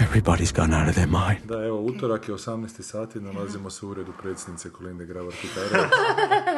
[0.00, 1.38] Everybody's gone out of their mind.
[1.44, 2.82] Da, evo, utorak je 18.
[2.82, 5.88] sati, nalazimo se u uredu predsjednice Kolinde Grabar Kitare.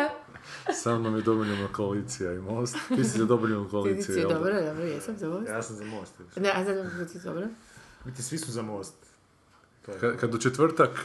[0.82, 2.76] Sa mnom je domoljubna koalicija i most.
[2.88, 5.48] Ti si za domoljubnu Ti koaliciju, si jel dobro, dobro, jesam za most.
[5.48, 6.12] Ja sam za most.
[6.36, 7.46] Ne, a sad ti dobro?
[8.04, 8.94] Biti svi su za most.
[9.82, 11.02] To je- Kad, kad u četvrtak e,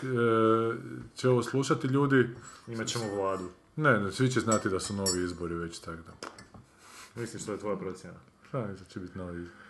[1.15, 2.29] će ovo slušati ljudi,
[2.67, 3.49] Imat ćemo vladu.
[3.75, 6.27] ne, ne, svi će znati da su novi izbori već, tako da.
[7.15, 8.17] Misliš što je tvoja procjena?
[8.51, 9.66] Pa, će biti novi izbori.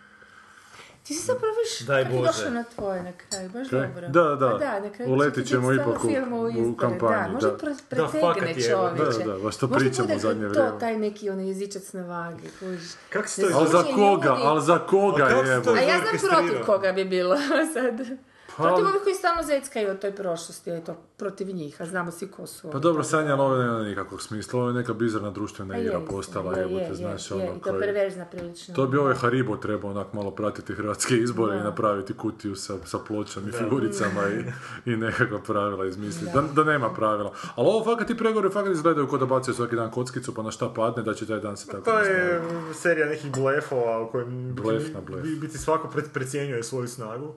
[1.07, 2.21] Ti si zapravo viš Daj Bože.
[2.23, 3.79] došao na tvoje na kraju, baš Kaj?
[3.81, 4.07] dobro.
[4.09, 4.51] Da, da.
[4.51, 6.11] Pa da, na kraju Uletit će ti ćemo ipak u- u
[6.49, 7.55] izbore, kampanji, Da, možda da.
[7.55, 8.89] Da, pretegne evo.
[8.89, 9.19] čovječe.
[9.19, 10.79] Da, da, baš to Možda pričamo u zadnje to vrijeme.
[10.79, 12.91] taj neki onaj jezičac na vagi, kužiš.
[13.09, 16.31] Kako si to Ne Ali za koga, ali za koga je, to A ja znam
[16.31, 17.35] protiv koga bi bilo
[17.73, 18.17] sad.
[18.57, 22.27] Pa- Protiv ovih koji stalno zeckaju o toj prošlosti, eto, protiv njih, a znamo svi
[22.27, 22.71] ko su.
[22.71, 25.99] Pa dobro, Sanja, ali ovo nema nikakvog smisla, ovo je neka bizarna društvena Pa igra
[26.01, 28.75] postala, je, jebote, je, znaš, je, je, ono, I to koji- perverzna prilično.
[28.75, 31.63] To bi ovaj Haribo trebao onak malo pratiti hrvatske izbore i Da.
[31.63, 34.43] napraviti kutiju sa, sa pločom i figuricama i,
[34.85, 36.31] i nekakva pravila izmisliti.
[36.33, 36.41] Da.
[36.43, 37.33] da nema pravila.
[37.55, 40.51] Ali ovo fakat ti pregovori fakat izgledaju kao da bacaju svaki dan kockicu pa na
[40.51, 42.41] šta padne da će taj dan se tako To je
[42.73, 45.23] serija nekih blefova u kojem Blef biti- na blef.
[45.23, 47.33] bi- biti svako pred, precjenjuje svoju snagu.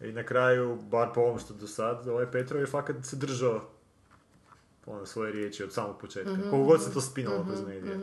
[0.00, 3.68] I na kraju, bar po ovom što do sad, ovaj Petrov je fakat se držao
[4.86, 6.30] ono, svoje riječi od samog početka.
[6.50, 8.00] Koliko god se to spinalo kroz medije.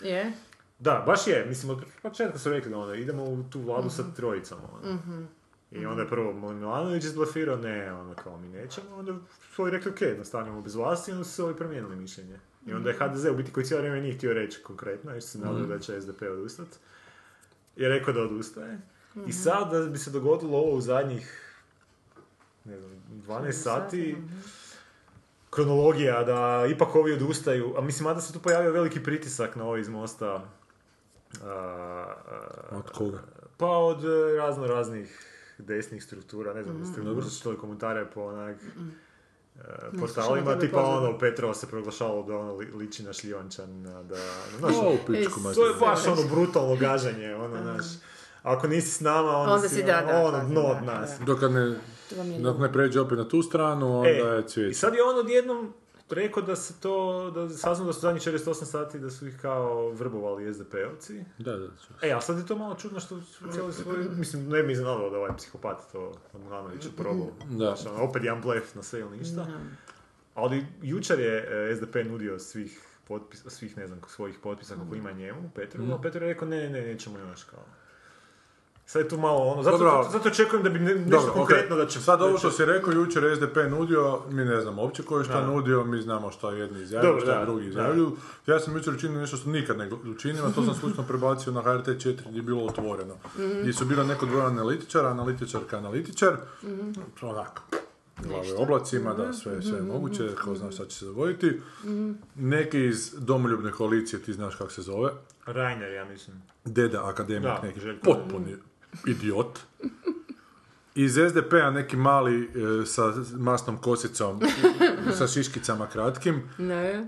[0.00, 0.32] Je?
[0.78, 1.46] Da, baš je.
[1.48, 4.58] Mislim, od početka su rekli da ono, idemo u tu vladu sa trojicom.
[4.72, 5.26] Ono.
[5.70, 9.14] I onda je prvo Milanović izblefirao, ne, ono kao mi nećemo, onda
[9.54, 12.40] su ovi rekli, ok, nastavljamo bez vlasti, i onda su se ovi promijenili mišljenje.
[12.66, 15.38] I onda je HDZ u biti koji cijelo vrijeme nije htio reći konkretno, jer se
[15.38, 16.76] nadali da će SDP odustati,
[17.76, 18.80] je rekao da odustaje.
[19.18, 21.52] I sad da bi se dogodilo ovo u zadnjih,
[22.64, 24.16] ne znam, 12 sati,
[25.50, 29.76] kronologija da ipak ovi odustaju, a mislim, mada se tu pojavio veliki pritisak na ovo
[29.76, 30.44] iz Mosta, a,
[31.44, 32.06] a,
[32.70, 33.18] Od koga?
[33.56, 34.04] pa od
[34.36, 35.26] razno raznih
[35.58, 36.82] desnih struktura, ne znam, Mhm.
[37.00, 37.22] mm-hmm.
[37.22, 38.56] ste čitali komentare po onak
[39.90, 40.98] slušam, portalima, tipa pozna.
[40.98, 44.16] ono, Petrova se proglašavalo da ono li- liči na šljivančana, da,
[44.58, 47.84] znaš, O, u pičku E, to je baš ono brutalno gaženje, ono, znaš,
[48.42, 51.18] ako nisi s nama, onda, Onda si da, da, ono, da, dno da, od nas.
[51.18, 51.24] da.
[51.24, 51.76] Dok ne,
[52.42, 54.70] dok ne pređe opet na tu stranu, onda E, je cvijeće.
[54.70, 55.72] I sad je on odjednom
[56.10, 59.90] rekao da se to, da saznao da su zadnjih 48 sati da su ih kao
[59.90, 61.24] vrbovali SDP-ovci.
[61.38, 61.92] Da, da, ču.
[62.02, 65.10] E, a sad je to malo čudno što su cijeli svoj, mislim, ne bi iznenadilo
[65.10, 67.28] da ovaj psihopat to od Milanovića probao.
[67.50, 67.76] Da.
[67.90, 69.46] Ono, opet jedan blef na sve ili ništa.
[70.34, 75.12] Ali jučer je e, SDP nudio svih potpis, svih, ne znam, svojih potpisa kako ima
[75.12, 77.64] njemu, Petru, a Petru je rekao, ne, ne, ne, nećemo još kao.
[78.90, 80.02] Sad je tu malo ono, zato, Dobro.
[80.02, 81.84] zato, zato očekujem da bi ne, nešto Dobro, konkretno okej.
[81.84, 82.00] da će...
[82.00, 85.40] Sad ovo što si rekao, jučer SDP nudio, mi ne znamo uopće ko je šta
[85.40, 85.46] Da.
[85.46, 88.16] nudio, mi znamo šta jedni izjavljuju, Dobro, šta da, drugi izjavljuju.
[88.46, 91.62] Ja sam jučer učinio nešto što nikad ne učinim, a to sam slučajno prebacio na
[91.62, 93.14] HRT 4 gdje je bilo otvoreno.
[93.60, 96.36] Gdje su bila neko dvoje analitičara, analitičarka, analitičar,
[97.22, 97.62] onako,
[98.18, 101.60] glave oblacima, da, sve, sve je moguće, ko zna šta će se dogoditi.
[102.34, 105.10] Neki iz domoljubne koalicije, ti znaš kako se zove,
[105.46, 106.42] Rainer, ja mislim.
[106.64, 108.00] deda akademik Da, neki, Željko.
[108.04, 108.56] potpuni
[109.06, 109.58] idiot.
[110.94, 114.40] Iz SDP-a neki mali e, sa masnom kosicom,
[115.18, 117.06] sa šiškicama kratkim, Ne,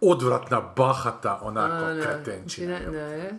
[0.00, 2.02] odvratna, bahata, onako, a, ne.
[2.02, 2.78] kretenčina.
[2.78, 3.38] Ne, ne.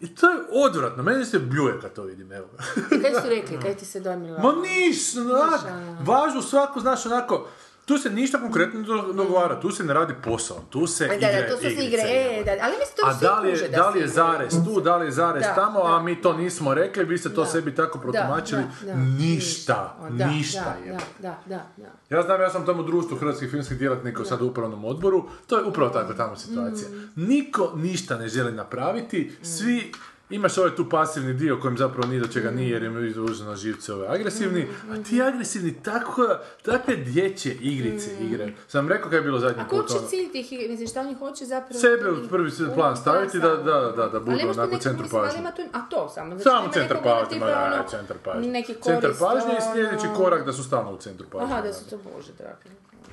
[0.00, 2.48] I to je odvratno, meni se bljuje kad to vidim, evo.
[2.76, 4.38] I kaj su rekli, kaj ti se dojmila?
[4.38, 5.96] Ma niš, onak, ono.
[6.00, 7.48] važu svaku, znaš, onako,
[7.88, 8.80] tu se ništa konkretno
[9.12, 12.02] dogovara, tu se ne radi posao, tu se Da, igre, da, to su igrice, igre,
[12.02, 14.80] e, da, ali mislim to A da li, je, da da li je zarez tu,
[14.80, 16.02] da li je zarez Da, tamo, a da.
[16.02, 17.46] mi to nismo rekli, vi ste to Da.
[17.46, 18.62] sebi tako protumačili.
[18.80, 20.92] Da, da, ništa, Da, ništa da, je.
[20.92, 22.16] Da, da, da, da.
[22.16, 25.58] Ja znam, ja sam tamo u društvu hrvatskih filmskih djelatnika sad u upravnom odboru, to
[25.58, 26.88] je upravo takva tamo situacija.
[26.88, 27.26] Mm.
[27.26, 29.92] Niko ništa ne želi napraviti, svi
[30.30, 33.94] Imaš ovaj tu pasivni dio kojem zapravo ni do čega nije jer im izvuženo živce
[33.94, 36.28] ove agresivni, Mm, a ti agresivni tako,
[36.62, 38.52] takve dječje igrice igraju.
[38.68, 39.70] Sam rekao kad je bilo zadnji A put.
[39.70, 41.80] koji će ono, cilj tih igre, mislim šta oni hoće zapravo...
[41.80, 45.40] Sebe u prvi plan staviti da, da, da, da budu Ali onako centru ali pažnje.
[45.40, 46.28] ima tu, a to samo.
[46.28, 48.50] Znači, Samo centar pažnje, ma da, ono, centar pažnje.
[48.50, 51.46] Neki Centar korist, pažnje i sljedeći ono- korak da su stalno u centru pažnje.
[51.46, 52.68] Aha, da su to bože dragi.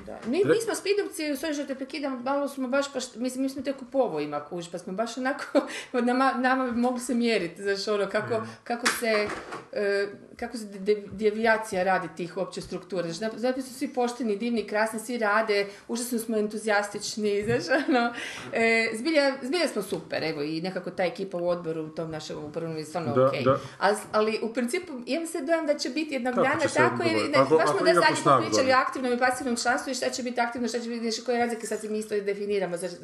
[0.06, 0.18] Da.
[0.26, 3.62] Mi, mi smo spidovci, sve što te prekidam, malo smo baš, pa, mislim, mi smo
[3.62, 5.44] tek u povojima kuž, pa smo baš onako,
[5.92, 9.28] nama, nama bi mogli se mjeriti, znaš, ono, kako, kako se,
[9.72, 10.08] e,
[10.38, 13.02] kako se de- devijacija radi tih uopće struktura.
[13.02, 18.12] Znači, zap- zato su svi pošteni, divni, krasni, svi rade, užasno smo entuzijastični, znaš, ono,
[18.52, 22.38] e, zbilja, zbilja smo super, evo, i nekako ta ekipa u odboru, u tom našem
[22.38, 23.42] upravnom je stvarno Da, okej.
[23.42, 23.58] da.
[23.78, 27.38] Ali, ali u principu imam se dojam da će biti jednog dana tako, jer ne,
[27.38, 28.06] Ako- baš smo da zadnji
[28.42, 31.24] pričali o aktivnom i pasivnom članstvu i šta će biti aktivno, šta će biti, znači
[31.24, 32.94] koje razlike, sad se mi isto definiramo, znači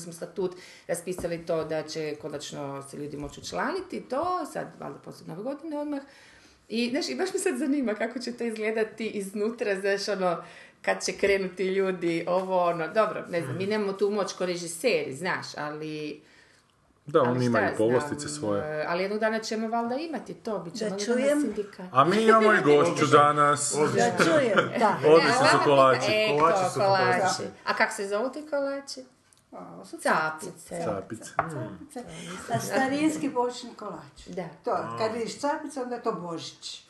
[0.00, 0.54] smo statut,
[0.88, 5.78] raspisali to da će konačno se ljudi moći učlaniti, to, sad, valjda poslije nove godine
[5.78, 6.00] odmah.
[6.68, 10.36] I, znaš, i baš me sad zanima kako će to izgledati iznutra, znaš, ono,
[10.82, 15.12] kad će krenuti ljudi, ovo, ono, dobro, ne znam, mi nemamo tu moć ko režiseri,
[15.12, 16.20] znaš, ali...
[17.06, 18.80] Da, ali oni imaju povlastice svoje.
[18.80, 21.40] e, Ali jednog dana ćemo valjda imati to, bit će Da valjda čujem.
[21.40, 21.86] sindikat.
[21.92, 23.74] A mi imamo i gošću danas.
[23.94, 24.98] Da čujem, da.
[25.06, 26.12] Odlični Ne, su kolači.
[26.12, 27.42] E, Kolači su kolači.
[27.64, 29.00] A kak se zovu ti kolači?
[29.84, 30.84] Su Capice.
[30.84, 31.32] Capice.
[31.36, 32.04] capice.
[32.54, 34.26] A starinski bočni kolač.
[34.26, 34.48] Da.
[34.64, 36.84] To, kad vidiš capice, onda je to Božić.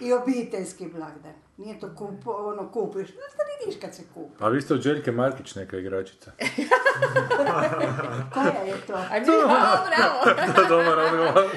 [0.00, 1.32] I obiteljski blagdan.
[1.56, 4.44] Nije to kup, ono kupiš, no to vidiš kad se kupi.
[4.44, 6.32] A vi ste od Željke Markić neka igračica.
[8.34, 8.92] Koja je to?
[8.92, 10.24] A mi, bravo.
[10.56, 11.50] Da, dobar odgovor.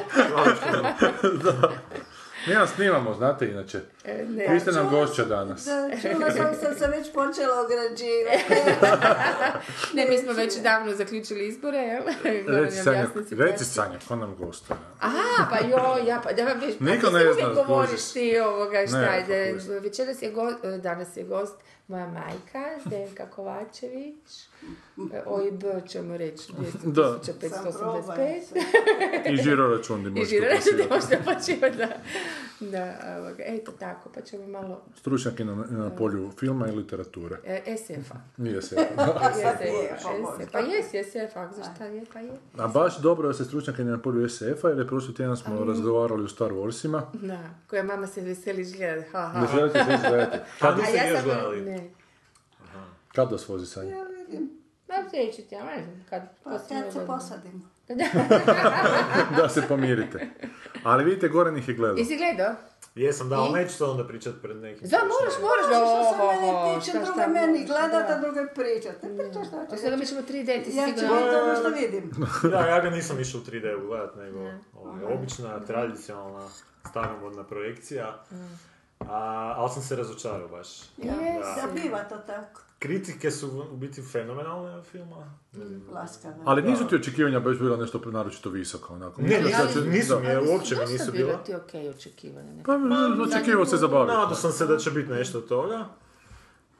[2.47, 3.79] Mi vam snimamo, znate inače.
[4.05, 4.47] E, Ne.
[4.47, 5.65] Vi ste nam gošća danas.
[5.65, 8.53] Da, čula sam, sam se već počela ograđivati.
[9.93, 12.03] Ne, mi smo već davno zaključili izbore, jel?
[12.47, 14.77] Reci je Sanja, reci Sanja, ko nam gostuje?
[14.99, 18.39] Aha, pa joj, ja, pa da vam viš, Niko pa ne zna, uvijek govoriš ti
[18.39, 21.55] ovoga, šta Ne, je, pa večeras je gost, danas je gost
[21.87, 24.47] moja majka, Zdenka Kovačević,
[25.13, 26.51] E, OIB ćemo reći,
[26.85, 27.19] Da.
[27.23, 28.41] 200.585,
[29.25, 30.55] I žiro račun di i možete žiro da
[30.85, 30.87] uplatiti.
[30.89, 31.87] možete počivati, da,
[32.61, 37.35] da, ovoga, eto tako, pa ćemo malo, Stručnjak je na, na polju filma i literature.
[37.45, 38.15] e, SF-a.
[38.37, 38.75] Nije se.
[38.75, 38.81] SF,
[40.51, 42.31] pa jes, SF, ako za šta je, pa je.
[42.57, 45.63] A baš dobro da se stručnjak je na polju SF-a, jer je prošli tjedan smo
[45.63, 47.01] razgovarali o Star Warsima.
[47.13, 49.41] Da, koja mama se veseli žgleda, ha, ha.
[49.41, 50.37] Ne želite se izgledati.
[50.37, 51.61] A Kad, ja još sam, gledali?
[53.17, 53.95] Ne, kad vas vozi Sanja?
[54.87, 57.69] Ma sljedeći tjedan, ne znam, kad Pa kad se posadimo.
[59.37, 60.27] da se pomirite.
[60.83, 61.97] Ali vidite, Goran ih je gledao.
[61.97, 62.55] Jesi gledao?
[62.95, 64.89] Jesam, da, ali neću to onda pričat pred nekim.
[64.89, 68.13] Da, moraš, moraš da se ovo, mene tiče, šta, druge šta, meni gledat, da.
[68.13, 69.01] a druge pričat.
[69.01, 69.79] Te pričaš što A hoćeš.
[69.81, 71.15] sada mi ćemo 3D, ti si Ja ću sigurno...
[71.15, 72.11] vidjeti ono što vidim.
[72.51, 74.39] Da, ja ga nisam išao u 3D gledat, nego
[74.75, 76.47] ovaj, obična, tradicionalna,
[76.89, 78.23] staromodna projekcija.
[78.99, 80.67] A, ali sam se razočarao baš.
[80.97, 81.61] Ja, Da.
[81.67, 82.61] da biva to tako.
[82.79, 85.33] Kritike su u biti fenomenalne od filma.
[85.53, 85.81] Ne znam.
[85.89, 86.35] Laskave.
[86.45, 89.21] Ali nisu ti očekivanja baš bila nešto naročito visoko, onako.
[89.21, 91.39] Ne, Mislim da će- nisu, nisu mi, Ali uopće mi dosta nisu bilo bila.
[91.39, 92.63] ti okej očekivanja.
[92.65, 92.73] Pa,
[93.23, 94.13] očekivao se zabaviti.
[94.13, 95.85] Nadao sam se da će biti nešto od toga.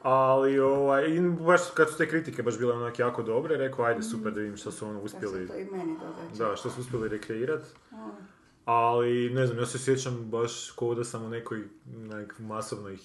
[0.02, 4.02] Ali, ovaj, i baš kad su te kritike baš bile onak jako dobre, rekao, ajde,
[4.02, 6.44] super da vidim što su ono Kad se uspjeli, to i meni događa.
[6.44, 7.62] da, što su uspjeli rekreirat.
[8.70, 12.96] Ali, ne znam, ja se sjećam baš kao da sam u nekoj, nek, masovnoj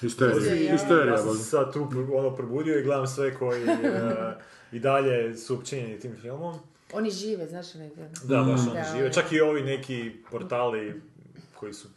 [0.00, 0.54] Histerija.
[0.54, 0.72] Ja.
[0.72, 1.04] Histerija.
[1.06, 3.74] Ja sam se sad tu ono, probudio i gledam sve koji e,
[4.72, 6.54] i dalje su općenjeni tim filmom.
[6.92, 7.90] Oni žive, znaš onaj
[8.24, 9.04] Da, baš oni Da, žive.
[9.04, 11.02] oni- Čak i ovi neki portali
[11.54, 11.88] koji su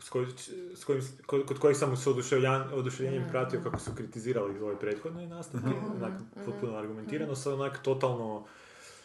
[0.00, 0.26] s, koj,
[0.74, 5.26] s kojim, kod, kod kojih sam se oduševljan, oduševljenjem pratio kako su kritizirali ove prethodne
[5.26, 6.12] nastavke, onak
[6.46, 8.46] potpuno argumentirano, sad onak totalno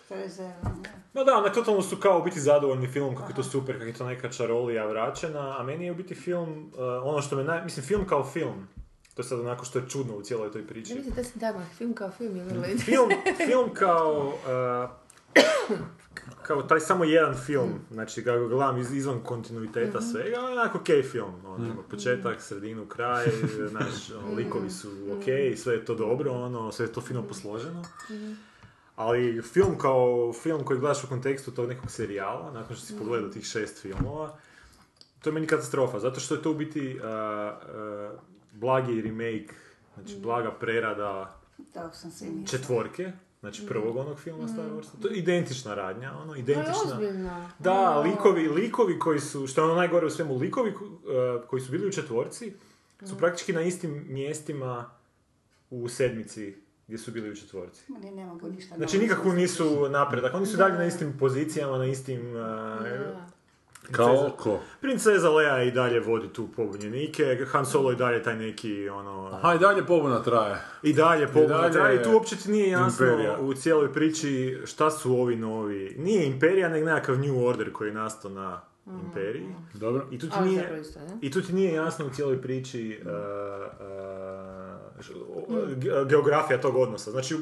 [0.10, 0.84] Rezervno.
[1.14, 3.94] Ma da, onak totalno su kao biti zadovoljni filmom, kako je to super, kako je
[3.94, 7.64] to neka čarolija vraćena, a meni je u biti film, uh, ono što me naj...
[7.64, 8.68] Mislim, film kao film,
[9.14, 10.96] to je sad onako što je čudno u cijeloj toj priči.
[10.96, 13.10] mislim da sam tako, film kao film je vrlo Film,
[13.50, 14.34] film kao...
[14.86, 14.90] uh,
[16.42, 21.46] kao taj samo jedan film, znači ga gledam iz, izvan kontinuiteta svega, onako okej film,
[21.46, 23.26] ono, ima početak, sredinu, kraj,
[23.72, 27.84] znaš, ono, likovi su okej, sve je to dobro, ono, sve je to fino posloženo.
[28.96, 33.30] Ali film kao film koji gledaš u kontekstu tog nekog serijala, nakon što si pogledao
[33.30, 34.38] tih šest filmova,
[35.22, 38.20] to je meni katastrofa, zato što je to u biti uh, uh,
[38.52, 39.54] blagi remake,
[39.96, 41.40] znači blaga prerada
[41.74, 42.48] sam mislila.
[42.48, 45.02] četvorke, znači prvog onog filma Star Warsa.
[45.02, 47.50] To je identična radnja, ono, identična...
[47.60, 51.72] Da, likovi, likovi koji su, što je ono najgore u svemu, likovi uh, koji su
[51.72, 52.54] bili u četvorci
[53.08, 54.90] su praktički na istim mjestima
[55.70, 57.84] u sedmici gdje su bili u četvorci.
[57.96, 61.86] Oni ne mogu ništa Znači nikako nisu napredak, oni su dalje na istim pozicijama, na
[61.86, 62.36] istim...
[62.36, 63.36] uh,
[63.92, 64.60] Kao oko.
[64.82, 69.30] Princeza Leia i dalje vodi tu pobunjenike, Han Solo i dalje taj neki, ono...
[69.34, 70.56] Aha, i dalje pobuna traje.
[70.84, 73.40] I dalje pobuna dalje traje i tu uopće ti nije jasno imperija.
[73.40, 75.96] u cijeloj priči šta su ovi novi.
[76.00, 78.62] Nije imperija, nego nekakav New Order koji je nastao na
[79.06, 79.48] imperiji.
[79.74, 80.08] Dobro.
[80.12, 81.18] I tu ti nije, ne?
[81.22, 84.75] i tu ti nije jasno u cijeloj priči uh, uh,
[86.10, 87.12] geografija tog odnosa.
[87.12, 87.38] Znači, u,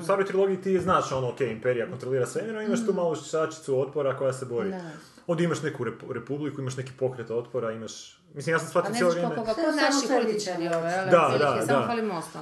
[0.00, 4.16] u staroj trilogiji ti znaš ono, ok, imperija kontrolira svemir, imaš tu malu šačicu otpora
[4.16, 4.70] koja se bori.
[4.70, 4.90] Da.
[5.26, 8.21] Ovdje imaš neku repu- republiku, imaš neki pokret otpora, imaš...
[8.34, 9.34] Mislim, ja sam A shvatio ne cijelo znaš vrijeme...
[9.36, 11.86] koliko, Sve ko naši političari ove, ali Da, da, samo da.
[11.86, 12.38] fali mosta.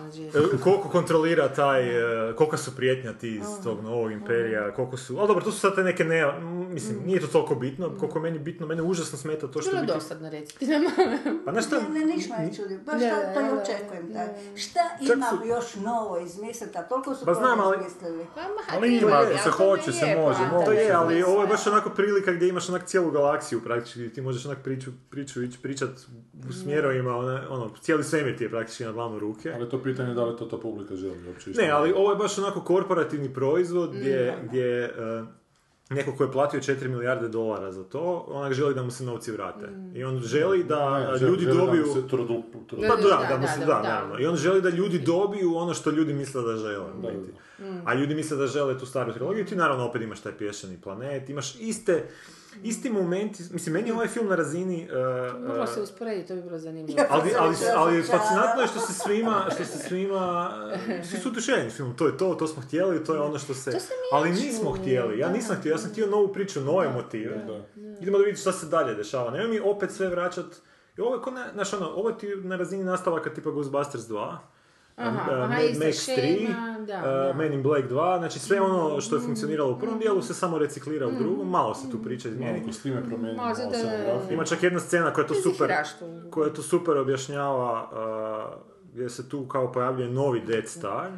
[0.54, 1.82] E, Koliko kontrolira taj,
[2.30, 5.58] e, koliko su prijetnja ti iz tog novog imperija, koliko su, ali dobro, to su
[5.58, 6.32] sad te neke ne,
[6.68, 9.82] mislim, nije to toliko bitno, koliko je meni bitno, mene užasno smeta to što Bilo
[9.82, 9.92] biti...
[9.94, 10.30] dosadno
[10.62, 10.82] nam.
[11.44, 12.78] Pa znaš šta, Ne, ne, ništa me čudi.
[12.78, 13.54] Baš Da, to i da.
[13.54, 14.08] očekujem.
[14.08, 14.26] Da.
[14.56, 18.26] Šta Čak ima su- još novo izmisliti, a toliko su Pa znam, ali- izmislili.
[18.34, 21.66] Pa, ma, Ali ima, ako se hoće, se može, to je, ali ovo je baš
[21.66, 26.06] onako prilika gdje imaš onak cijelu galaksiju praktički, ti možeš onak priču, priču ići pričat
[26.48, 29.52] u smjerovima, ono, ono, cijeli svemir ti je praktički na dlanu ruke.
[29.52, 31.50] Ali to pitanje je da li to ta publika želi uopće.
[31.52, 34.90] Ne, ali ovo je baš onako korporativni proizvod gdje, gdje e,
[35.90, 39.32] neko ko je platio 4 milijarde dolara za to, onak želi da mu se novci
[39.32, 39.68] vrate.
[39.94, 41.86] I on želi da Ne, želi- ljudi želi da mu dobiju...
[41.86, 43.82] se trudu- trudu- Pa Da, da, da, da, mu da, se- da, da, da.
[43.84, 44.20] naravno.
[44.20, 46.86] I on želi da ljudi dobiju ono što ljudi misle da žele.
[46.96, 47.32] biti.
[47.84, 49.46] A ljudi misle da žele tu staru trilogiju.
[49.46, 52.04] Ti naravno opet imaš taj pješani planet, imaš iste,
[52.62, 54.88] isti momenti, mislim, meni je ovaj film na razini...
[55.32, 57.00] uh, Moglo uh, se usporediti, to bi bilo zanimljivo.
[57.00, 57.06] Ja.
[57.10, 61.70] ali, ali, ali fascinantno je što se svima, što se svima, uh, svi su oduševljeni
[61.70, 63.78] s filmom, to je to, to smo htjeli, to je ono što se,
[64.12, 67.36] ali nismo htjeli, ja nisam htio, ja sam htio novu priču, nove motive.
[67.36, 67.82] Da.
[68.00, 70.46] Idemo da vidjeti šta se dalje dešava, nemoj mi opet sve vraćat,
[70.96, 74.36] i ovo je ko na, znaš ono, ovo ti na razini nastavaka tipa Ghostbusters 2,
[75.00, 77.32] Aha, uh, aha, Max 3, šema, da, uh, da.
[77.36, 80.58] Men in Black 2, znači sve ono što je funkcioniralo u prvom dijelu se samo
[80.58, 82.58] reciklira u drugom, malo se tu priča izmijeni.
[82.58, 84.22] Malo kostime promijenimo, Malo.
[84.30, 85.72] Ima čak jedna scena koja to super,
[86.30, 91.10] koja to super objašnjava, uh, gdje se tu kao pojavljuje novi Dead Star.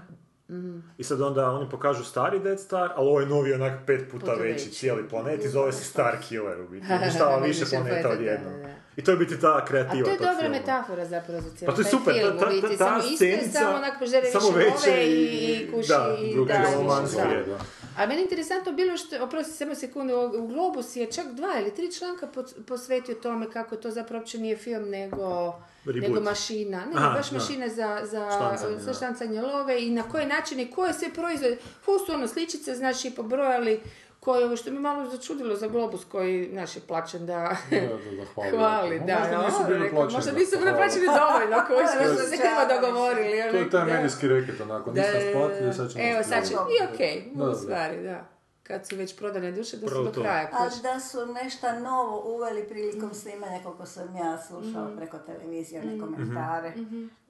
[0.99, 4.21] I sad onda oni pokažu stari Dead Star, ali ovo je novi onak pet puta,
[4.21, 4.71] Puta veći, veći.
[4.71, 6.87] cijeli planet i zove se Star Killer u biti.
[7.03, 8.53] Uništava više Više planeta odjednom.
[8.53, 8.73] da, da.
[8.97, 10.49] I to je biti ta A kreativa to je dobra filma.
[10.51, 13.17] metafora zapravo za cijeli Pa to je super, film, ta- ta- biti, ta samo isto
[13.17, 17.17] scenica, samo onak požere više samo veće i, kuši da, i drugi da, romanski,
[17.47, 17.59] da.
[17.97, 21.75] A meni je interesantno bilo što, oprosti samo sekundu, u Globus je čak dva ili
[21.75, 22.29] tri članka
[22.67, 26.03] posvetio tome kako to zapravo uopće nije film nego, Reboot.
[26.03, 26.79] nego mašina.
[26.79, 27.39] Ne, Aha, baš da.
[27.39, 31.57] mašina za, za, Štancanje, za štancanje love i na koje načine, koje sve proizvode.
[31.83, 33.81] Fu su ono sličice, znači pobrojali
[34.21, 37.57] koje, ovo što mi malo začudilo za Globus koji, znaš, je plaćen da...
[37.71, 38.51] Da, da, hvali.
[38.51, 40.13] Hvali, da, Možda da, nisu bili plaćeni.
[40.17, 42.81] Možda da nisu bili plaćeni dovoljno, koji smo se njima su.
[42.81, 43.51] dogovorili.
[43.51, 46.77] To je taj medijski reket, onako, nisam Da, splatio, sad ćemo Evo, sad će, splatiti.
[46.81, 48.32] i okej, Da, u stvari, da.
[48.63, 50.21] Kad su već prodane duše, da su do to.
[50.21, 50.83] kraja Ali kući.
[50.83, 56.73] da su nešto novo uveli prilikom snimanja, koliko sam ja slušala preko televizije, one komentare.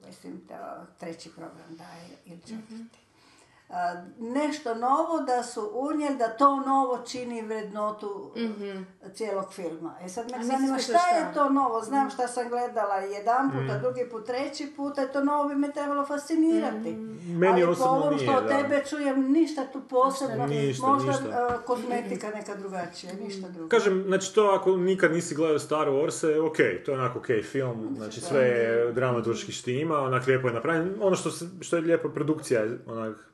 [0.07, 3.02] Mislim, da treći program daje ili četvrti.
[4.19, 8.31] Nešto novo da su unijeli, da to novo čini vrednotu
[9.13, 9.95] cijelog filma.
[10.01, 11.81] E sad me zanima šta je to novo?
[11.81, 15.71] Znam šta sam gledala jedan puta, drugi put, treći puta, je to novo bi me
[15.71, 16.91] trebalo fascinirati.
[17.27, 21.27] Meni Ali po ovom što od tebe čujem ništa tu posebno, Ništa, možda ništa.
[21.29, 23.69] a, kozmetika neka drugačija, ništa drugo.
[23.69, 27.93] Kažem, znači to ako nikad nisi gledao Star Wars, ok, to je onako ok film,
[27.97, 30.95] znači sve je dramaturški štima, onak lijepo je napravljen.
[31.01, 33.32] Ono što, se, što je lijepo, produkcija je onak,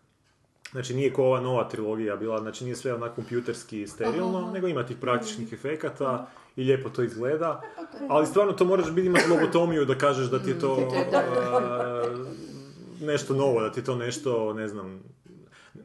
[0.71, 4.85] znači nije ko ova nova trilogija bila, znači nije sve onak kompjuterski sterilno, nego ima
[4.85, 7.61] tih praktičnih efekata i lijepo to izgleda,
[8.09, 10.77] ali stvarno to moraš biti imati lobotomiju da kažeš da ti je to
[11.13, 12.03] a,
[13.01, 15.03] nešto novo, da ti je to nešto, ne znam,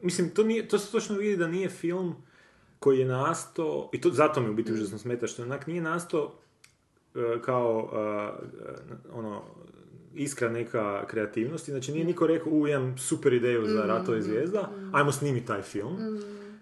[0.01, 2.15] Mislim, to, nije, to se točno vidi da nije film
[2.79, 6.31] koji je nastao, i to zato mi u biti užasno smeta, što onak nije nastao
[7.15, 8.29] e, kao e,
[9.11, 9.43] ono,
[10.15, 15.11] iskra neka kreativnosti, znači nije niko rekao, u, imam super ideju za Ratove zvijezda, ajmo
[15.11, 15.97] snimiti taj film,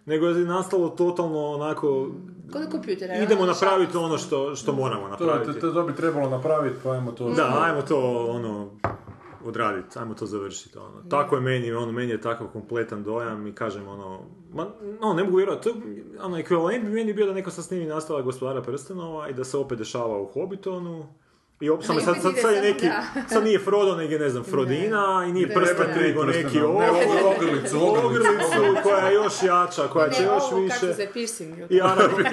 [0.06, 2.12] nego je nastalo totalno onako,
[2.52, 3.16] Kod kompjutera.
[3.16, 5.60] idemo napraviti ono što, što moramo To, napraviti.
[5.60, 7.30] to, to bi trebalo napraviti, pa ajmo to...
[7.30, 8.70] Da, ajmo to ono
[9.46, 10.78] odraditi, ajmo to završiti.
[10.78, 11.10] Ono.
[11.10, 14.20] Tako je meni, ono, meni je takav kompletan dojam i kažem ono,
[14.54, 14.68] ma,
[15.02, 15.76] no, ne mogu vjerovati, to,
[16.22, 19.58] ono, ekvivalent bi meni bio da neko sad snimi nastavak gospodara prstenova i da se
[19.58, 21.06] opet dešava u Hobbitonu.
[21.64, 22.88] I op, samo I sad, sad, sad je neki,
[23.30, 26.90] sad nije Frodo, nego ne znam, Frodina i nije prsten, nego neki ovo, Ne,
[27.36, 28.28] ogrlicu, ogrlicu.
[28.84, 30.80] koja je još jača, koja će Ne, još ovo, više.
[30.80, 31.58] kako se piercing.
[31.70, 32.26] I Aragorn,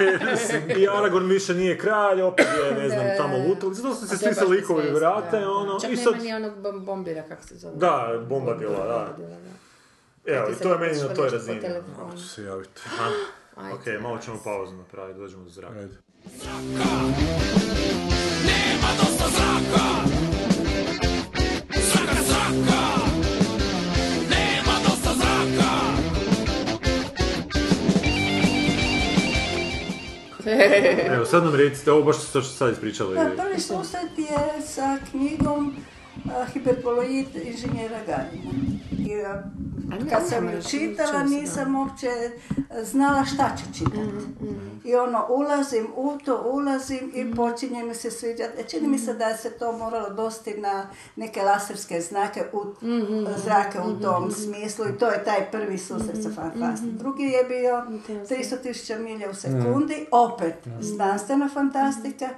[0.77, 3.75] I Aragorn više nije kralj, opet je, ne znam, tamo lutali.
[3.75, 6.23] Zato su se svi se baš likovi vrate, da, ono, Čak i nema sad...
[6.23, 7.75] ni onog bom- bombira, kako se zove.
[7.75, 9.17] Da, Bombadila, da.
[10.25, 11.61] Evo, i to je ne meni na toj razini.
[11.61, 12.17] telefonu.
[12.17, 12.81] Ću se javiti.
[13.73, 15.73] Ok, malo ćemo pauzu napraviti, dođemo do zraka.
[15.73, 15.95] Ajde.
[31.15, 33.15] Evo, sad nam recite, ovo baš što ste sad ispričali.
[33.15, 35.75] Da, prvi susret je sa knjigom
[36.53, 38.51] Hiperpoloid inženjera Garina.
[38.99, 42.07] i e, kad sam ju čitala nisam uopće
[42.83, 43.97] znala šta ću čitati.
[44.83, 48.69] I ono, ulazim u to, ulazim i počinje mi se sviđati.
[48.69, 52.65] Čini mi se da se to moralo dosti na neke laserske znake u,
[53.43, 56.97] zrake u tom smislu i to je taj prvi susret sa fantastikom.
[56.97, 62.29] Drugi je bio 300.000 milja u sekundi, opet znanstvena fantastika.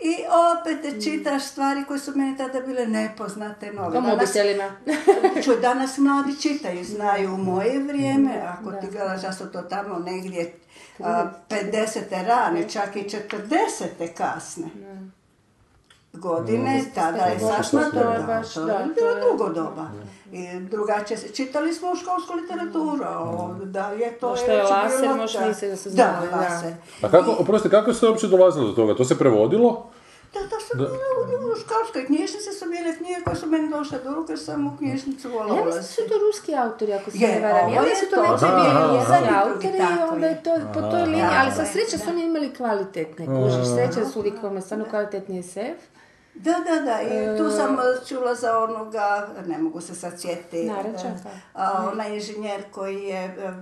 [0.00, 0.14] I
[0.60, 4.00] opet čitaš stvari koje su meni tada bile nepoznate, nove.
[4.00, 4.32] Danas-.
[5.44, 9.98] Čuj, danas mladi čitaju, znaju u moje vrijeme, ako ti gledaš da su to tamo
[9.98, 10.54] negdje
[10.98, 12.26] a, 50.
[12.26, 14.14] rane, čak i 40.
[14.16, 14.66] kasne
[16.14, 19.86] godine, tada je to je sasma baš- da, je to bilo je- drugo doba.
[20.32, 23.04] I drugačije se, čitali smo školsku literaturu,
[23.64, 25.46] da je to Da što je laser, bilo- možeš da.
[25.46, 26.36] misliti da Da, da.
[26.38, 26.72] laser.
[27.02, 28.94] A kako, oprosti, kako ste uopće dolazili do toga?
[28.94, 29.86] To se prevodilo?
[30.34, 33.98] Da, to su bile u, u školskoj knjižnici su bile knjige koje su meni došle
[33.98, 37.18] do ruke, sam u knjižnicu Ja volila mislim da su to ruski autori, ako se
[37.18, 37.72] Je, ne varam.
[37.72, 38.80] Ja mislim da su to Aha, bili aha.
[38.80, 40.42] autori onda je.
[40.42, 42.12] to po toj liniji, ali sa sreća su da.
[42.12, 43.66] oni imali kvalitetne kužiš.
[43.68, 45.93] Sreća da su likovima stvarno kvalitetni SF.
[46.34, 50.58] Da, da, da, i tu sam e, čula za onoga, ne mogu se sad sjetiti,
[50.58, 50.70] e,
[51.54, 53.52] a, onaj inženjer koji je e,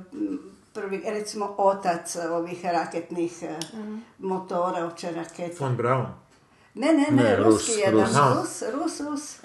[0.73, 3.59] prvi, recimo, otac ovih raketnih e,
[4.19, 5.65] motora, uopće raketa.
[5.65, 6.22] Von Braun.
[6.75, 8.63] Ne, ne, ne, Ne, ruski Rus, jedan, Rus.
[8.73, 9.37] Rus, Rus, Rus.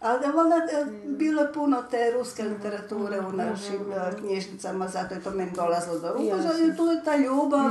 [0.00, 5.14] Ali da valjda e, bilo je puno te ruske literature u našim e, knjižnicama, zato
[5.14, 6.42] je to meni dolazilo do ruku, Jasno.
[6.42, 7.70] zato je tu je ta ljubav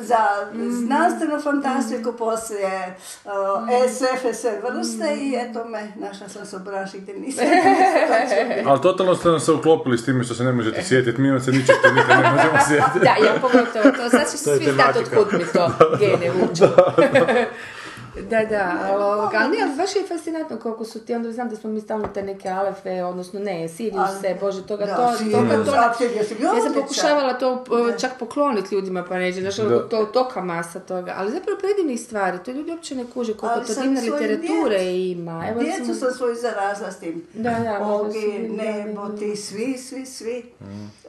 [0.00, 0.26] za
[0.70, 3.30] znanstvenu fantastiku, poslije uh,
[3.88, 7.44] SF, sve vrste i eto me, našla sam se u branši gdje nisam.
[8.68, 11.40] Ali totalno ste nam se uklopili s time što se ne možete sjetiti, mi vam
[11.40, 12.98] se ničeg što nikad ne možemo sjetiti.
[12.98, 14.10] Da, ja pogotovo to.
[14.10, 16.64] Sad će svi znati otkud mi to gene vuče.
[18.22, 21.48] Da, da, ali, ovoga, ali ne, ali baš je fascinantno koliko su ti, onda znam
[21.48, 25.32] da smo mi stalno te neke alefe, odnosno ne, Siriuse, bože, toga, Da, to, Sirius,
[25.32, 27.64] toga, to, ja sam pokušavala to
[28.00, 32.38] čak pokloniti ljudima, pa neće, znaš, ono, to, toka masa toga, ali zapravo predivnih stvari,
[32.44, 35.44] to ljudi uopće ne kuže koliko Ali to sam divne literature ima.
[35.50, 37.26] Evo, Djecu recimo- sam svoju zarazla s tim.
[37.34, 39.18] Da, da, Ogi, nebo, da, da.
[39.18, 40.44] ti, svi, svi, svi.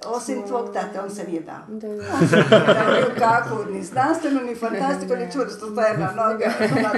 [0.05, 1.63] Osim tvog tate, on se nije dao.
[1.67, 2.03] Da, da.
[2.50, 6.45] Da, kako, ni znanstveno, ni fantastiku, ni čvrsto stoje na noge,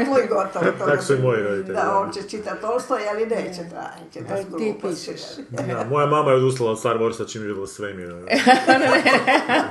[0.05, 0.65] tlu i gotovo.
[0.79, 1.97] to Tako su i da- moji roditelji, Da, da.
[1.97, 5.21] on će čitati Tolstoj, ali neće, da, će da Ti pišeš.
[5.49, 8.13] Da, moja mama je odustala od Star Warsa čim je vidjela svemir.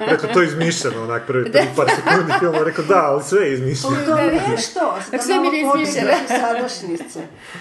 [0.01, 3.55] Rekao, to je izmišljeno, onak prvi, prvi par sekundi filma, rekao, da, ali sve je
[3.55, 3.97] izmišljeno.
[4.07, 6.11] To je što, da sve mi je izmišljeno.
[6.25, 7.21] iz sadašnjice.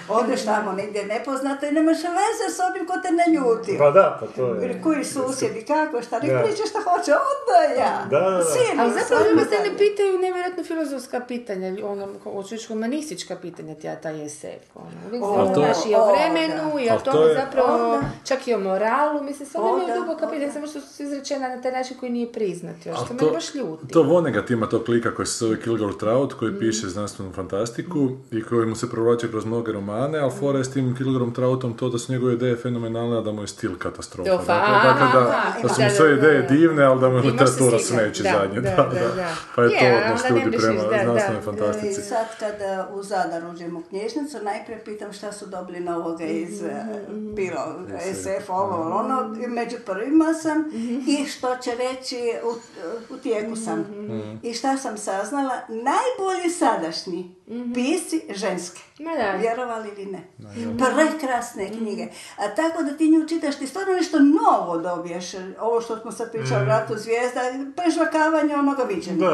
[0.10, 3.75] Odeš tamo negdje nepoznato i nemaš veze s onim ko te ne ljuti.
[3.77, 4.82] Pa da, pa to je.
[4.84, 6.39] Koji susjedi, kako, šta, nek Da.
[6.39, 8.05] priča šta hoće, onda ja.
[8.10, 8.43] Da, da, da.
[8.45, 12.08] Sinu, Ali zapravo ljudi se ne pitaju nevjerojatno filozofska pitanja, ono,
[12.49, 14.88] hoćeš humanistička pitanja, tja, taj SF, ono.
[15.07, 16.81] Uvijek O, se znaš i o vremenu, da.
[16.81, 18.01] i o tome je- zapravo, da.
[18.25, 20.53] čak i o moralu, mislim, sve O, imaju da, duboka pitanja, da.
[20.53, 23.55] samo što su izrečena na taj način koji nije priznat još, što to- mene baš
[23.55, 23.88] ljuti.
[23.88, 27.99] To Vonnegut ima tog klika koji se zove Kilgore Trout, koji piše znanstvenu fantastiku
[28.31, 31.73] i koji mu se provlači kroz mnoge romane, ali fora je s tim Kilgorom Troutom
[31.73, 34.29] to da su njegove ideje fenomenalne, a da mu je stil katastrofa.
[34.31, 36.47] Katastrofa, Dakle, dakle da, aha, da su da, mu da, sve da, ideje da.
[36.47, 38.62] divne, ali da mu je Ti literatura smeće da, zadnje.
[38.62, 39.15] da, Da, da, da.
[39.15, 39.27] da.
[39.55, 41.41] Pa je to Je, odnos ljudi prema da, znanstvenoj da.
[41.41, 42.01] fantastici.
[42.39, 47.75] Kada u Zadar uđem u knjižnicu, najprije pitam šta su dobili novoga iz eh, bilo
[48.13, 50.65] SF, ovo, ili ono, i među prvima sam
[51.08, 52.54] i što će reći u,
[53.13, 53.86] u tijeku sam.
[54.43, 55.56] I šta sam saznala?
[55.67, 57.36] Najbolji sadašnji
[57.73, 58.79] pisci ženske.
[58.99, 59.31] Ma da.
[59.31, 60.19] Vjerovali ili ne.
[60.77, 62.07] Prekrasne knjige.
[62.38, 65.25] A tako da ti nju čitaš, ti stvarno nešto novo dobiješ.
[65.59, 67.41] Ovo što smo sad pričali o ratu zvijezda,
[67.75, 69.27] prežvakavanje onoga viđenja.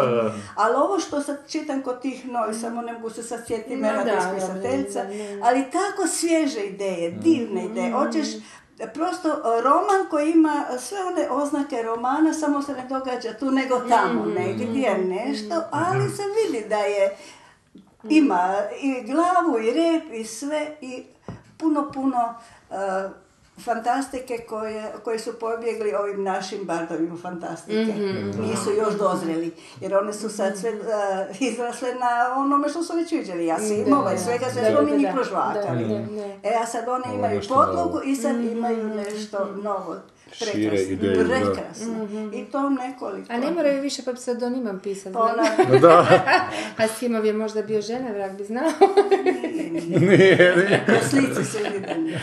[0.55, 4.03] Ali ovo što sad čitam kod tih novih, samo ne mogu se sad sjetiti imena
[4.03, 5.45] da, tih da, spisateljica, da, da.
[5.45, 7.91] ali tako svježe ideje, divne ideje.
[7.91, 8.27] Hoćeš
[8.93, 9.29] prosto
[9.63, 14.97] roman koji ima sve one oznake romana, samo se ne događa tu nego tamo, negdje
[14.97, 17.17] nešto, ali se vidi da je
[18.09, 21.03] ima i glavu i rep i sve i
[21.57, 22.35] puno, puno
[22.71, 23.09] eh,
[23.63, 27.93] fantastike koje, koji su pobjegli ovim našim bardovima fantastike.
[28.41, 30.75] Nisu još dozreli, jer one su sad sve eh,
[31.39, 33.45] izrasle na onome što su već viđeli.
[33.45, 35.93] Ja si imala i svega, sve smo mi njih prožvakali.
[36.43, 39.95] E, a sad one imaju podlogu i sad imaju nešto novo.
[40.35, 40.93] Šire Prekrasno.
[40.93, 41.23] ideje, da.
[41.25, 42.07] Prekrasno.
[42.33, 43.33] I to nekoliko.
[43.33, 46.21] A ne moraju više pa pseudonimom pisati, Pa ona- Da,
[46.77, 48.71] A Simov je možda bio žena, vrag bi znao.
[49.91, 50.11] nije,
[50.57, 50.85] nije.
[50.87, 51.59] Po slici
[51.95, 52.19] nije.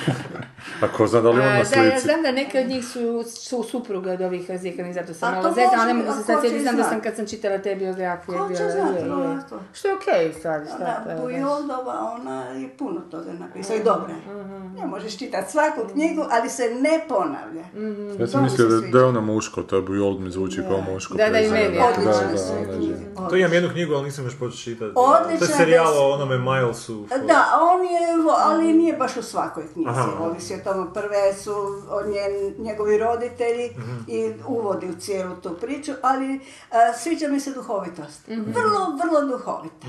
[0.83, 2.01] A ko zna da li on na da, ja slici?
[2.01, 5.42] znam da neke od njih su, su supruge od ovih razjekanih, zato sam A malo
[5.45, 7.75] to zezna, ali ne mogu se sad sjetiti, znam da sam kad sam čitala te
[7.75, 8.38] biografije.
[8.38, 9.12] Ko će bila- znat, je, je.
[9.12, 9.59] ovako.
[9.73, 11.25] Što je okej stvari, šta Ona to je baš.
[11.25, 14.14] Bujoldova, ona je puno toga napisala i dobra.
[14.27, 14.75] Mhm.
[14.75, 17.64] Ne možeš čitati svaku knjigu, ali se ne ponavlja.
[17.75, 18.09] Mhm.
[18.11, 20.61] Ja To sam mi mislio da, da je ona muško, to je Bujold mi zvuči
[20.62, 21.14] kao muško.
[21.14, 21.59] Da, da, i prezime.
[21.59, 21.81] meni je.
[21.97, 22.95] Da, da, su je knjige.
[22.95, 23.29] žena.
[23.29, 24.92] To imam jednu knjigu, ali nisam još počeo čitati.
[24.97, 27.07] Odlična To je je serijal o onome Milesu.
[27.27, 28.01] Da, on je,
[28.38, 29.88] ali nije baš u svakoj knjizi.
[29.90, 30.09] Aha.
[30.21, 30.92] Ovisi o tome.
[30.94, 31.52] Prve su
[32.04, 33.96] njen, njegovi roditelji Mhm.
[34.08, 38.28] i uvodi u cijelu tu priču, ali a, sviđa mi se duhovitost.
[38.28, 39.87] Vrlo, vrlo duhovita.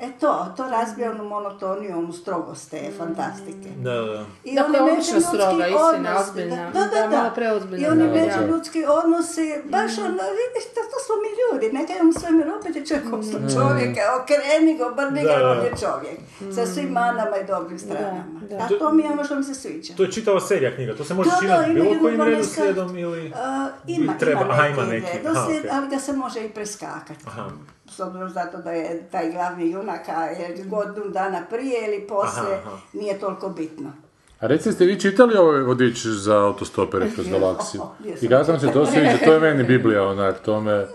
[0.00, 3.68] E to, to razbija onu monotoniju, onu strogost te fantastike.
[3.78, 4.24] Da, da.
[4.44, 6.70] I Dakle, oni stroga, istina, odnosi, ozbiljna.
[6.70, 7.16] Da, da, Da, da.
[7.16, 10.00] malo preozbiljna, I oni međuljudski odnosi, baš Mhm.
[10.02, 13.40] ono, vidiš, to, to smo mi ljudi, neka je on svemir, opet je čovjek ostao
[13.52, 16.18] čovjek, okreni ga, obrni ga, on je čovjek.
[16.54, 18.24] Sa svim manama i dobrim stranama.
[18.42, 18.56] da.
[18.56, 19.92] A to mi je ono što mi se sviđa.
[19.98, 23.32] To je čitava serija knjiga, to se može Da, da, čitati bilo kojim redoslijedom ili...
[23.36, 25.70] A, ima, treba- ima aha, neki, ima neki, aha, redoslijed, okej.
[25.72, 27.24] ali ga se može i preskakati.
[27.26, 27.50] Aha.
[27.90, 32.54] S obzirom zato da je taj glavni junak, a je godinu dana prije ili poslije,
[32.54, 32.78] Aha, aha.
[32.92, 33.92] nije toliko bitno.
[34.40, 37.82] A recite, ste vi čitali ovaj vodič za autostopere kroz galaksiju?
[38.20, 39.18] I kako vam se to sviđa?
[39.24, 40.86] To je meni Biblija onak, to me...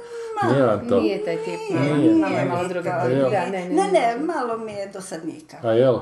[0.45, 0.99] Nije vam to.
[0.99, 3.21] Nije taj tip, Nije, nije, malo nije je malo druga to, nije.
[3.21, 5.58] da, ne, ne, Ne, ne, malo mi je dosadnika.
[5.63, 5.97] A jel?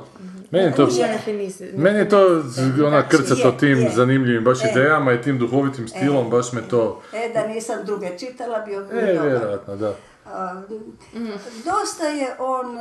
[0.52, 0.86] Meni to...
[0.88, 1.20] Nije,
[1.74, 2.44] Meni je to
[2.86, 3.90] ona krcato Je, tim je.
[3.90, 4.68] zanimljivim baš E.
[4.72, 7.02] idejama i tim duhovitim stilom, baš me to...
[7.14, 9.94] E, da nisam druge čitala, bio bi E, vjerojatno, da.
[10.26, 10.62] A,
[11.66, 12.78] Dosta je on,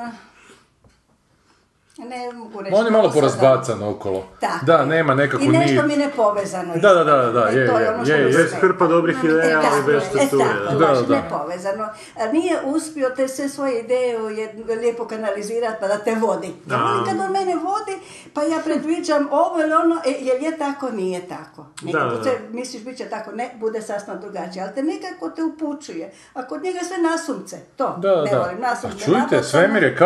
[2.00, 2.74] ne mogu reći...
[2.74, 4.24] On je malo porazbacan okolo.
[4.40, 6.74] Tako Da, nema nekakvu I nešto mi ne povezano.
[6.76, 8.26] Da, da, da, da, E, je, to je, ono što je, je.
[8.26, 10.44] Bez hrpa dobrih ideja, ali bez strukture.
[10.44, 10.86] E, tako, da.
[10.86, 11.14] Da, da.
[11.16, 11.84] nepovezano.
[12.16, 16.54] A nije uspio te sve svoje ideje u jed- lijepo kanalizirati pa da te vodi.
[16.64, 16.76] Da.
[17.06, 17.98] kad on mene vodi,
[18.34, 21.66] pa ja predviđam ovo ili ono, e, jel je tako, nije tako.
[21.82, 25.42] Nekako Da, da, misliš bit će tako, ne, bude sasvim drugačije, ali te nekako te
[25.44, 26.12] upućuje.
[26.34, 28.38] A kod njega sve nasumce, to, Da, ne da.
[28.38, 28.98] volim, nasumce.
[28.98, 29.42] čujte, nabacano.
[29.42, 29.96] svemir je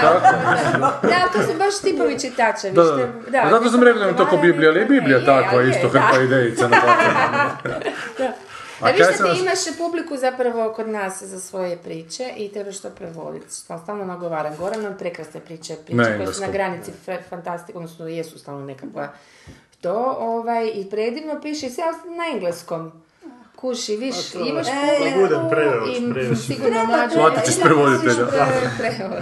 [0.00, 0.36] to tako.
[1.02, 2.96] da, da, to su baš tipovi čitača, Da, da.
[3.28, 3.42] da.
[3.42, 5.70] Pa zato sam rekao da mi to ko Biblija, ali je Biblija Je, takva je,
[5.70, 6.76] isto, hrpa idejica na
[8.18, 8.32] Da,
[8.80, 12.78] A viš da sam ti imaš publiku zapravo kod nas za svoje priče i trebaš
[12.78, 13.46] to prevoditi.
[13.48, 14.56] Stal- Stalno nagovaram.
[14.56, 18.60] Goran nam prekrasne priče, priče Na koje su na granici fa- fantastike, odnosno jesu stalno
[18.62, 19.08] nekakva
[19.80, 22.92] to, ovaj, i predivno piše i sve ali na engleskom.
[23.62, 26.38] Kuši, viš, imaš E, publiku budem prevač, i prevač.
[26.38, 28.26] sigurno Platit ćeš ima prevoditelja.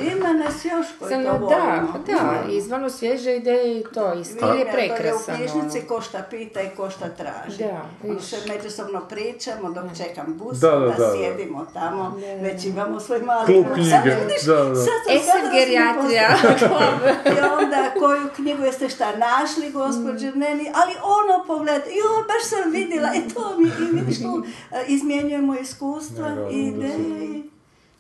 [0.09, 1.95] Ima nas još koji Sam, to da, volimo.
[1.99, 2.39] da, Ima.
[2.51, 5.03] i stvarno svježe ideje i to, i stil Vidim je ja prekrasan.
[5.29, 5.89] dolje u knjižnici ono.
[5.89, 7.59] ko šta pita i ko šta traži.
[7.59, 8.23] Da, Ono viš.
[8.25, 11.13] se međusobno pričamo dok čekam bus, Da, da, da, da, da.
[11.13, 14.75] sjedimo tamo, već imamo svoj mali Klub knjige, Sad vidiš, da, da.
[14.77, 15.01] sad
[15.45, 16.29] da gerijatrija.
[17.27, 22.71] I onda koju knjigu jeste šta našli, gospođe Neni, ali ono pogled, jo, baš sam
[22.71, 27.43] vidjela, e to mi, i vidiš tu, e, izmjenjujemo iskustva, ideje i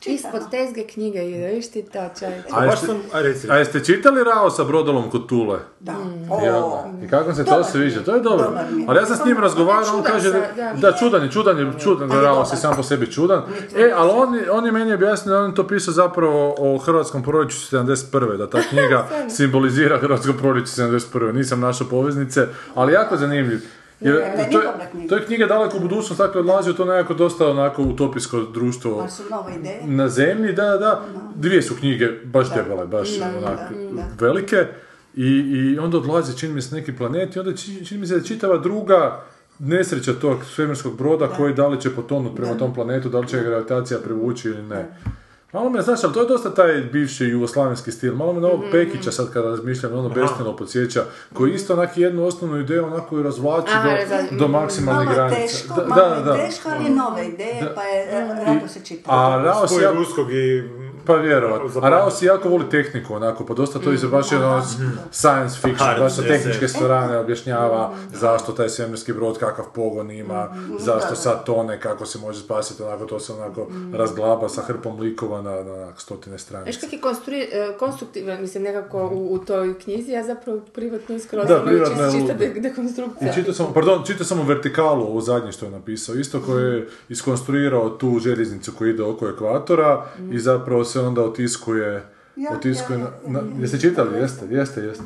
[0.00, 0.16] čitamo.
[0.34, 2.48] Ispod tezge knjige ide, viš ti to čovječe.
[2.52, 5.58] A jeste, sam, a reci, a jeste čitali Rao sa brodolom kod Tule?
[5.80, 5.94] Da.
[6.30, 6.84] Da?
[7.04, 7.98] I kako se to Dobar sviđa?
[7.98, 8.44] mi To je dobro.
[8.44, 8.64] Dobar.
[8.88, 10.72] Ali ja sam s njim razgovarao, on kaže, sa- da, da.
[10.80, 13.42] da, čudan je, čudan je, čudan, Ali Rao se sam po sebi čudan.
[13.76, 16.78] E, ali on, je- on je meni objasnio da on je to pisao zapravo o
[16.78, 18.36] hrvatskom proljeću 71.
[18.36, 21.32] Da ta knjiga simbolizira hrvatsko proljeće 71.
[21.32, 22.40] Nisam našao poveznice,
[22.74, 23.60] ali jako zanimljiv.
[24.00, 24.68] Jer Ne, ne, to, je,
[25.08, 28.98] to je knjiga daleko u budućnost, tako odlazi u to nekako dosta onako utopijsko društvo
[29.00, 29.82] ali su ideje.
[29.86, 31.02] na zemlji, da, da.
[31.34, 33.08] Dvije su knjige, baš debele, baš
[33.38, 33.58] onak
[34.20, 34.66] velike.
[35.14, 38.18] I, I onda odlazi, čini mi se, neki planet i onda či- čini mi se
[38.18, 39.20] da čitava druga
[39.58, 43.40] nesreća tog svemirskog broda koji da li će potonuti prema tom planetu, da li će
[43.40, 44.88] gravitacija privući ili ne.
[45.52, 48.14] Malo me, znaš, ali to je dosta taj bivši jugoslavenski stil.
[48.14, 52.24] Malo me na ovog Pekića sad kada razmišljam, ono Bestino podsjeća, koji isto onak jednu
[52.24, 54.34] osnovnu ideju onako i razvlači Aha, do, razvlači.
[54.34, 55.40] do maksimalne Malo granice.
[55.42, 56.36] teško, Da, malo da, je da.
[56.36, 59.10] teško, ali je nove ideje, pa je rado se čita.
[59.10, 60.62] A Rao jako- ruskog i...
[61.11, 61.61] Pa vjerovat.
[61.61, 61.96] A Zapravo.
[61.96, 64.62] Rao si jako voli tehniku, onako, pa dosta to izbaš ono
[65.11, 70.49] science fiction, Hard baš sa tehničke strane objašnjava zašto taj svemirski brod, kakav pogon ima,
[70.79, 75.42] zašto sad tone, kako se može spasiti, onako to se onako razglaba sa hrpom likova
[75.42, 76.81] na, na stotine Viš stranica.
[76.81, 81.46] kak je konstrui- e, konstruktivan, mislim, nekako u, u toj knjizi, ja zapravo privatno skroz
[81.46, 83.31] Da, ono privatno čist- čista de- dekonstrukcija.
[83.31, 86.64] I čitao sam, pardon, čitao sam u vertikalu ovo zadnje što je napisao, isto koji
[86.66, 92.02] je iskonstruirao tu željeznicu koja ide oko ekvatora i zapravo se onda otiskuje,
[92.36, 94.18] Ja, otiskuje, ja, na, na- jeste čitali?
[94.18, 95.04] Jeste, jeste, jeste.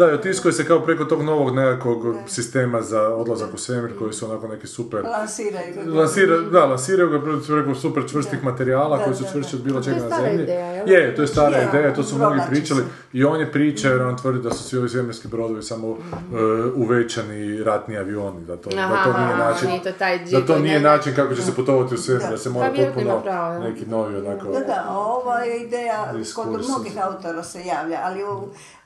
[0.00, 4.12] Da, i otiskuje se kao preko tog novog nekakvog sistema za odlazak u svemir koji
[4.12, 5.02] su onako neki super...
[5.04, 5.92] Lansiraju ga.
[5.92, 9.80] Lansira, da, lansiraju ga preko- preko super čvrstih materijala Da, koji su čvršći od bilo
[9.80, 10.42] To je čega na stara zemlji.
[10.42, 10.88] ideja, jel?
[10.88, 12.82] Je, to je stara Je, ideja, to su mnogi pričali.
[13.12, 16.36] I on je priča jer on tvrdi da su svi ovi svemirski brodovi samo Mhm.
[16.36, 16.40] e,
[16.76, 20.80] uvećani ratni avioni, da to, da to nije način, to taj da to nije ne-
[20.82, 23.22] način kako će se putovati u svemir, da se mora Pa potpuno
[23.60, 24.48] neki novi onako...
[24.48, 28.20] Da, da, ova je ideja kod mnogih autora se javlja, ali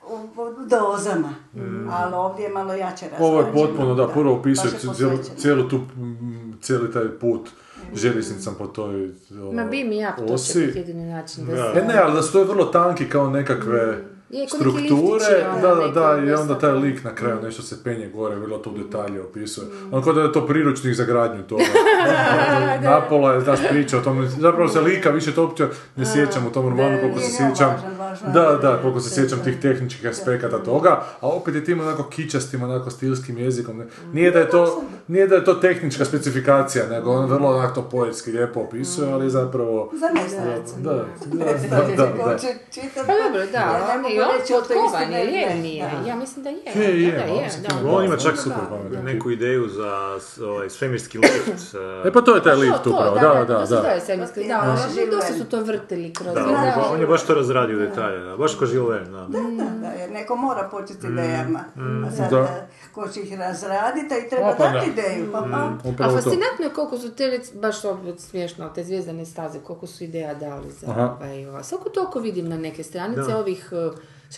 [0.07, 0.19] u,
[0.67, 1.35] dozama.
[1.91, 3.29] Ali ovdje je malo jače razrađeno.
[3.29, 4.73] Ovo je potpuno, da, prvo opisuje
[5.37, 7.49] cijelu, tu, mm, cijeli taj put
[7.95, 10.61] željeznicom po toj ono, Ma bi mi jako to će osi.
[10.61, 11.73] biti jedini način da Da.
[11.75, 11.81] se...
[11.81, 15.75] E ne, ali da su to vrlo tanki kao nekakve Je, strukture, liftići, ono, da,
[15.75, 18.79] da, da, i onda taj lik na kraju nešto se penje gore, vrlo to u
[18.79, 19.67] detalje opisuje.
[19.93, 21.63] On kao da je to priručnik za gradnju toga.
[22.83, 25.67] Napola je daš priča o tom, zapravo se lika više to uopće
[25.97, 27.75] ne sjećam u tom romanu koliko se sjećam.
[28.35, 32.63] Da, da koliko se sjećam tih tehničkih aspekata toga, a opet je tim onako kičastim,
[32.63, 33.79] onako stilskim jezikom.
[33.79, 37.75] Ne- Nije da je to, nije da je to tehnička specifikacija, nego on vrlo onako
[37.75, 39.91] to poetski lijepo opisuje, ali zapravo...
[39.95, 40.09] Za.
[40.79, 42.37] Da, da, da,
[42.97, 45.91] Pa dobro, da, je on reći je to potkovan, je ili je, nije?
[46.07, 46.57] Ja mislim da je.
[46.77, 47.51] Je, je, da, je,
[47.83, 47.89] da.
[47.89, 48.69] On ima čak super da.
[48.69, 49.05] pametan.
[49.05, 51.75] neku ideju za ovaj, svemirski lift.
[52.05, 53.81] E pa to je taj To, lift to, upravo, da, da, To se da.
[53.81, 56.35] zove svemirski, da, Da, dosta su to vrtili kroz...
[56.35, 58.37] Da, on, je, da, ba- on je baš to razradio detalje, da.
[58.37, 59.21] baš ko Žil Verne, da.
[59.21, 61.65] Da, da, da, jer neko mora početi idejama.
[62.07, 62.39] A sad, Da.
[62.39, 65.03] eh, ko će ih razraditi, a i treba Pa, pa dati da.
[65.03, 65.33] ideju.
[65.33, 65.47] Pa, pa.
[65.97, 66.15] A to.
[66.15, 70.71] fascinantno je koliko su te, baš opet smiješno, te zvijezdane staze, koliko su ideja dali
[70.73, 71.63] za ovaj, ova.
[71.63, 73.39] Svako toliko vidim na neke stranice Da.
[73.39, 73.91] ovih, eh,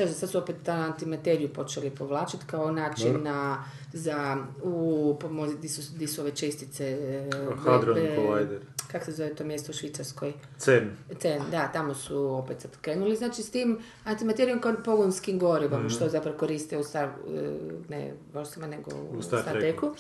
[0.05, 5.69] šta sad su opet ta antimateriju počeli povlačiti kao način na, za, u, pomozi, di
[5.69, 6.99] su, di su ove čestice,
[7.33, 8.61] be- Hadron be- Collider.
[8.93, 10.33] Kak se zove to mjesto u Švicarskoj?
[10.59, 10.89] Cern.
[11.19, 16.09] Ten, da, tamo su opet sad krenuli, znači s tim antimaterijom kao pogonskim gorivom, što
[16.09, 17.51] zapravo koriste u Star, eh,
[17.89, 19.95] ne Warsima, nego u, U Star Star Treku.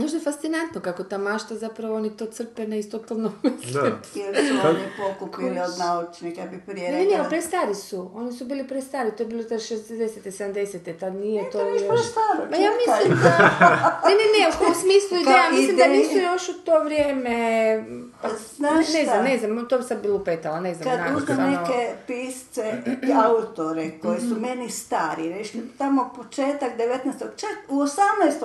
[0.00, 3.32] Sad je- Možda je fascinantno kako ta mašta zapravo oni to crpe na iz totalno...
[3.72, 3.80] Da.
[4.14, 8.10] Jer su oni pokupili od naučnika, bi prije Ne, ne, ne, prestari su.
[8.14, 10.08] Oni su bili prestari, to je bilo ta 60.
[10.24, 10.98] 70.
[11.00, 11.88] Tad nije to to je još...
[11.88, 13.30] prestaro, Ma ja mislim da...
[14.04, 17.84] Ne, ne, ne, u smislu ideja, mislim da nisu još u to vrijeme...
[18.22, 20.84] Pa, Znaš ne znam, ne znam, to bi sad bilo upetala, ne znam.
[20.88, 26.88] Kad uzmem stvarno- neke pisce i autore koji su meni stari, reći tamo početak 19.
[27.36, 27.90] čak u 18.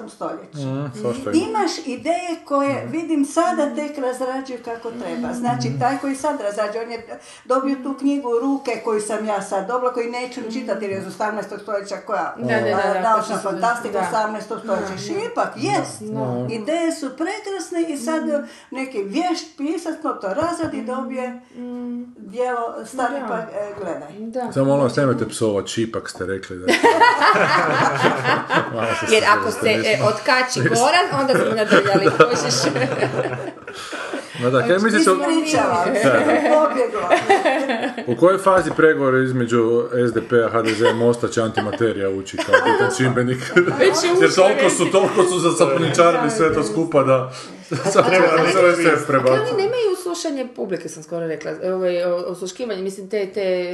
[0.10, 0.58] stoljeću.
[0.60, 0.92] Mm.
[1.48, 5.34] Imaš ideje koje vidim sada tek razrađuju kako treba.
[5.34, 7.08] Znači, taj koji sad razrađuje, on je
[7.46, 10.98] dobio tu knjigu u ruke koju sam ja sad dobila, koju neću čitati jer je
[11.00, 11.62] iz 18.
[11.62, 14.30] stoljeća koja Da, da, da, naučna su- fantastika da.
[14.30, 14.42] 18.
[14.42, 14.98] stoljeća.
[15.00, 16.02] Šipak, jest.
[16.52, 18.24] Ideje su prekrasne i sad
[18.72, 21.42] neki vješt pisac to to razradi i dobije
[22.18, 23.46] dijelo stari pa e,
[23.78, 24.12] gledaj.
[24.20, 24.52] Da.
[24.54, 26.66] Samo vas, nemojte psovat, čipak ste rekli da...
[29.10, 32.74] Jer ako se nismo- e, otkači Goran, onda smo nadrljali, kožiš.
[34.42, 36.12] Ma da, kaj Ispričavam se,
[36.54, 37.10] pobjegla.
[38.08, 43.38] u kojoj fazi pregovora između SDP-a, HDZ i Mosta će antimaterija ući kao bitan čimbenik?
[44.22, 47.32] Jer toliko su, toliko su zasapuničarili sve to skupa da...
[47.92, 48.52] Sad treba neki
[48.84, 49.54] sve prebaciti.
[49.54, 53.72] oni nemaju slušanje publike, sam skoro rekla, ovaj, osluškivanje, mislim, te, te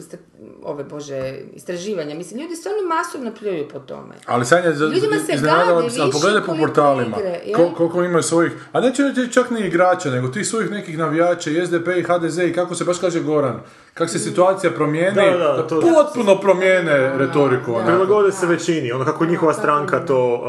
[0.00, 0.18] ste-
[0.62, 1.20] ove, bože,
[1.52, 4.14] istraživanja, mislim, ljudi stvarno masovno pljuju po tome.
[4.26, 7.74] Ali sad je Ljudima se iznenadila gadi bi se, ali pogledaj po portalima, igre, kol-
[7.74, 11.66] koliko imaju svojih, a neće reći čak ni igrača, nego tih svojih nekih navijača i
[11.66, 13.60] SDP i HDZ i kako se baš kaže Goran,
[13.94, 17.72] kako se situacija promijeni, Da, da, da to- potpuno promijene retoriku.
[17.72, 17.86] onako.
[17.86, 20.40] Prilagode se većini, ono kako njihova stranka to uh,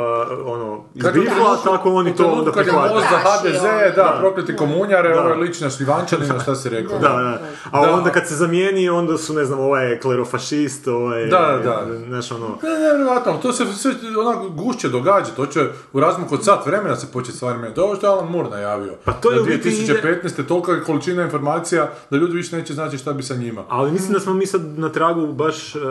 [0.48, 3.72] ono, to- tako oni to onda kad je za HDZ, ono.
[3.86, 4.18] da, Da.
[4.20, 5.20] prokleti komunjare, Da.
[5.22, 7.00] ovo je lična šljivančanina, šta si rekao?
[7.00, 7.40] Da, da.
[7.72, 7.94] A Da.
[7.94, 11.26] onda kad se zamijeni, onda su, ne znam, ovaj je klerofašist, ovaj...
[11.26, 11.86] Da, da.
[12.00, 12.48] Znaš, ono...
[12.64, 15.60] Ne, nevjerojatno, to se sve onako gušće događa, to će
[15.94, 17.76] u razmaku od sat vremena se početi stvari mijenjati.
[17.76, 18.94] To je ovo što je Alan Moore najavio.
[19.04, 20.44] Pa to je Da u biti 2015.
[20.44, 23.66] tolika je količina informacija da ljudi više neće znati šta bi sa njima.
[23.70, 25.76] Ali mislim da smo mi sad na tragu baš...
[25.76, 25.88] Uh, um,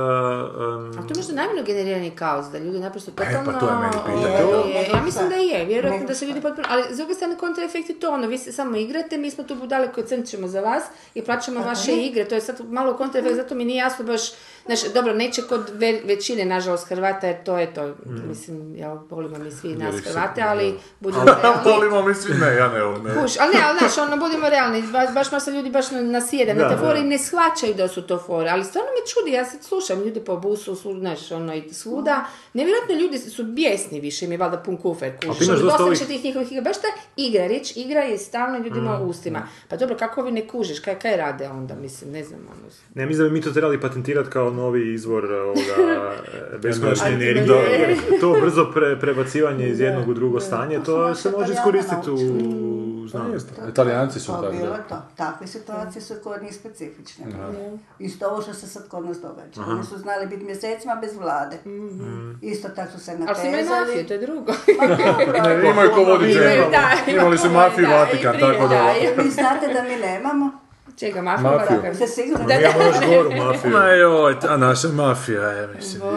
[0.98, 3.52] A to je možda namjerno generirani kaos, da ljudi naprosto totalno...
[3.52, 6.40] pa to je meni pitanje, Je, je, ja mislim da je, vjerojatno da se ljudi
[6.40, 6.66] potpuno...
[6.70, 9.54] Ali s druge strane kontraefekt je to ono, vi se samo igrate, mi smo tu
[9.54, 13.54] budale koje crnčimo za vas i plaćamo vaše igre, to je sad malo kontraefekt, zato
[13.54, 14.22] mi nije jasno baš...
[14.66, 19.38] Znaš, dobro, neće kod ve- većine, nažalost, Hrvata, jer to je to, mislim, ja volimo
[19.38, 20.64] mi svi nas se- Hrvate, ali
[21.00, 21.60] budimo realni.
[21.70, 23.14] Volimo mi svi, ne, ja ne ne.
[23.14, 26.68] Kuš, ali ne, ali znaš, ono, budimo realni, baš, baš masa ljudi baš nasjede na
[26.70, 29.62] te fore i ne shvaćaju da su to fore, ali stvarno me čudi, ja sad
[29.62, 32.24] slušam ljude po busu, svu, znaš, ono, i svuda,
[32.54, 36.24] nevjerojatno ljudi su bijesni više, im je valjda pun kufer, kuš, imaš dosta više tih
[36.24, 39.96] njihovih igra, baš ta igra, riječ igra je stalno ljudima Mm, u ustima, pa dobro,
[39.96, 43.30] kako vi ne kužiš, kaj, kaj rade onda, mislim, ne znam, ono, Ne, mislim da
[43.30, 45.60] bi mi to trebali patentirati kao novi izvor ovoga
[46.54, 47.96] e, beskonačne Energije.
[48.20, 53.52] To brzo pre, prebacivanje iz jednog u drugo stanje, to se može iskoristiti u znanosti.
[53.68, 55.02] Italijanci su tako bilo to.
[55.16, 57.26] Takve situacije su kod njih specifične.
[57.98, 59.60] Isto ovo što se sad kod nas događa.
[59.72, 61.56] Oni su znali biti mjesecima bez vlade.
[62.42, 63.86] Isto tako su se Ali su imali natezali.
[63.86, 64.52] mafiju, to je drugo.
[64.80, 66.04] Ma dobro, Ne, imaju ko
[66.70, 68.94] da, Imali su mafiju Vatikan, tako da.
[69.16, 70.63] da, vi znate da mi nemamo.
[70.96, 71.50] Čega, mafiju?
[71.50, 72.06] Mafiju.
[72.08, 73.72] Sigurno Da, Mi imamo još goru mafiju.
[73.72, 76.02] Ma joj, ta naša mafija je, mislim.
[76.02, 76.16] nema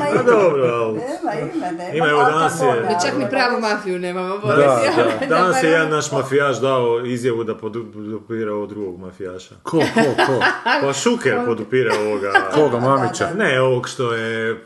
[0.00, 0.22] Pa ime.
[0.24, 0.92] dobro, ali...
[0.94, 1.94] Nema ime, nema.
[1.94, 4.38] Ima, evo, danas je- Mi čak ni pravu mafiju nemamo.
[4.38, 5.26] Da, da.
[5.28, 9.54] Danas je jedan naš mafijaš dao izjavu da podupira ovog drugog mafijaša.
[9.62, 10.40] Ko, ko, ko?
[10.82, 12.32] Pa Šuker podupira ovoga...
[12.54, 13.28] Koga, Mamića?
[13.36, 14.58] Ne, ovog što je uh,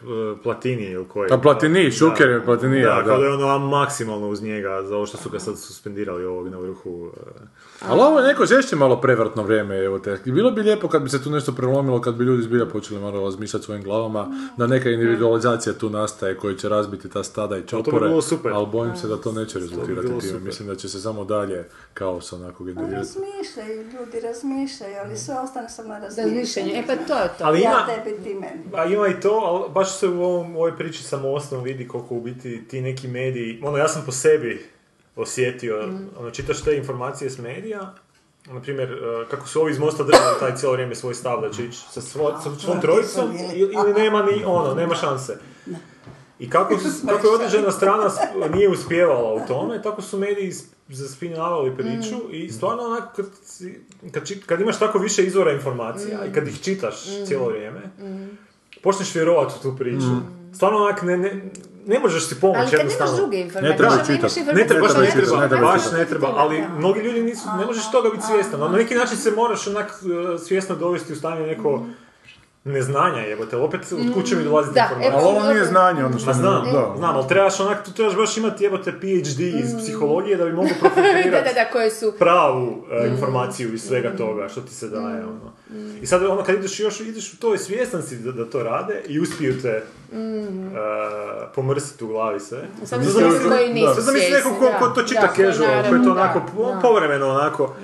[0.42, 1.28] Platini ili koji.
[1.32, 3.04] A Platini, Šuker je Platini, Da, da.
[3.04, 6.48] kao da je ono maksimalno uz njega za ovo što su ga sad suspendirali ovog
[6.48, 6.90] na vrhu.
[6.90, 7.10] uh,
[7.82, 10.18] Ali ovo je neko žešće malo prevratno vrijeme, evo te.
[10.24, 13.00] I Bilo bi lijepo kad bi se tu nešto prelomilo, kad bi ljudi zbilja počeli
[13.00, 17.60] malo razmišljati svojim glavama, da neka individualizacija tu nastaje koja će razbiti ta stada i
[17.60, 18.52] bi čopore, bilo super.
[18.52, 20.20] ali bojim se da to neće rezultirati time.
[20.20, 20.40] super.
[20.40, 22.96] Mislim da će se samo dalje kaos onako generirati.
[22.96, 26.30] Razmišljaju, ljudi razmišljaju, ali sve ostane samo na Razmišljanje.
[26.30, 26.72] razmišljanju.
[26.72, 27.44] E pa to je to.
[27.44, 28.62] Ali Ja ima, tebi, ti meni.
[28.74, 32.14] a ima i to, ali baš se u ovom, ovoj priči sa Mostom vidi koliko
[32.14, 34.66] u biti ti neki mediji, ono ja sam po sebi
[35.16, 37.94] osjetio, ono čitaš te informacije s medija,
[38.46, 38.96] na primjer, eh,
[39.30, 42.00] kako su ovi iz Mosta držali taj cijelo vrijeme svoj stav da će ići sa,
[42.00, 45.38] svo, sa svom trojicom ili, nema ni ono, nema šanse.
[46.38, 48.10] I kako, su, kako je određena strana
[48.48, 50.52] nije uspjevala u tome, tako su mediji
[50.88, 53.80] zaspinjavali priču i stvarno onako kad, si-
[54.12, 56.94] kad, či- kad imaš tako više izvora informacija i kad ih čitaš
[57.26, 57.80] cijelo vrijeme,
[58.82, 60.06] počneš vjerovati u tu priču.
[60.54, 61.50] Stvarno onak ne, ne,
[61.86, 63.12] ne možeš si pomoći Ali kad jednostavno.
[63.12, 63.76] nemaš druge informacije, Ne
[64.52, 67.22] Ne informacije treba, baš koje ne treba, ne treba baš ne treba, ali mnogi ljudi
[67.22, 68.60] nisu, ne možeš toga biti svjestan.
[68.60, 71.86] Na neki način se moraš onak eh, svjesno dovesti u stanje neko
[72.66, 75.12] neznanja, jebote, opet od kuće mi dolazi Da, informacija.
[75.14, 76.92] Ali ovo nije znanje, ono što Ma znam, da.
[76.96, 80.68] znam, ali trebaš onak, tu trebaš baš imati jebote PhD iz psihologije da bi mogu
[80.72, 82.12] da, da, profilirati da, koje su...
[82.18, 85.52] pravu e, informaciju iz svega toga što ti se daje, ono.
[86.02, 88.62] I sad ono kad ideš još, ideš u to i svjestan si da, da to
[88.62, 89.82] rade i uspiju te e,
[91.54, 92.58] pomrsiti u glavi sve.
[92.80, 96.02] Su zamisli- koji nisu svjesni, nekog ko, ko da, to čita da, koji casual, koji
[96.04, 96.80] to onako da, po- da.
[96.80, 97.74] povremeno onako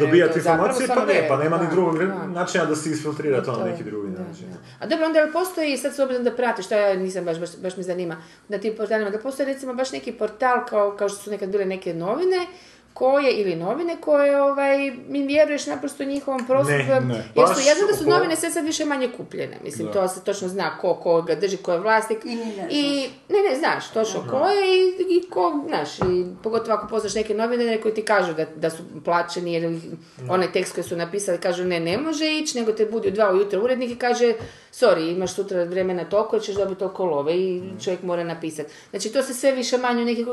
[0.00, 2.26] dobijati informacije, pa ne, pa nema ni da, drugog da.
[2.26, 4.50] načina da se isfiltrira to na neki drugi način.
[4.50, 4.58] da.
[4.78, 7.50] A dobro, onda li postoji, sad s obzirom da pratiš, to ja nisam baš, baš,
[7.62, 11.18] baš me zanima, na tim portalima, da postoji recimo baš neki portal kao, kao što
[11.18, 12.46] su nekad bile neke novine,
[12.94, 16.82] koje, ili novine koje, ovaj, mi vjeruješ naprosto njihovom prosjeku.
[16.84, 17.14] Ne, ne.
[17.36, 20.08] Jer su, ja znam da su oko- novine sve sad više manje kupljene, mislim, to
[20.08, 22.18] se točno zna ko, ko ga drži, ko je vlasnik.
[22.24, 22.82] I ne I,
[23.28, 26.02] ne, ne, znaš, točno ko je i, i ko, znaš, i
[26.42, 29.82] pogotovo ako poznaš neke novinare koji ti kažu da, da su plaćeni jer ih-
[30.28, 33.32] onaj tekst koji su napisali kažu ne, ne može ići, nego te budi u dva
[33.32, 34.34] ujutro urednik i kaže
[34.72, 38.72] sorry, imaš sutra vremena toliko jer ćeš dobiti toliko love i čovjek mora napisati.
[38.90, 40.26] Znači to se sve više manje u nekih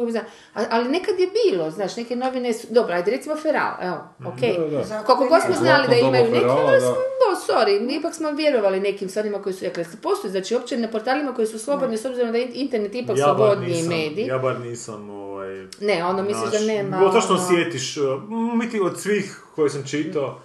[0.69, 4.55] Ali nekad je bilo, znaš, neke novine su, dobro, ajde recimo Feral, evo, okej.
[4.59, 4.83] Da, da.
[4.83, 6.85] Zato Koliko god smo znali da imaju neke, ali da.
[6.85, 9.85] smo, no, sorry, ipak smo vjerovali nekim stvarima koji su rekli.
[10.03, 13.35] Postoji, znači, uopće na portalima koji su slobodni, s obzirom da je internet ipak Ja
[13.59, 14.25] nisam, medij.
[14.25, 16.97] ja bar nisam ovaj, Ne, ono misliš da nema...
[16.97, 18.05] bilo točno ono- osjetiš, uh,
[18.59, 20.39] biti od svih koje sam čitao,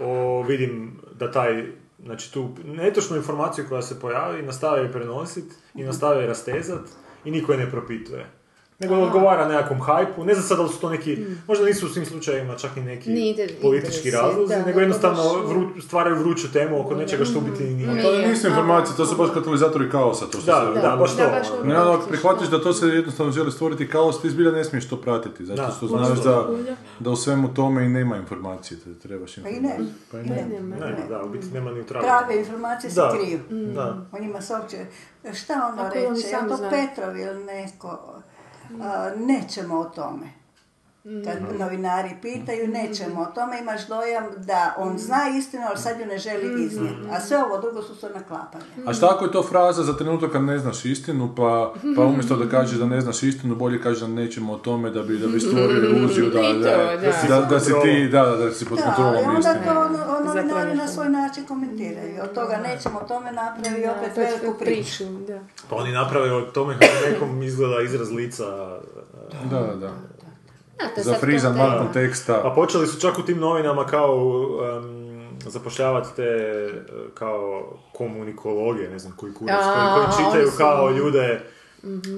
[0.00, 1.64] o, vidim da taj,
[2.04, 6.88] znači tu netočnu informaciju koja se pojavi, nastave je prenositi i nastave je rastezat
[7.24, 8.37] i niko je ne propituje.
[8.80, 11.90] Nego odgovara nekakvom hajpu, ne znam sad da li su to neki, možda nisu u
[11.90, 16.52] svim slučajevima čak i neki inter- politički razlozi, da, nego jednostavno baš- vru- stvaraju vruću
[16.52, 18.02] temu oko nečega što u biti i nije.
[18.02, 18.28] To Nije.
[18.28, 20.26] nisu informacije, to su baš katalizatori kaosa.
[20.26, 21.16] To što Da, se- da, baš to.
[21.18, 21.58] Da, baš ono.
[21.58, 21.64] to.
[21.64, 24.88] Ne, ono, ako prihvatiš da to se jednostavno želi stvoriti kaos, ti zbilja ne smiješ
[24.88, 26.24] to pratiti, zato Da, što znaš to.
[26.24, 26.48] da,
[27.00, 29.78] da u svemu tome i nema informacije, da trebaš Pa i informacije.
[29.78, 29.90] ne.
[30.10, 30.46] Pa i I ne.
[30.60, 30.76] ne.
[30.80, 31.82] Ne, da, u biti nema ni.
[31.84, 33.14] Prave informacije se Da.
[33.14, 33.38] kriju.
[33.68, 34.06] Da.
[34.12, 34.76] O njima se uopće,
[35.34, 36.56] šta ono i sami to.
[36.70, 38.17] Petrov ili neko,
[39.16, 40.37] nećemo o tome.
[41.24, 46.06] Kad novinari pitaju, nećemo o tome, imaš dojam da on zna istinu, ali sad ju
[46.06, 47.08] ne želi iznijeti.
[47.12, 48.64] A sve ovo drugo su sve naklapanje.
[48.86, 52.36] A šta ako je to fraza za trenutak kad ne znaš istinu, pa, pa umjesto
[52.36, 55.26] da kažeš da ne znaš istinu, bolje kažeš da nećemo o tome da bi, da
[55.26, 56.96] bi stvorio iluziju da, da,
[57.28, 57.28] da.
[57.28, 60.88] da, da si ti, da, da si pod Da, ali kontrolom onda to novinari na
[60.88, 62.22] svoj način komentiraju.
[62.22, 65.04] Od toga nećemo o tome napravi Da, opet veliku priču.
[65.04, 65.40] da.
[65.70, 68.44] Pa oni naprave od tome kako nekom izgleda izraz lica.
[69.50, 69.90] Da, da,
[70.78, 71.00] da.
[71.00, 72.40] A, Za frizan van konteksta.
[72.42, 78.98] Pa počeli su čak u tim novinama kao um, zapošljavati te uh, kao komunikologe, ne
[78.98, 81.40] znam koji kurac, A, koji, koji čitaju kao ljude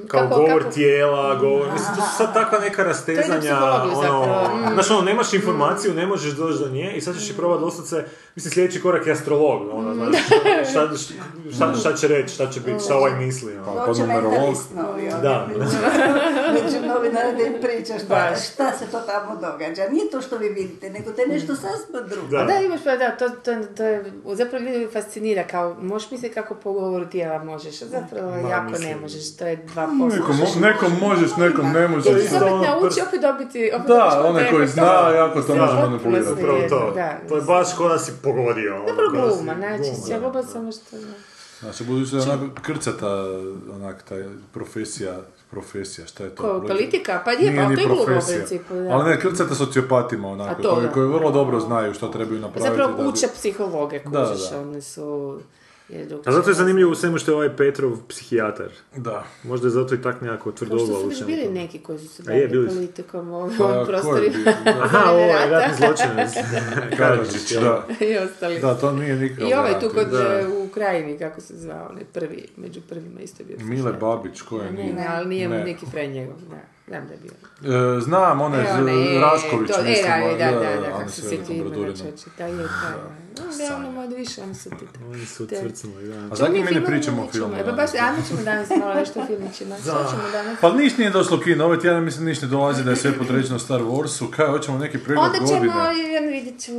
[0.08, 3.58] Kao Kako- govor kako- tijela, govor, mislim, to su sad takva neka rastezanja,
[3.94, 4.72] ono, mm.
[4.74, 8.04] znaš, ono, nemaš informaciju, ne možeš doći do nje i sad ćeš i probati doslovce,
[8.36, 10.16] mislim, sljedeći korak je astrolog, ono, znaš,
[10.70, 10.88] šta,
[11.54, 13.86] šta, šta će reći, šta će biti, šta ovaj misli, ono.
[13.98, 14.32] Numerolog.
[14.32, 15.20] mentalist novi ovdje.
[15.22, 15.48] Da.
[16.54, 19.88] Među novinara da im priča šta, šta se to tamo događa.
[19.90, 22.28] Nije to što vi vidite, nego to je nešto sasvim drugo.
[22.28, 22.44] Da.
[22.44, 26.54] Da, imaš pa da, to, to, to je, zapravo ljudi fascinira, kao, možeš misliti kako
[26.54, 28.88] po govoru tijela možeš, a zapravo Ma, jako mislim.
[28.88, 30.34] ne možeš, to je dva Nekom, posla.
[30.36, 32.14] mo- nekom možeš, nekom ne možeš.
[32.14, 34.82] ti se opet nauči, opet dobiti, opet Da, onaj koji zna,
[35.12, 36.32] jako to može manipulirati.
[36.34, 36.92] Upravo to.
[36.94, 38.76] Da, To je baš ko da si pogodio.
[38.76, 39.90] ono, Dobro gluma, znači,
[40.32, 40.42] da.
[40.44, 40.96] samo što...
[41.60, 43.24] Znači, budući da je onako krcata,
[43.72, 45.16] onak, taj profesija,
[45.50, 46.42] profesija, šta je to?
[46.42, 47.22] Ko, politika?
[47.24, 48.90] Pa je, pa to je gluma u principu, da.
[48.90, 52.68] Ali ne, krcata sociopatima, onako, koji, koji vrlo dobro znaju što trebaju napraviti.
[52.70, 54.60] Zapravo da bi- uče psihologe, Da, kužiš, da.
[54.60, 55.38] oni su...
[55.92, 58.68] je A zato je zanimljivo u svemu što je ovaj Petrov psihijatar.
[58.96, 59.24] Da.
[59.44, 61.78] Možda je zato i tak nekako Kao što tvrdoglav su u već svemu bili neki
[61.78, 62.74] koji su se A je, bavili bili su.
[62.76, 64.36] politikom u ovim Pa, prostorima.
[64.64, 64.70] Da.
[64.82, 65.48] Aha, ovo je Rata.
[65.50, 66.30] ratni zločinac.
[66.98, 67.86] Karadžić, da.
[68.06, 68.60] I ostali.
[68.60, 70.40] Da, to nije nikakav I ovaj tu kod da.
[70.40, 73.66] e, u Ukrajini, kako se zvao, onaj prvi, među prvima isto je bio.
[73.66, 73.92] Mile.
[73.92, 74.94] Babić, ko je Ne, nije?
[74.94, 75.64] ne, ali nije Ne.
[75.64, 76.56] neki Fred njegov, da.
[76.90, 77.32] Znam da je bio.
[77.96, 80.12] E, znam, onaj E, onaj, e, Rašković, to- mislim.
[80.12, 82.46] E, da, da, da, da, ono kako se s svi velikom tu imena čoče, da
[82.46, 83.20] je, da, da.
[83.68, 84.86] Da, ono malo više, oni su ti.
[85.10, 86.16] Oni su cvrcnuli, da.
[86.32, 87.54] A zakaj mi ne pričamo o filmu?
[87.56, 89.76] E, pa baš, ajmo ćemo danas malo nešto o filmićima.
[89.82, 90.60] Što ćemo danas?
[90.60, 93.58] Pa niš nije došlo kino, ovaj tjedan mislim niš ne dolazi da je sve podređeno
[93.58, 96.12] Star Warsu, kaj, hoćemo neki pregled Onda ćemo, godine.
[96.12, 96.72] jedan vidjet ću...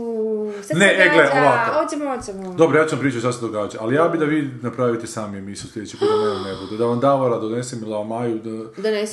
[0.65, 1.41] Šta Ne, se e, gle, događa?
[1.41, 1.83] ovako.
[1.83, 2.53] Hoćemo, hoćemo.
[2.53, 5.37] Dobro, ja ću vam pričati šta se događa, ali ja bi da vi napravite sami
[5.37, 6.77] emisiju sljedeći put da ne bude.
[6.77, 8.49] Da vam Davora donesem ili Maju, da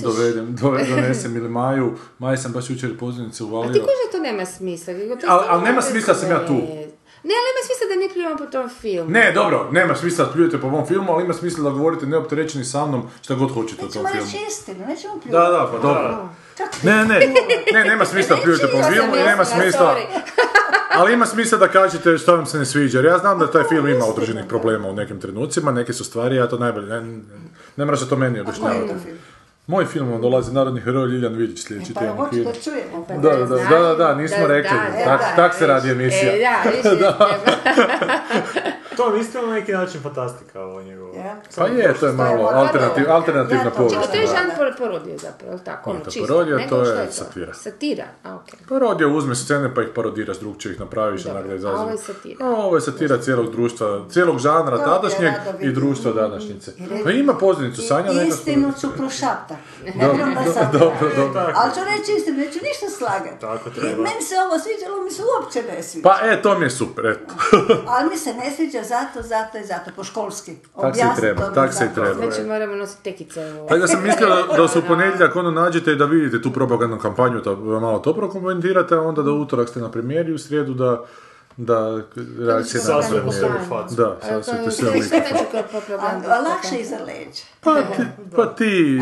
[0.02, 1.92] dovedem, dove, donesem ili Maju.
[2.18, 3.72] Maju sam baš jučer pozivnice A uvalio.
[3.72, 4.92] ti kuži da to nema smisla.
[4.92, 6.54] je Al- nema smisla sam ja tu.
[7.24, 9.10] Ne, ali ima smisla da ne pljujemo po tom filmu.
[9.10, 12.64] Ne, dobro, nema smisla da pljujete po mom filmu, ali ima smisla da govorite neopterećeni
[12.64, 14.32] sa mnom šta god hoćete o tom Nećemo filmu.
[14.32, 15.30] reći istinu, nećemo pljuvati.
[15.30, 16.28] Da, da, pa dobro.
[16.82, 17.18] Ne, ne,
[17.72, 19.96] ne, nema smisla da pljujete po filmu i nema smisla,
[20.98, 22.98] ali ima smisla da kažete što vam se ne sviđa.
[22.98, 26.36] Jer ja znam da taj film ima određenih problema u nekim trenucima, neke su stvari,
[26.36, 27.00] ja to najbolje, ne,
[27.76, 28.94] ne, ne to meni Koji je objašnjavati.
[29.68, 32.52] Moj film vam dolazi narodni heroj Liljan Vidić sljedeći E, Pa tjedan u hoću da
[32.64, 33.04] čujemo.
[33.08, 36.32] Pa Da, da, da, da, da, da, nismo rekli, da, tak, se radi emisija.
[36.32, 37.18] E, da,
[38.98, 41.14] To je isto na neki način fantastika ovo njegovo.
[41.14, 41.36] Ja.
[41.56, 44.12] Pa je, to je malo alternativ, alternativna to povijest.
[44.12, 45.90] To je žan parodije zapravo, tako?
[45.90, 46.28] Ono, to čisto.
[46.28, 47.54] parodija, Nego to što je satira.
[47.54, 48.58] Satira, a okej.
[48.68, 51.98] Parodija uzme scene pa ih parodiraš, drugčije ih napraviš, Dobro, onak da a ovo je
[51.98, 52.46] satira.
[52.46, 56.72] A ovo je satira cijelog društva, cijelog žanra To tadašnjeg i društva današnjice.
[57.04, 59.56] Pa ima pozivnicu, Sanja I neka istinu ću prošapta.
[60.54, 60.72] Sad...
[60.78, 61.52] Dobro, dobro.
[61.54, 63.40] Ali ću reći istinu, neću ništa slagati.
[63.40, 64.02] Tako treba.
[64.02, 66.08] meni se ovo sviđa, ali mi se uopće ne sviđa.
[66.08, 67.34] Pa e, to mi je super, eto.
[67.94, 70.56] Ali mi se ne sviđa zato, zato i zato, po školski.
[70.80, 72.14] Tak se i treba, tak se i treba.
[72.14, 73.52] Znači moramo nositi tekice.
[73.68, 76.52] Tako da sam mislio da, da se u ponedjeljak ono nađete i da vidite tu
[76.52, 80.74] propagandnu kampanju, da malo to prokomentirate, a onda da utorak ste na premijeri, u srijedu
[80.74, 81.04] da,
[81.58, 82.02] da
[82.38, 83.02] reakcije na
[83.32, 83.94] sebi facu.
[83.94, 85.22] Da, A sasvijete to- sve sve
[86.48, 87.42] lakše iza leđa.
[87.60, 88.02] Pa ti,
[88.36, 89.00] pa ti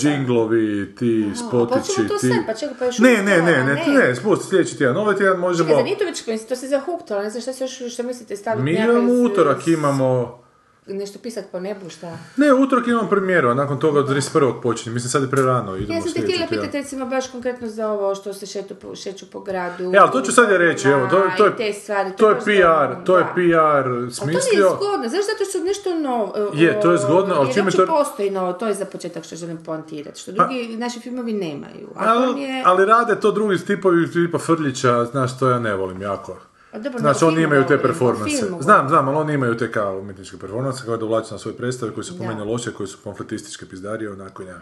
[0.00, 2.32] džinglovi, ti Pa spotići, ćemo to ti...
[2.46, 4.96] pa čekaj, pa još Ne, ne, ne, ne, ne, spusti sljedeći tjedan.
[4.96, 5.68] Ovaj tjedan možemo...
[5.68, 8.64] Čekaj, nije to već, to se zahuktalo, ne znam šta se još, što mislite staviti
[8.64, 10.45] Mi imamo utorak, imamo...
[10.88, 12.18] Nešto pisat po nebu, šta?
[12.36, 14.62] Ne, utorak imamo premijeru, a nakon toga od 31.
[14.62, 14.94] počinje.
[14.94, 18.14] Mislim, sad je prerano, idemo Ja sam te htjela pitati recimo baš konkretno za ovo
[18.14, 19.92] što se šetu po, šeću po gradu.
[19.94, 22.28] E, ali to ću sad ja reći, evo, to, to, i te je, stvari, to
[22.28, 23.24] je baš PR, to je.
[23.34, 23.40] PR
[23.88, 24.68] Ali to mi je smislio.
[24.76, 26.50] zgodno, znaš zato što nešto novo.
[26.54, 29.36] Je, to je zgodno, ali čime uopće to- postoji novo, to je za početak što
[29.36, 31.88] želim poantirati, što drugi naši filmovi nemaju.
[31.96, 32.62] A to Ali, je...
[32.66, 36.36] ali rade to drugi tipovi tipa Frljića, znaš, to ja ne volim jako.
[36.78, 38.36] Dobro, Znači, oni imaju te performanse.
[38.36, 41.92] filmu Znam, znam, ali oni imaju te kao umjetničke performanse koje dovlače na svoje predstave
[41.92, 44.60] koji su po meni loše, koji su konfliktističke pizdarije, onako i nema.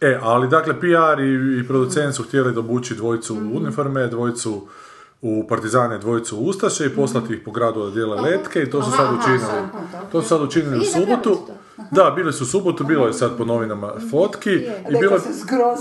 [0.00, 3.46] E, ali dakle, PR i, i producent su htjeli dobući dvojicu Mhm.
[3.46, 4.66] u uniforme, dvojicu
[5.22, 8.90] u partizane, dvojicu Ustaše i poslati ih po gradu da dijele letke i to su
[8.90, 9.62] sad učinili.
[10.12, 11.38] To su sad učinili u subotu.
[11.90, 14.50] Da, bili su u subotu, bilo je sad po novinama fotki.
[14.50, 15.16] I bilo.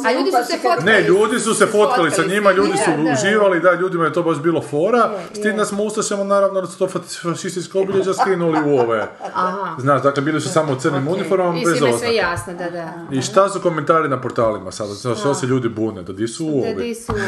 [0.05, 0.83] A ljudi su pa se fotkali.
[0.83, 4.23] ne, ljudi su se fotkali sa njima, ljudi su Je, uživali, da, ljudima je to
[4.23, 5.11] baš bilo fora.
[5.33, 9.07] S tim da smo Ustašama, naravno, da su to fa- fašističke obilježja skinuli u ove.
[9.25, 9.75] Aha.
[9.79, 12.13] Znaš, dakle, bili su samo u crnim uniformama, I bez je sve oznaka.
[12.13, 12.93] jasno, da, da.
[13.11, 14.93] I šta su komentari na portalima sada?
[14.95, 16.03] Što, što se ljudi bune?
[16.03, 16.75] Da di su Da, uovi?
[16.77, 17.21] di su ovi.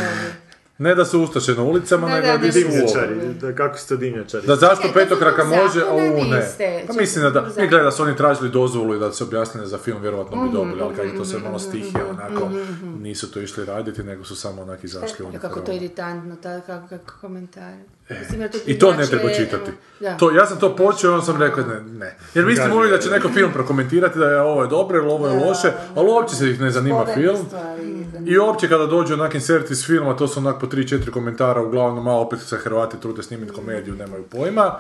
[0.78, 2.48] Ne da su Ustaše na ulicama, nego da, da.
[2.48, 4.48] Dimnjačari, da, kako su to dimnjačari?
[4.48, 6.52] Da zašto Čekaj, petokraka može, a u ne.
[6.88, 9.78] Pa mislim da Mi gleda da su oni tražili dozvolu i da se objasnili za
[9.78, 12.50] film, vjerojatno Mhm, bi dobili, ali kad je to sve malo stihije, onako,
[13.00, 17.30] nisu to išli raditi, nego su samo onak izašli kako to iritantno, ta, kako, kako
[18.10, 18.16] da
[18.66, 19.72] I to ne treba čitati.
[20.00, 20.18] Da.
[20.18, 22.18] To, ja sam to počeo, onda sam rekao ne, ne.
[22.34, 25.28] Jer mislim uvijek da će neko film prokomentirati da je ovo je dobro ili ovo
[25.28, 27.38] je loše, ali uopće se ih ne zanima film.
[27.48, 28.06] stvari.
[28.26, 32.04] I uopće kada dođu onak insert iz filma, to su onak po 3-4 komentara, uglavnom
[32.04, 34.76] malo opet se Hrvati trude snimiti komediju, nemaju pojma.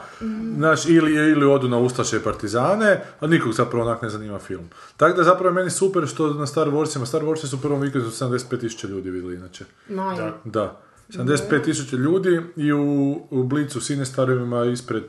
[0.57, 4.69] Znaš, ili, ili odu na Ustaše i Partizane, a nikog zapravo onak ne zanima film.
[4.97, 7.81] Tako da zapravo je meni super što na Star Warsima, Star Warsi su u prvom
[7.81, 9.65] vikendu 75.000 ljudi vidjeli inače.
[9.89, 10.15] Maj.
[10.43, 10.84] Da.
[11.09, 15.03] 75.000 ljudi i u, u Blicu Sinestarovima ispred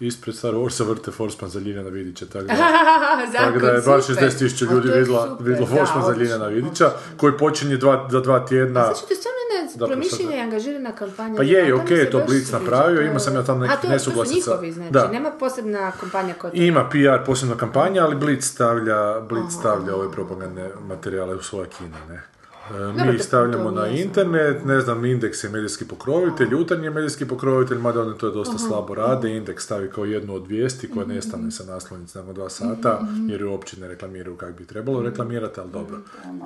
[0.00, 2.54] ispred Star Warsa vrte Forsman za Ljiljana Vidića, tako da,
[3.38, 8.08] tako da je bar 60.000 ljudi vidjelo, vidjelo Forsman za Ljiljana Vidića, koji počinje dva,
[8.10, 8.84] za dva tjedna.
[8.84, 9.38] Znači, to je stvarno
[9.74, 11.36] jedna promišljena sad- i angažirana kampanja.
[11.36, 13.86] Pa je, Tamo okej, se to sviđa, napravio, imao sam ja tamo nekih A, to,
[13.86, 14.40] to nesuglasica.
[14.40, 15.08] su njihovi, znači, Da.
[15.08, 16.50] nema posebna kampanja koja.
[16.54, 21.98] Ima PR posebna kampanja, ali Blitz stavlja, Blitz stavlja ove propagandne materijale u svoje kine,
[22.08, 22.22] ne.
[22.70, 27.28] E, Mi ih stavljamo na internet, ne znam, Indeks je medijski pokrovitelj, Jutarnji je medijski
[27.28, 31.50] pokrovitelj, mada oni to dosta slabo rade, Indeks stavi kao jednu od vijesti koja nestane
[31.50, 35.70] sa naslovnice nakon dva sata, jer ju uopće ne reklamiraju kako bi trebalo reklamirati, ali
[35.70, 35.96] dobro.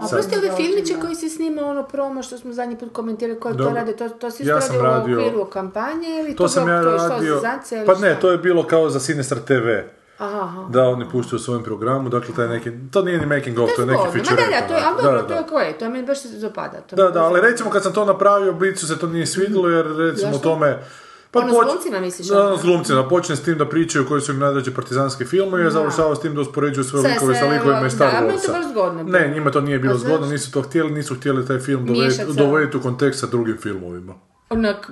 [0.03, 3.57] A prosti ove filmiće koji se snima ono promo što smo zadnji put komentirali, koji
[3.57, 6.69] to rade, to, to se Ja sam radi u radio- okviru kampanje ili To sam
[6.69, 7.41] ja to je što, radio,
[7.87, 9.98] pa ne, to je bilo kao za Sinestar TV.
[10.19, 10.67] Aha.
[10.71, 13.83] Da, oni puštaju u svojem programu, dakle taj neki, to nije ni making of, to
[13.83, 14.43] je neki feature.
[14.43, 16.81] da, da, to je, ali dobro, to je koje, to meni baš se dopada.
[16.81, 19.87] To Da, da, ali recimo kad sam to napravio, Blicu se to nije svidjelo jer
[19.97, 20.49] recimo Zašto?
[20.49, 20.83] tome...
[21.31, 22.47] Pa Ono s glumcima misliš, Da, ono?
[22.47, 25.71] ono s glumcima, počne s tim da pričaju koji su im najdraži partizanski filmovi, a
[25.71, 28.49] završava s tim da uspoređuju sve Sve, likove sa likovima iz Star meni je to
[28.49, 28.53] Warsa.
[28.53, 29.19] baš zgodno bilo.
[29.19, 32.25] Ne, njima to nije bilo zgodno, nisu to htjeli, nisu htjeli taj film se.
[32.35, 34.15] dovesti u kontekst sa drugim filmovima.
[34.51, 34.91] Onak,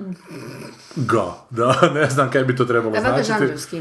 [0.97, 3.79] Ga, da, ne znam kaj bi to trebalo da, značiti.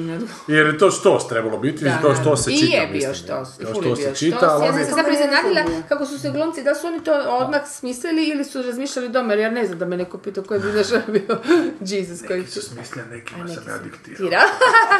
[0.47, 2.15] Jer je to štos trebalo biti, Da, da.
[2.15, 2.75] što se I čita.
[2.75, 4.49] je bio štos, i ful je se bio čita, štos.
[4.51, 4.67] Ja oni...
[4.67, 8.43] sam se zapravo iznenadila kako su se glumci, da su oni to odmah smislili ili
[8.43, 11.37] su razmišljali doma, jer ja ne znam da me neko pitao koji bi znaš bio
[11.91, 14.17] Jesus koji su Smislja nekima neki sam ja diktirao.
[14.19, 14.39] Tira.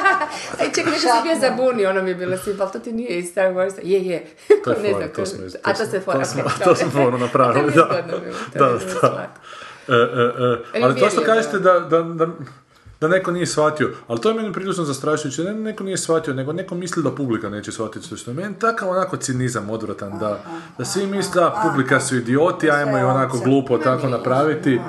[0.60, 3.10] Aj, čekaj, neko se bio zabunio, ono mi je bilo svi, ali to ti nije
[3.10, 3.80] iz Star Warsa.
[3.84, 4.26] Je, je.
[4.64, 6.20] To je fora, to smo A to se fora.
[6.20, 8.08] to smo- to foru napravili, To da.
[8.54, 9.34] to da.
[9.88, 12.28] E, e, e, Ali to što kažete da, da, da,
[13.02, 16.54] da neko nije shvatio, ali to je meni prilično zastrašujuće, ne neko nije shvatio, nego
[16.54, 20.40] neko misli da publika neće shvatiti što je meni takav onako cinizam odvratan, da,
[20.78, 24.80] da svi misle da publika su idioti, ajmo i onako glupo tako napraviti.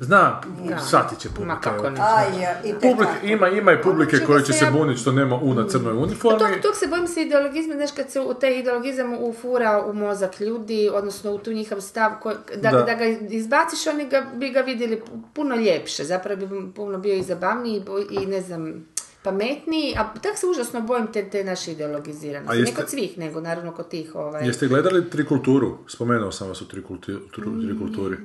[0.00, 0.40] Znam,
[0.80, 1.60] shvatit će Ma publika.
[1.60, 1.98] kako ne.
[1.98, 5.54] Ja, i Publik, ima, ima i publike koje će se ja- buniti što nema U
[5.54, 6.38] na crnoj Pa uniformi.
[6.40, 10.40] tog, tog se bojim se ideologizma, znaš, kad se u taj ideologizam ufura u mozak
[10.40, 12.82] ljudi, odnosno u tu njihov stav, ko, da, Da.
[12.82, 12.94] da.
[12.94, 17.82] ga izbaciš, oni ga, bi ga vidjeli puno ljepše, zapravo bi puno bio i zabavniji
[18.12, 18.86] i ne znam,
[19.26, 22.58] pametniji, a tak se užasno bojim te, te naše ideologiziranosti.
[22.58, 24.46] Jeste- Ne kod svih, nego naravno kod tih, ovaj...
[24.46, 25.78] Jeste gledali Trikulturu?
[25.88, 28.16] Spomenuo sam vas u trikulti- tru- Trikulturi.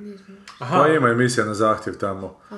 [0.60, 2.36] Pa ima emisija na zahtjev tamo.
[2.50, 2.56] E,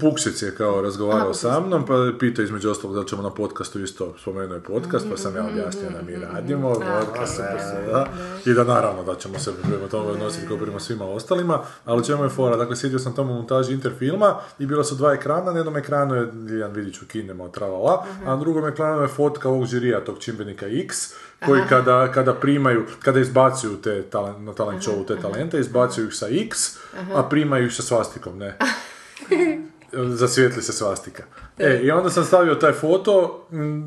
[0.00, 4.14] Puksic je kao razgovarao sa mnom, pa pitao između ostalog da ćemo na podcastu isto,
[4.18, 8.06] spomenuo je podcast, pa sam ja objasnio da mi radimo podcast, da, da,
[8.46, 12.24] i da naravno da ćemo se prema tome odnositi kao prema svima ostalima, ali čemu
[12.24, 14.26] je fora, dakle sjedio sam tamo u montaži Interfilma
[14.58, 17.06] i bila su dva ekrana, na jednom ekranu je Ljiljana Vidić u
[17.36, 21.14] kinema, tralala, a na drugom ekranu je fotka ovog žirija, tog čimbenika X,
[21.44, 26.14] koji kada, kada primaju, kada izbacuju te talen, na talent showu te talente, izbacuju ih
[26.14, 26.78] sa X,
[27.14, 28.56] a primaju ih sa svastikom, ne?
[30.16, 31.22] zasvijetli se svastika.
[31.58, 33.46] E, i onda sam stavio taj foto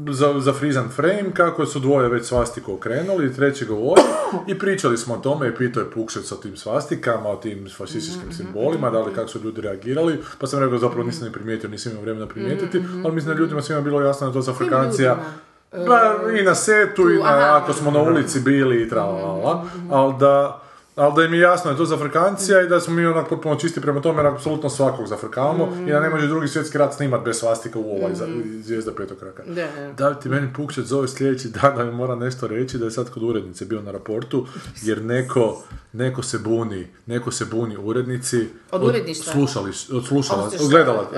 [0.09, 4.01] za, za frizan frame, kako su dvoje već svastiku okrenuli, treći govori
[4.47, 8.33] i pričali smo o tome i pitao je Pukšec o tim svastikama, o tim fašističkim
[8.33, 11.91] simbolima, da li kako su ljudi reagirali, pa sam rekao zapravo nisam ni primijetio, nisam
[11.91, 15.17] imao vremena primijetiti, ali mislim da ljudima svima bilo jasno da to za Afrikancija,
[15.71, 17.59] pa, i na setu, i na, aha.
[17.63, 20.61] ako smo na ulici bili i tralalala, ali da,
[20.99, 23.29] ali da im je jasno da je to za Afrikancija i da smo mi onak
[23.29, 26.93] potpuno čisti prema tome jer apsolutno svakog zafrkavamo i da ne može drugi svjetski rat
[26.93, 28.27] snimat bez svastika u ovaj za-
[28.61, 29.43] zvijezda petokraka.
[29.45, 30.13] Da, da.
[30.13, 33.23] Ti meni Pukšec zove sljedeći dan da mi mora nešto reći da je sad kod
[33.23, 34.47] urednice bio na raportu
[34.81, 39.33] jer neko, neko se buni, neko se buni urednici Od uredništva?
[39.33, 41.15] slušali, od slušala, od gledalaca.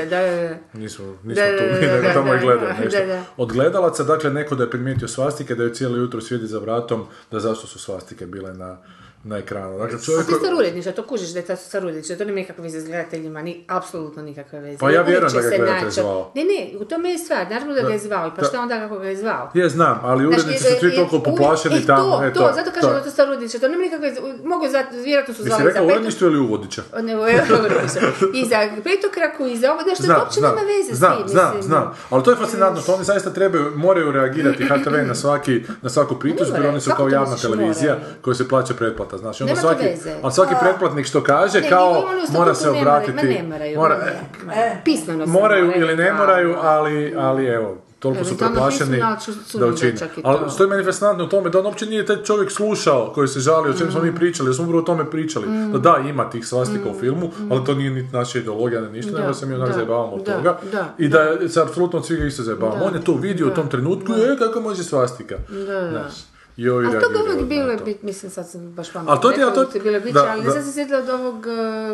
[0.00, 0.56] Da, da, da.
[0.74, 2.98] Nismo, nismo Da, tu, nego tamo da, nešto.
[3.36, 7.04] Od gledalaca, dakle, neko da je primijetio svastike, da je cijelo jutro sjedi za vratom,
[7.30, 8.78] da zašto su svastike bile na,
[9.26, 9.78] na ekranu.
[9.78, 10.26] Dakle, A čovjek...
[10.26, 13.64] ti starurjedniša, to kužiš da je to starurjedniša, to nema nikakve veze s gledateljima, ni
[13.66, 14.78] apsolutno nikakve veze.
[14.78, 16.32] Pa ja vjerujem da ga gledatelj zvao.
[16.34, 18.98] Ne, ne, u tome je stvar, naravno da ga je zvao, pa šta onda kako
[18.98, 19.50] ga je zvao?
[19.54, 22.16] Je, znam, ali urednici su svi e, toliko poplašeni e, tamo.
[22.16, 24.84] To, e, to, zato kažem da je to starurjedniša, to nema nikakve veze, mogu za,
[25.04, 26.82] vjerojatno su zvali za rekao petok, uredništvo ili uvodića?
[27.02, 28.00] ne, uredništvo.
[28.34, 31.62] i za petokraku, i za ovo, da što to uopće nema veze s tim, znam,
[31.62, 35.90] znam, ali to je fascinantno što oni zaista trebaju, moraju reagirati HTV na, svaki, na
[35.90, 39.15] svaku pritužbu jer oni su kao to javna televizija koja se plaća pretplata.
[39.16, 39.86] Pretplata, znaš, onda svaki,
[40.22, 43.98] ali svaki pretplatnik što kaže, Ne, kao, mora se ne moraju- obratiti, ne moraju, mora-
[44.46, 49.16] ne, pismeno se moraju ili ne moraju, ali, ali evo, toliko su preplašeni da
[49.56, 49.96] mi učine.
[49.96, 50.28] čak i to.
[50.28, 53.28] Ali što je meni fascinantno u tome, da on uopće nije taj čovjek slušao koji
[53.28, 55.46] se žali, o čemu smo mi pričali, jer smo upravo o tome pričali.
[55.46, 55.72] Mm.
[55.72, 59.12] Da da, ima tih svastika u filmu, ali to nije niti naša ideologija, ni ništa,
[59.12, 60.58] Da, nego se mi onak zajebavamo od toga.
[60.72, 62.84] da, I da se apsolutno od svih isto zajebavamo.
[62.84, 65.36] On je to vidio u tom trenutku, e, kako može svastika.
[65.48, 66.08] Da, da.
[66.56, 69.30] I ovi Ali to reagiraju uvijek bilo bit, mislim sad sam baš pametno Ali to
[69.30, 69.36] ti-
[69.70, 70.50] to- je bilo da, ali da.
[70.50, 71.50] sad sam sjetila od ovog, eh,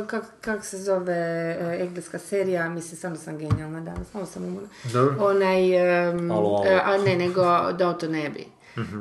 [0.07, 1.15] kak, kak se zove
[1.61, 4.69] eh, engleska serija, mislim, stvarno sam genijalna danas, malo sam umorna.
[4.85, 5.15] Dobro.
[5.21, 5.75] Onaj,
[6.09, 6.65] em, Alo, alo.
[6.67, 7.43] eh, a ne, nego
[7.73, 8.45] Downton Abbey.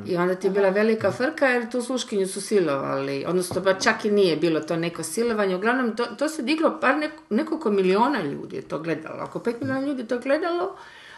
[0.05, 4.05] I onda ti je bila velika frka jer tu sluškinju su silovali, odnosno pa čak
[4.05, 8.21] i nije bilo to neko silovanje, uglavnom to, to se diglo par nek- nekoliko miliona
[8.21, 10.75] ljudi je to gledalo, oko pet miliona ljudi je to gledalo,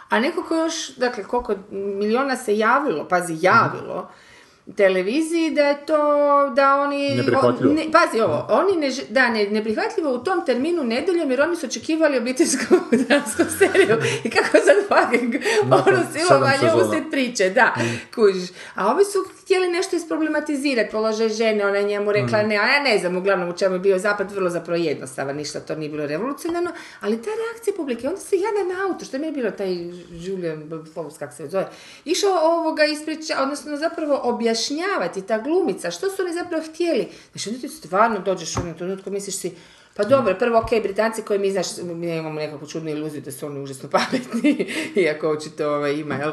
[0.09, 4.09] a nekoliko još, dakle koliko miliona se javilo, pazi javilo,
[4.75, 5.97] televiziji da je to,
[6.55, 7.15] da oni...
[7.15, 7.69] Neprihvatljivo.
[7.69, 11.55] on- ne, pazi ovo, oni ne, da, ne, neprihvatljivo u tom terminu nedeljom jer oni
[11.55, 12.75] su očekivali obiteljsku
[13.07, 13.97] dramsku seriju.
[14.23, 15.35] I kako sad fucking
[15.71, 17.73] ono silovanje usred priče, da,
[18.15, 18.49] kužiš.
[18.75, 22.83] A ovi su htjeli nešto isproblematizirati, položaj žene, ona je njemu rekla ne, a ja
[22.83, 26.05] ne znam uglavnom u čemu je bio zapad vrlo zapravo jednostavan, ništa to nije bilo
[26.05, 29.73] revolucionarno, ali ta reakcija publike, onda se jadan auto, što mi je bilo taj
[30.11, 30.63] Julian
[30.95, 31.67] Fox, kak se zove,
[32.05, 34.19] išao ovoga ispriča, odnosno zapravo
[34.53, 37.07] objašnjavati, ta glumica, što su oni zapravo htjeli.
[37.31, 39.51] Znači, onda ti stvarno dođeš u jednom trenutku, misliš si,
[39.93, 43.45] pa dobro, prvo, ok, Britanci koji mi, znaš, mi imamo nekakvu čudnu iluziju da su
[43.45, 46.31] oni užasno pametni, iako očito ovaj, ima, jel?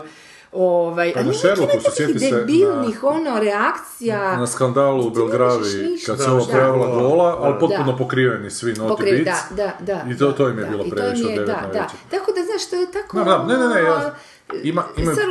[0.52, 4.36] Ovaj, Pa na Sherlocku se sjeti se debilnih, ono, reakcija.
[4.36, 5.60] Na skandalu u Belgravi,
[6.06, 6.44] kad se Da, da.
[6.46, 7.58] pojavila gola, ali Da.
[7.58, 7.98] potpuno Da.
[7.98, 9.24] pokriveni svi noti Pokri- bic.
[9.26, 10.10] da, da, da.
[10.10, 10.70] I to, da, to im je da.
[10.70, 11.98] bilo previše od je- 9 da, na večer.
[12.10, 13.18] Tako da, znaš, to je tako...
[13.18, 14.14] Da, da, ne, ne, ne, ja-
[14.54, 15.24] ima- ima- Sad,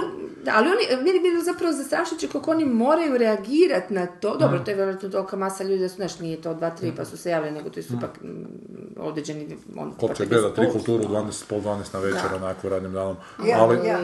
[0.43, 4.37] da, ali oni, meni bilo zapravo zastrašujuće kako oni moraju reagirati na to.
[4.37, 7.05] Dobro, to je vjerojatno tolika masa ljudi da su, znaš, nije to dva, tri pa
[7.05, 8.29] su se javili, nego to su ipak mm,
[8.97, 9.57] određeni...
[9.77, 10.71] On, Ko će gleda tri 10%.
[10.71, 12.35] kulturu u 12, pol 12 na večer, Da.
[12.35, 13.15] onako radnim danom.
[13.45, 13.97] Ja, ali, ja.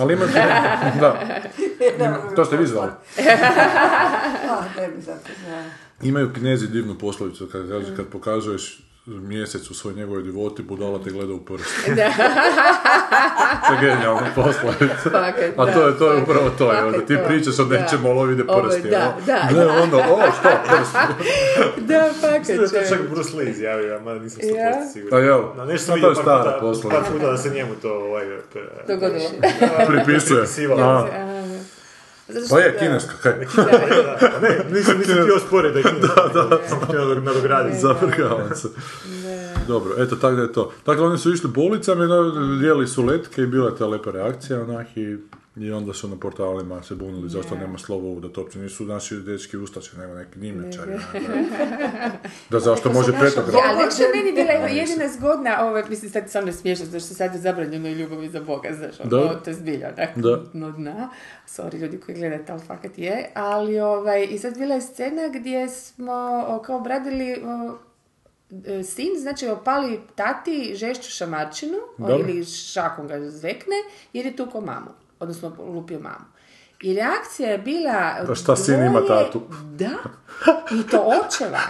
[0.00, 0.26] Ali ima,
[1.00, 2.90] da, to ste vi zvali.
[6.02, 11.32] Imaju kinezi divnu poslovicu kad, kad pokazuješ mjesec u svoj njegovoj divoti, budala te gleda
[11.32, 11.84] u prst.
[11.84, 11.90] to
[13.72, 14.94] je genijalna poslovica.
[15.04, 17.64] Fakat, A to je, to je da, upravo to, evo, da ti to, pričaš o
[17.64, 17.76] da.
[17.76, 18.88] nečemu, ali ovo vide Ovo, prsti.
[18.90, 19.12] da, evo.
[19.26, 19.82] da, Ne, da.
[19.82, 20.02] onda, o,
[20.32, 20.92] što, prst?
[21.78, 23.00] da, fakat, To je čak.
[23.10, 24.86] Bruce Lee izjavio, ma nisam 100% Ja?
[24.86, 25.20] siguran.
[25.20, 25.42] A jel?
[25.56, 27.00] Na nešto to je stara poslovica.
[27.02, 28.26] par puta da se njemu to ovaj...
[28.88, 29.30] Dogodilo.
[29.86, 30.40] Pripisuje.
[30.40, 31.08] Pripisivalo.
[32.28, 33.32] Zato što- Pa je, kineska, kaj?
[33.32, 33.62] Da,
[34.22, 36.18] da, ne, nisam, nisam htio sporiti da je kineski,
[36.68, 37.78] sam htio nadograditi.
[37.88, 38.68] Zavrgavam se.
[39.68, 40.72] Dobro, eto, tako da je to.
[40.86, 42.22] Dakle, oni su išli po ulicama, no,
[42.56, 45.16] dijeli su letke i bila je ta lepa reakcija, onak, i,
[45.56, 48.84] i onda su na portalima se bunili zašto nema slovo U, da to uopće nisu
[48.84, 50.92] naši dečki ustače, nema neki nimečari.
[52.50, 56.30] da zašto može petog Ja, ali što je meni bila jedina zgodna, ovo, mislim sad
[56.30, 59.50] samo ne smiješno, zato što sad je zabranjeno i ljubavi za Boga, znaš, ono, to
[59.50, 60.42] je zbilja, onak, Da.
[60.52, 61.10] no dna.
[61.48, 63.30] Sorry ljudi koji gledate, ali fakat je.
[63.34, 67.76] Ali, ovaj, i sad bila je scena gdje smo o, kao obradili o,
[68.66, 73.76] e, sin, znači opali tati žešću šamarčinu, o, ili šakom ga zvekne,
[74.12, 74.90] jer je tukao mamu,
[75.20, 76.24] odnosno lupio mamu.
[76.82, 78.14] I reakcija je bila...
[78.26, 79.42] Pa šta sin ima tatu?
[79.64, 79.96] Da,
[80.70, 81.60] i to očeva.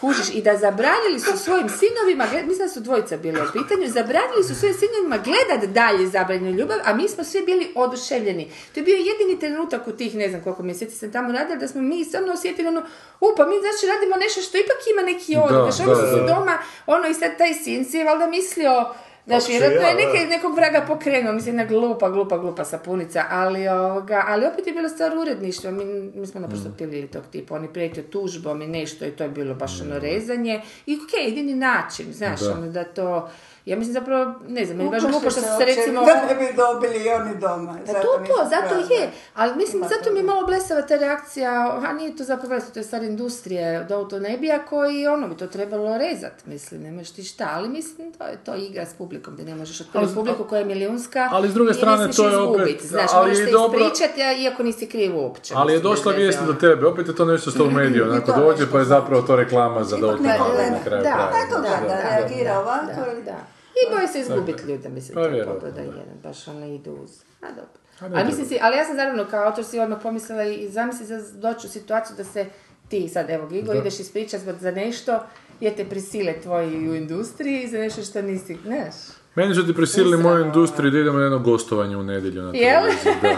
[0.00, 3.88] Kužiš, i da zabranili su svojim sinovima, gled- mislim da su dvojica bile u pitanju,
[3.88, 8.50] zabranili su svojim sinovima gledat dalje zabranjenu ljubav, a mi smo svi bili oduševljeni.
[8.74, 11.68] To je bio jedini trenutak u tih, ne znam koliko mjeseci sam tamo radila, da
[11.68, 12.82] smo mi stvarno osjetili ono,
[13.20, 16.58] u, pa mi znači radimo nešto što ipak ima neki oni da, su se doma,
[16.86, 18.94] ono i sad taj sin si je valjda mislio,
[19.26, 24.24] Znaš, vjerojatno je neke, nekog vraga pokrenuo, mislim, jedna glupa, glupa, glupa sapunica, ali, ovoga,
[24.26, 26.72] ali opet je bila stvar uredništva, mi, mi smo naprosto Mm.
[26.72, 30.62] pilili tog tipa, oni prijetio tužbom i nešto i to je bilo baš ono rezanje
[30.86, 32.52] i okej, jedini način, znaš, Da.
[32.52, 33.30] ono da to,
[33.64, 36.00] ja mislim zapravo, ne znam, meni baš glupo što se recimo...
[36.02, 37.78] Da ne bi dobili i oni doma.
[37.86, 38.94] Pa zato to, to, zato pravda.
[38.94, 41.50] je, ali mislim, Ima zato mi je malo blesava ta reakcija,
[41.82, 45.46] a nije to zapravo blesava, to je stvar industrije od autonebija koji ono bi to
[45.46, 49.42] trebalo rezat, mislim, nemaš ti šta, ali mislim, to je to igra s publikom, da
[49.44, 52.16] ne možeš otvoriti Ali- publiku koja je milijunska ali s druge i ne strane, smiješ
[52.16, 55.54] to je opet- izgubiti, znaš, ali moraš se dobro- ispričati, a iako nisi kriv uopće.
[55.56, 58.70] Ali je došla vijest do tebe, opet je to nešto što u mediju, onako dođe
[58.70, 59.00] pa je znači.
[59.00, 60.70] zapravo to reklama za Ipak Downton neko Abbey gleda.
[60.70, 61.30] na kraju Da, krajeva.
[61.32, 63.51] Tako da, da, reagira ovako da, ili- da.
[63.72, 65.98] I boje se izgubiti ljude, mislim, Pa to je vjerojatno, pogleda da.
[65.98, 67.10] jedan, baš ono idu uz.
[67.40, 67.80] A dobro.
[68.00, 70.68] A ne Ali, mislim si, ali ja sam naravno kao autor si odmah pomislila i
[70.68, 72.46] zamisli za doći u situaciju da se
[72.88, 73.78] ti sad, evo Gigo, Da.
[73.78, 75.20] ideš ispričati za nešto
[75.60, 78.94] jer te prisile tvoji u industriji za nešto što nisi, znaš.
[79.34, 82.80] Meni su ti prisilili moju industriju da idemo na jedno gostovanje u nedjelju na Jel?
[82.80, 83.12] televiziji.
[83.22, 83.36] Da.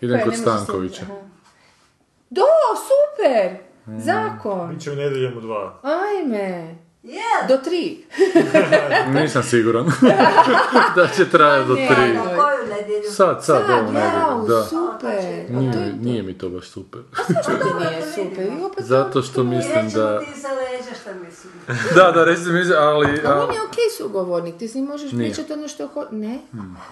[0.06, 1.02] Idem kod se- Stankovića.
[2.30, 2.42] Do,
[2.80, 3.56] super!
[3.98, 4.68] Zakon.
[4.70, 5.80] Biće u nedjeljem u dva.
[5.82, 6.74] Ajme.
[7.08, 8.04] Je, Do tri.
[9.14, 9.86] Nisam siguran
[10.96, 12.12] da će trajati do Ne, tri.
[12.14, 13.10] na koju nedjelju?
[13.10, 14.64] Sad, sad, Sad, ovo nedjelju, da.
[14.64, 15.16] super.
[15.48, 17.00] Pa to Nije, je nije mi to baš super.
[17.42, 18.46] Što ti nije super?
[18.48, 20.18] I opet Zato što mislim da...
[20.20, 21.52] ti za leđa šta mislim.
[21.96, 23.06] Da, da, recimo, mislim, ali...
[23.24, 25.30] A a- on je okej sugovornik, ti s njim možeš Nije.
[25.30, 26.04] pričati ono što ho...
[26.10, 26.38] Ne?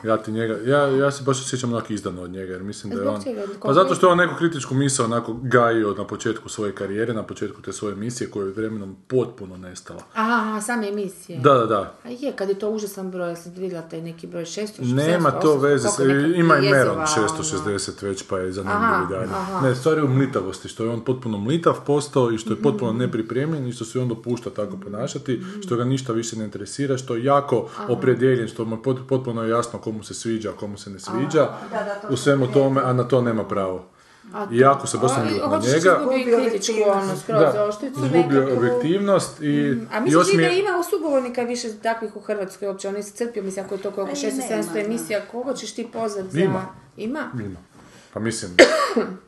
[0.04, 3.02] Ja ti njega, ja, ja se baš osjećam onako izdano od njega, jer mislim da
[3.02, 3.22] je on...
[3.62, 7.22] Pa zato što je on neku kritičku misao onako gajio na početku svoje karijere, na
[7.22, 10.02] početku te svoje emisije koja je vremenom potpuno nestala.
[10.14, 11.38] Aha, same emisije.
[11.38, 11.94] Da, da, da.
[12.04, 15.30] A je, kad je to užasan broj, ja sam vidjela taj neki broj 600, Nema
[15.30, 15.98] 700, to 800, veze, s,
[16.36, 17.06] ima i Meron ono.
[17.06, 19.28] 660 već pa je zanimljiv Aha, i dalje.
[19.32, 19.60] aha.
[19.68, 22.92] Ne, stvar je u mlitavosti, što je on potpuno mlitav postao i što je potpuno
[22.92, 27.14] nepripremljen i što se on dopušta tako ponašati, što ga ništa više ne interesira, što
[27.14, 30.90] je jako opredjeljen, što mu je pot- potpuno jasno komu se sviđa, a komu se
[30.90, 31.48] ne sviđa,
[32.10, 33.84] u svemu tome, a na to nema pravo.
[34.34, 35.76] A I jako se baš sam A, ljut na njega.
[35.76, 38.56] izgubi Izgubio kritičku, ono, skroz Da, izgubio nekakvu.
[38.58, 39.44] objektivnost i,
[39.92, 42.88] A i misliš još li mi da ima u sugovornika više takvih u Hrvatskoj uopće?
[42.88, 44.80] On je iscrpio, mislim, ako je to Pa i 600-700 nema, da.
[44.80, 46.40] emisija, koga ćeš ti pozvat za...
[46.40, 46.66] Ima.
[46.96, 47.30] Ima?
[47.40, 47.58] Ima.
[48.12, 48.50] Pa mislim...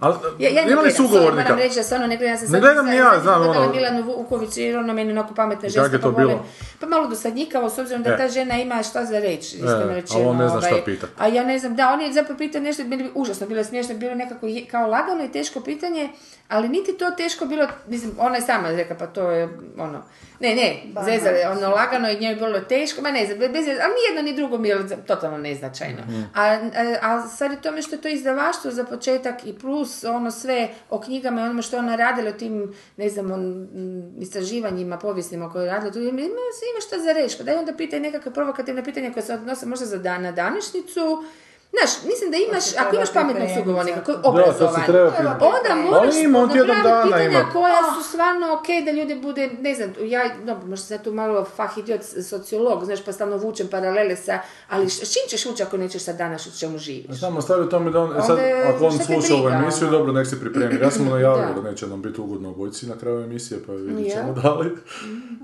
[0.00, 1.42] Ali, Ja, ja ne ima li gledam, sorry, sugovornika?
[1.42, 4.02] moram reći da stvarno ne gledam, ja sam Ne gledam ni ja, znam, ono- Milanu
[4.04, 6.46] Vuković jer ona meni onako pametna ženska, kak je to pa bilo?
[6.80, 8.16] pa malo dosadnjikavo, s obzirom da E.
[8.16, 10.18] ta žena ima šta za reći, iskreno E, rečeno.
[10.18, 10.84] ali on ne zna šta ovaj.
[10.84, 11.10] pitat.
[11.18, 13.64] A ja ne znam, da, on je zapravo pitao nešto, bili bi užasno, bilo je
[13.64, 14.40] smiješno, bilo je nekako
[14.70, 16.08] kao lagano i teško pitanje,
[16.48, 19.48] ali niti to teško bilo, mislim, ona je sama rekla, pa to je,
[19.78, 20.02] ono,
[20.40, 23.66] ne, ne, zezala je, ono, lagano i njoj je bilo teško, ma ne znam, bez,
[23.68, 26.02] ali ni jedno ni drugo mi je totalno neznačajno.
[26.02, 26.22] Mhm.
[26.34, 30.30] A, a, a sad je tome što je to izdavaštvo za početak i plus ono
[30.30, 34.98] sve o knjigama i onome što ona radila o tim, ne znam, on, mm, istraživanjima
[34.98, 38.00] povijesnima koje je radila, tu ima, ima, ima šta za reći, pa daj onda pitaj
[38.00, 41.24] nekakve provokativne pitanja koje se odnose možda za dan, na današnjicu,
[41.72, 44.32] Znaš, mislim da imaš, se ako imaš pametnog sugovornika koji je to.
[44.32, 44.82] Da, to se obrazovan,
[45.42, 46.14] onda moraš
[46.58, 47.50] napraviti dana pitanja ima.
[47.52, 51.44] koja su stvarno ok da ljudi bude, ne znam, ja, dobro, možda sam tu malo
[51.46, 55.62] fah idiot sociolog, znaš, pa stalno vučem paralele sa, ali š- s čim ćeš ući
[55.62, 57.20] ako nećeš sad danas u čemu živiš?
[57.20, 59.98] Samo stavi tome da on, e sad, ako on sluša ovu emisiju, ono?
[59.98, 60.78] dobro, nek se pripremi.
[60.80, 61.60] Ja sam mu najavio Da.
[61.60, 64.34] da neće nam biti ugodno obojci na kraju emisije, pa vidit ćemo Ja.
[64.34, 64.66] da li.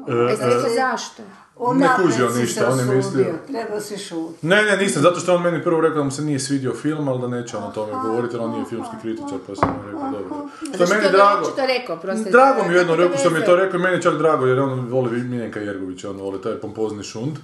[0.08, 1.74] E, E, sad zašto?
[1.74, 4.46] Ne kužio ništa, on je mislio- Treba si šutiti.
[4.46, 7.08] Ne, ne, nisam, zato što on meni prvo rekao da mu se nije svidio film,
[7.08, 9.86] ali da neće on o tome govoriti, jer on nije filmski kritičar, pa sam mu
[9.86, 10.48] rekao, dobro.
[10.74, 11.42] Što je meni drago.
[11.42, 12.30] očito rekao, prosto.
[12.30, 14.46] Drago mi je jedno rekao što mi je to rekao i meni je čak drago
[14.46, 17.36] jer on voli Miljenka Jergovića, on voli taj pompozni šund.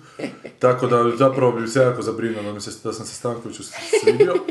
[0.59, 3.63] Tako da zapravo bi se jako zabrinuo da, mi se, da sam se Stankoviću
[4.03, 4.35] svidio.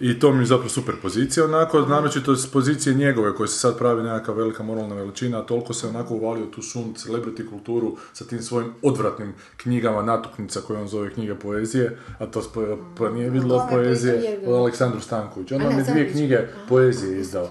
[0.00, 3.78] I to mi je zapravo super pozicija onako, naročito s pozicije njegove koje se sad
[3.78, 8.24] pravi nekakva velika moralna veličina, a toliko se onako uvalio tu šund, celebrity kulturu sa
[8.24, 13.30] tim svojim odvratnim knjigama natuknica koje on zove knjige poezije, a to spo- pa nije
[13.30, 15.54] vidjelo Kome poezije od Aleksandru Stankoviću.
[15.54, 16.12] On nam je dvije Stanković.
[16.12, 16.38] knjige
[16.68, 17.48] poezije izdao.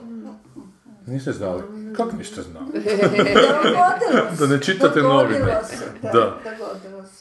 [1.08, 1.62] Niste znali?
[1.96, 2.66] Kako niste znali?
[2.74, 4.48] Dogodilo se.
[4.48, 5.60] Da ne čitate novine.
[5.64, 6.38] se, Da.
[6.44, 6.50] Se.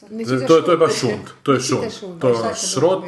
[0.09, 0.79] Ne To, to je, to je šund.
[0.79, 1.91] baš šund, to je šund.
[1.99, 2.21] šund.
[2.21, 3.03] To je ono šrot.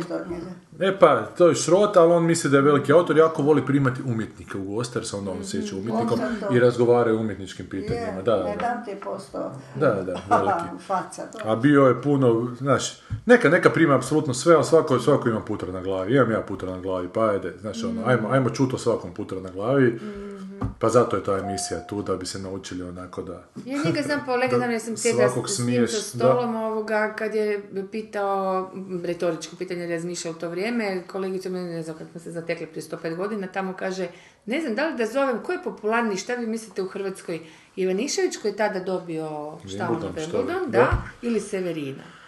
[0.80, 4.02] E pa, to je šrot, ali on misli da je veliki autor, jako voli primati
[4.06, 6.20] umjetnike u goste, jer se onda on osjeća umjetnikom
[6.54, 8.22] i razgovara o umjetničkim pitanjima.
[8.22, 9.52] Da, ne da, postao.
[9.76, 10.64] da, da, veliki.
[10.88, 11.28] Faca.
[11.44, 15.72] A bio je puno, znaš, neka, neka prima apsolutno sve, ali svako, svako ima putra
[15.72, 16.16] na glavi.
[16.16, 19.40] Imam ja putra na glavi, pa ajde, znaš, ono, ajmo, ajmo čuti o svakom putra
[19.40, 20.00] na glavi.
[20.80, 23.44] Pa zato je ta emisija tu, da bi se naučili onako da...
[23.66, 27.14] Ja njega znam po legendarno, jer sam svakog s, s njim za smiješ, stolom ovoga,
[27.18, 28.72] kad je pitao,
[29.04, 32.84] retoričko pitanje razmišljao u to vrijeme, kolegica mene, ne znam kako smo se zatekli prije
[32.84, 34.08] 105 godina, tamo kaže,
[34.46, 37.40] ne znam da li da zovem, ko je popularniji, šta vi mislite u Hrvatskoj,
[37.76, 40.44] Ivanišević koji je tada dobio, šta ono, Wimbledon, što li?
[40.44, 40.78] Wimbledon, Da.
[40.78, 42.21] da, ili Severina.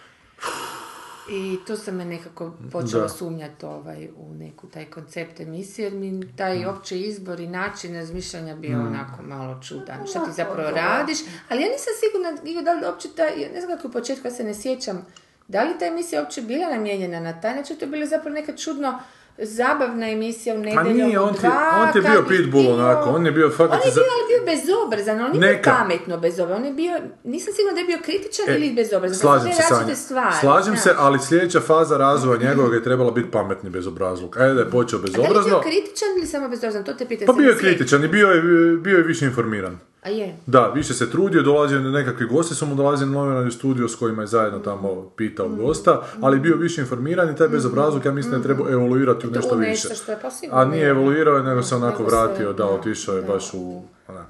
[1.29, 3.09] I to sam me nekako počela Da.
[3.09, 8.55] sumnjati ovaj, u neku taj koncept emisije, jer mi taj opći izbor i način razmišljanja
[8.55, 10.07] bio onako malo čudan.
[10.09, 11.17] Šta ti zapravo radiš?
[11.49, 14.31] Ali ja nisam sigurna, Igo, da li uopće ja ne znam kako u početku, ja
[14.31, 15.05] se ne sjećam,
[15.47, 18.55] da li ta emisija uopće bila namijenjena na taj način, to je bilo zapravo neka
[18.55, 18.99] čudno
[19.39, 22.63] zabavna emisija u Pa nedjeljom nije, on ti, dva, on ti je bio bi pitbull
[22.63, 23.85] htio- onako, on je bio on fakat...
[23.85, 26.93] je za- bio, ali bio bezobrazan, on nije bio pametno bezobrazan, on je bio,
[27.25, 29.17] nisam sigurna da je bio kritičan E, ili bezobrazan.
[29.17, 29.95] Slažem se, Sanja.
[29.95, 30.35] stvari.
[30.39, 30.95] Slažem se, znaš.
[30.99, 34.37] ali sljedeća faza razvoja njegovog je trebala biti pametni bezobrazluk.
[34.37, 35.61] Ajde da je počeo Da li je bio bezobrazno.
[35.61, 36.83] kritičan ili samo bezobrazan?
[36.83, 37.25] To te pitam.
[37.27, 38.41] Pa se bio je kritičan i bio je,
[38.77, 39.79] bio je više informiran.
[40.05, 40.35] A je.
[40.45, 43.95] Da, više se trudio, dolazio na nekakvi gosti, su mu dolazili novinari u studio s
[43.95, 48.31] kojima je zajedno tamo pitao gosta, ali bio više informiran i taj bezobrazluk, ja mislim
[48.31, 49.95] da je trebao evoluirati u To nešto u više.
[49.95, 50.17] što je
[50.51, 50.89] A nije je.
[50.89, 53.81] evoluirao, nego se onako vratio, da, otišao je baš u,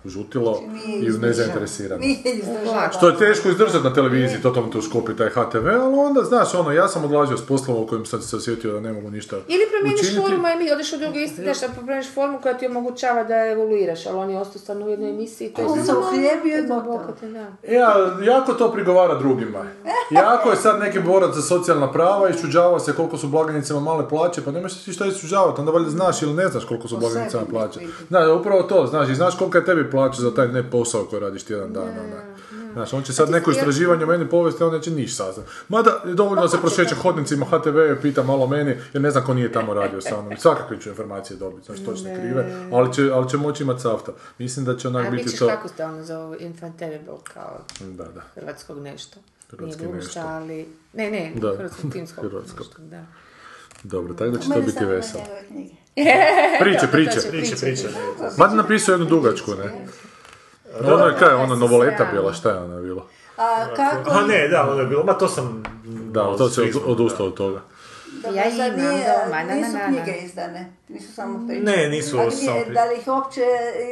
[0.05, 2.03] žutilo Nije i nezainteresirano.
[2.97, 6.53] Što je teško izdržati na televiziji, to tom tu skopi taj HTV, ali onda, znaš,
[6.53, 9.35] ono, ja sam odlazio s poslova u kojem sam se osjetio da ne mogu ništa
[9.35, 10.21] Ili promijeniš učiniti.
[10.21, 14.17] formu emisije, odeš u drugu isti, znaš, promijeniš formu koja ti omogućava da evoluiraš, ali
[14.17, 16.65] on je ostao stvarno u jednoj emisiji, to je On se uhljebio i.
[17.71, 19.65] Ja, jako to prigovara drugima.
[20.11, 24.09] Jako je sad neki borac za socijalna prava i čuđava se koliko su blagajnicima male
[24.09, 26.99] plaće, pa nemaš ti šta isčuđavati, onda valjda znaš ili ne znaš koliko su Po
[26.99, 27.79] blagajnicima sebi plaće.
[28.09, 31.19] Da, upravo to, znaš, i znaš kolika je tebi plaća za taj ne posao koji
[31.19, 32.23] radiš tjedan dan, onak.
[32.73, 35.45] Znaš, on će sad neko istraživanje o meni povesti, a on neće ništa saznat.
[35.69, 39.25] Mada, je dovoljno da se prošeće hodnicima HTV i pita malo meni, jer ne znam
[39.25, 40.37] ko nije tamo radio sa mnom.
[40.37, 44.11] Svakakve ću informacije dobiti, znaš, točne krive, ali će, ali će moći imat safta.
[44.37, 45.47] Mislim da će onak A biti to...
[45.47, 48.21] kako ste ono zovu, infant terrible, kao Da, da.
[48.35, 49.19] hrvatskog nešto.
[49.51, 50.19] Hrvatski Nije nešto.
[50.25, 50.67] ali...
[50.93, 51.55] Ne, ne, Da.
[51.57, 52.65] hrvatskog timskog Hrvatskog.
[52.67, 53.05] nešto, da.
[53.83, 55.23] Dobro, tako da će to Mene biti veselo.
[56.63, 57.19] Priče, priče.
[57.29, 57.87] Priče, priče.
[58.37, 59.71] Mada napisao jednu dugačku, ne?
[60.93, 63.05] Ono je, kaj je ona novoleta bila, šta je ona bila?
[63.37, 64.11] A kako...
[64.11, 65.63] A ne, da, ono je bilo, ma to sam...
[65.85, 67.61] Da, to se od, odustao od toga.
[68.33, 71.63] Ja imam doma, na, Nisu knjige izdane, nisu samo priče.
[71.63, 72.73] Ne, nisu samo priče.
[72.73, 73.41] Da li ih uopće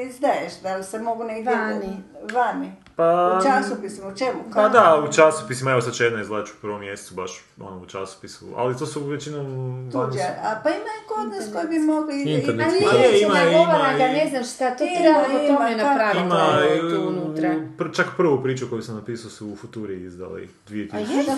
[0.07, 1.55] izdaješ, da li se mogu negdje...
[1.55, 2.03] Vani.
[2.33, 2.71] Vani.
[2.95, 3.39] Pa...
[3.39, 4.39] U časopisima, u čemu?
[4.45, 4.69] Pa Kako?
[4.69, 8.45] da, u časopisima, evo sad će jedna izlači u prvom mjesecu, baš ono u časopisu,
[8.55, 9.45] ali to su većinom...
[9.91, 10.19] Tuđe.
[10.19, 12.23] su- A pa ima i kod nas koji bi mogli...
[12.23, 12.67] Internet.
[12.67, 15.47] A nije je, se ima, nagovara ima ga, i- ne znam šta, to Ima, ima,
[15.49, 16.59] tome napraviti Ima
[16.91, 17.49] tu unutra.
[17.77, 20.91] pr- čak prvu priču koju sam napisao su u Futuri izdali 2000.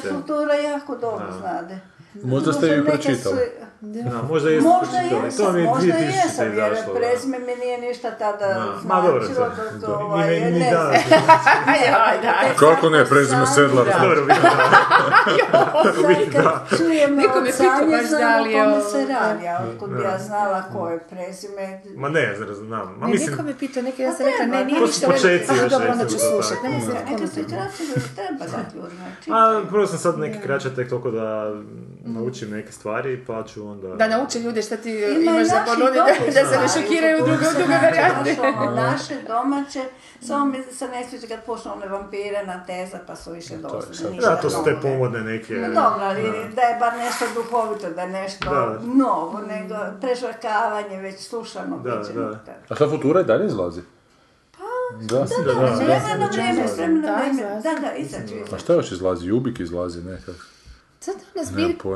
[0.03, 1.79] Da kultura jako dobro znade.
[2.23, 3.39] Možda ste ju pročitali.
[3.84, 5.25] Su- Da, možda jesu Možda pročitali.
[5.25, 6.99] jesam, To mi je možda 2000 jesam, jer izašlo, da.
[6.99, 8.75] prezime mi nije ništa tada Da.
[8.86, 10.91] Ma dobro, značilo, to, dok to, ovaj, ni, ni ne znam.
[12.43, 13.86] Tek Kako ne, prezime Sedlar.
[13.86, 13.99] da.
[14.01, 14.41] Dobro, vidim
[16.34, 16.39] da.
[16.43, 18.81] Sad kad čujem Niko me od pita Sanje, baš znam da o li kome je
[18.84, 21.81] se radi, a otkud bi ja znala ko je prezime.
[21.95, 22.95] Ma ne, znam, znam.
[22.99, 25.07] Ma Ne, mislim, niko me pitao, neki Pa sam rekla, ne, nije to su ništa,
[25.07, 25.21] u redu.
[25.21, 28.77] počeci ah, još, dobro, onda ću to slušat, se su i nekako kraće, treba dati
[28.77, 29.05] ljudima.
[29.29, 31.53] a prvo sam sad neke kraće tek toliko da
[32.05, 33.95] naučim neke stvari, pa ću onda...
[33.95, 37.24] Da nauče ljude šta ti Ima imaš za ponuditi, da, da se ne šokiraju u
[37.24, 37.45] u druge,
[37.76, 38.36] varijante.
[38.41, 39.84] ono Naše, domaće,
[40.21, 44.17] samo mi se ne sviđa kad počnu one vampire na teza pa su više dosadne.
[44.21, 45.53] Da, to su te pomodne neke...
[45.53, 46.21] No dobro, ali
[46.55, 48.80] da je bar nešto duhovito, da je nešto Da.
[48.95, 52.21] novo, nego prežvakavanje već slušano, Da, viđeno.
[52.21, 52.39] da.
[52.69, 53.82] A šta Futura i dalje izlazi?
[54.93, 55.17] Da.
[55.17, 55.76] Da, da, da.
[55.76, 57.63] Vremeno na vrijeme, s vremena na Da, vrijeme, izlazi.
[57.76, 58.59] da, da, izaću, A izaću.
[58.59, 59.28] šta još izlazi?
[59.28, 60.36] Jubik izlazi nekak.
[61.03, 61.89] Sad ona zbirka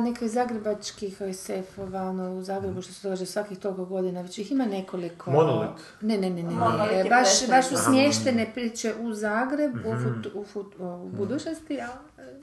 [0.00, 4.66] neke zagrebačkih SF-ova, ono, u Zagrebu što se događa svakih toliko godina, već ih ima
[4.66, 5.30] nekoliko.
[5.30, 5.70] Monolit?
[6.00, 6.98] Ne, ne, ne, ne, Monolit ne.
[6.98, 11.88] je Baš, baš su smještene priče u Zagreb, u, fut- u, fut- u budućnosti, a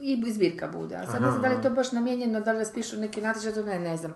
[0.02, 0.96] i zbirka bude.
[0.96, 3.54] A sad ne znam da li je to baš namijenjeno, da li raspišu neki natječaj,
[3.54, 4.14] to ne, ne znam.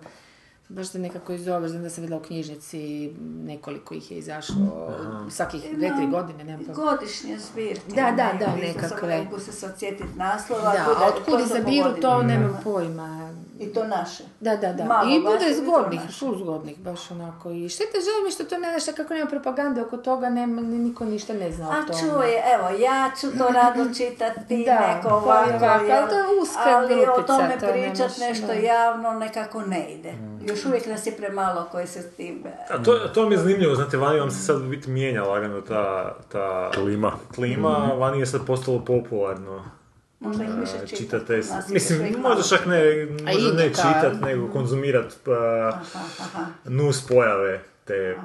[0.68, 3.12] Baš se nekako iz ove, znam da sam vidjela u knjižnici,
[3.44, 4.92] nekoliko ih je izašlo,
[5.30, 6.90] svakih dvije, tri godine, nemam pojma.
[6.90, 7.94] Godišnje zbirke.
[7.94, 9.24] Da, da, da, nekakve.
[9.24, 10.72] mogu se sad sjetiti naslova.
[10.72, 13.34] Da, a otkud izabiru to, nemam pojma.
[13.58, 14.22] I to naše.
[14.40, 14.84] Da, da, da.
[14.84, 17.50] Malo I baš bude zgodnih, full zgodnih, baš onako.
[17.50, 20.78] I šteta žao mi što to ne znaš, kako nema propagande oko toga, nema, ni-
[20.78, 22.00] niko ništa ne zna A o tome.
[22.00, 26.08] čuje, evo, ja ću to rado čitati, Da, neko pa ovako, i ovako, jel, ali
[26.08, 28.52] to je uska ali o tome to ne pričat možeš, nešto da.
[28.52, 30.12] javno nekako ne ide.
[30.42, 32.44] Još uvijek nas je premalo koji se s tim...
[32.70, 36.14] A to, to mi je zanimljivo, znate, vani vam se sad biti mijenja lagano ta,
[36.28, 37.12] ta Klima.
[37.34, 39.64] klima, vani je sad postalo popularno
[40.20, 41.26] Možda ih više a, čitati.
[41.26, 46.46] te, je mislim, možda čak ne, možda ne čitat, nego konzumirat pa, Aha.
[46.64, 48.16] nus pojave te,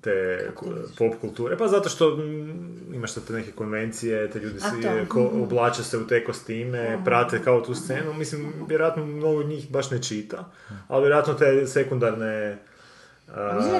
[0.00, 1.56] te ku- pop kulture.
[1.56, 4.66] Pa zato što mm, imaš te neke konvencije, te ljudi se,
[5.08, 8.12] ko, oblače se u te kostime, prate kao tu scenu.
[8.12, 10.52] Mislim, vjerojatno mnogo njih baš ne čita,
[10.88, 12.58] ali vjerojatno te sekundarne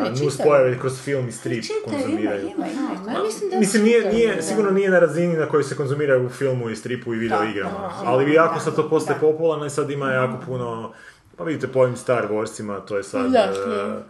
[0.03, 2.49] ne nus pojave kroz film i strip ima, konzumiraju.
[2.49, 3.13] ima, ima.
[3.13, 4.43] Ma, mislim da Mislim, nije, nije, da.
[4.43, 7.91] sigurno nije na razini na kojoj se konzumira u filmu i stripu i video igrama.
[8.05, 10.93] ali jako sad to postaje popularno i sad ima jako puno...
[11.37, 13.31] Pa vidite po ovim Star Warsima, to je sad...
[13.31, 14.03] Da, e,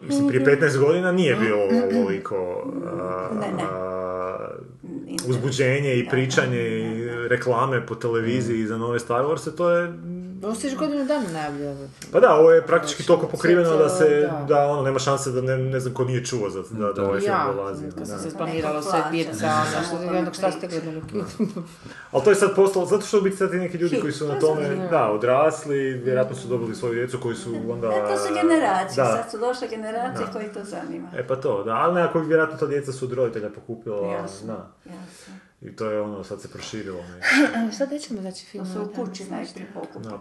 [0.00, 1.58] mislim, prije 15 godina nije bilo
[1.92, 3.62] ovoliko a, Ne, ne.
[3.70, 4.16] a,
[5.28, 9.92] uzbuđenje i pričanje i reklame po televiziji za nove Star Warse, to je...
[10.42, 11.88] Ovo se još godinu dana najavljava.
[12.12, 14.44] Pa da, ovo je praktički toliko pokriveno da se, Da.
[14.48, 17.20] da ono, nema šanse da ne, ne znam ko nije čuo za, da, da ovaj
[17.20, 17.84] film Ja, dolazi.
[17.84, 18.06] kad Da.
[18.06, 20.50] sam se splanirala sve plaća, birca, ne ono znam što o je tome onog šta
[20.52, 21.02] ste gledali.
[22.12, 24.28] Ali to je sad postalo, zato što biti sad ti neki ljudi Hit, koji su
[24.28, 27.88] na tome, da, odrasli, vjerojatno su dobili svoju djecu koji su onda...
[27.88, 29.12] Da, to su generacije, Da.
[29.12, 31.08] sad su došle generacije koji to zanima.
[31.16, 34.46] E pa to, da, ali nekako vjerojatno ta djeca su od roditelja pokupila, Jasno.
[34.46, 34.90] da.
[34.90, 35.34] Jasno.
[35.66, 37.02] I to je ono, sad se proširilo.
[37.02, 37.72] Ne.
[37.74, 38.66] Šta nećemo znači film?
[38.66, 39.66] se u kući najprije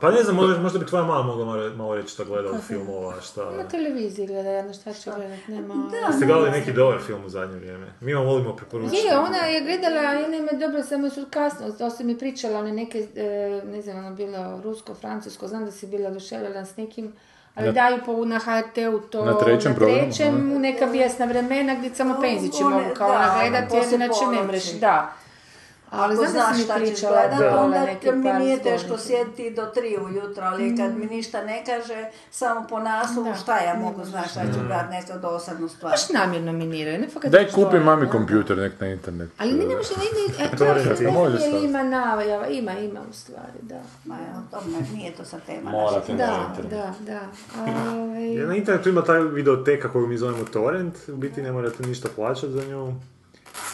[0.01, 3.21] pa ne znam, možda, možda bi tvoja mama mogla malo, reći šta gleda od filmova,
[3.21, 3.51] šta...
[3.57, 5.73] Na televiziji gleda, jedno šta će gledat, nema...
[6.15, 7.93] Ste gledali neki dobar film u zadnje vrijeme?
[8.01, 9.07] Mi vam volimo preporučiti.
[9.07, 12.71] Je, ona je gledala, ona ima dobro, samo su kasno, to sam mi pričala, one
[12.71, 17.13] neke, e, ne znam, ono bilo rusko, francusko, znam da si bila oduševljena s nekim,
[17.55, 21.95] ali daju po na HRT-u to Na trećem programu, trećem, u neka bijesna vremena gdje
[21.95, 25.13] samo penzići mogu kao da, ona gledat, jer inače ne mreš, da.
[25.95, 29.97] Ali Ako znaš mi šta ćeš gledat, da onda mi nije teško sjediti do tri
[30.05, 34.41] ujutro, ali kad mi ništa ne kaže, samo po naslovu šta ja mogu znaš šta
[34.41, 35.91] ću gledat, nešto dosadnu stvar.
[35.91, 39.29] Baš namjerno miniraju, ne fakat Daj kupi mami kompjuter nek na internet.
[39.37, 40.05] Ali ne, ne može, ne,
[40.37, 40.57] ne, e,
[41.39, 41.65] staviti.
[41.65, 43.79] ima najava, ima, ima u stvari, da.
[44.05, 44.57] Ma evo, to
[44.93, 46.71] nije to sa tema Morate Da, internet.
[46.71, 47.21] da, da.
[47.93, 51.83] Ovaj, Ja, na internetu ima taj videoteka koju mi zovemo torrent, u biti ne morate
[51.83, 52.93] ništa plaćati za nju.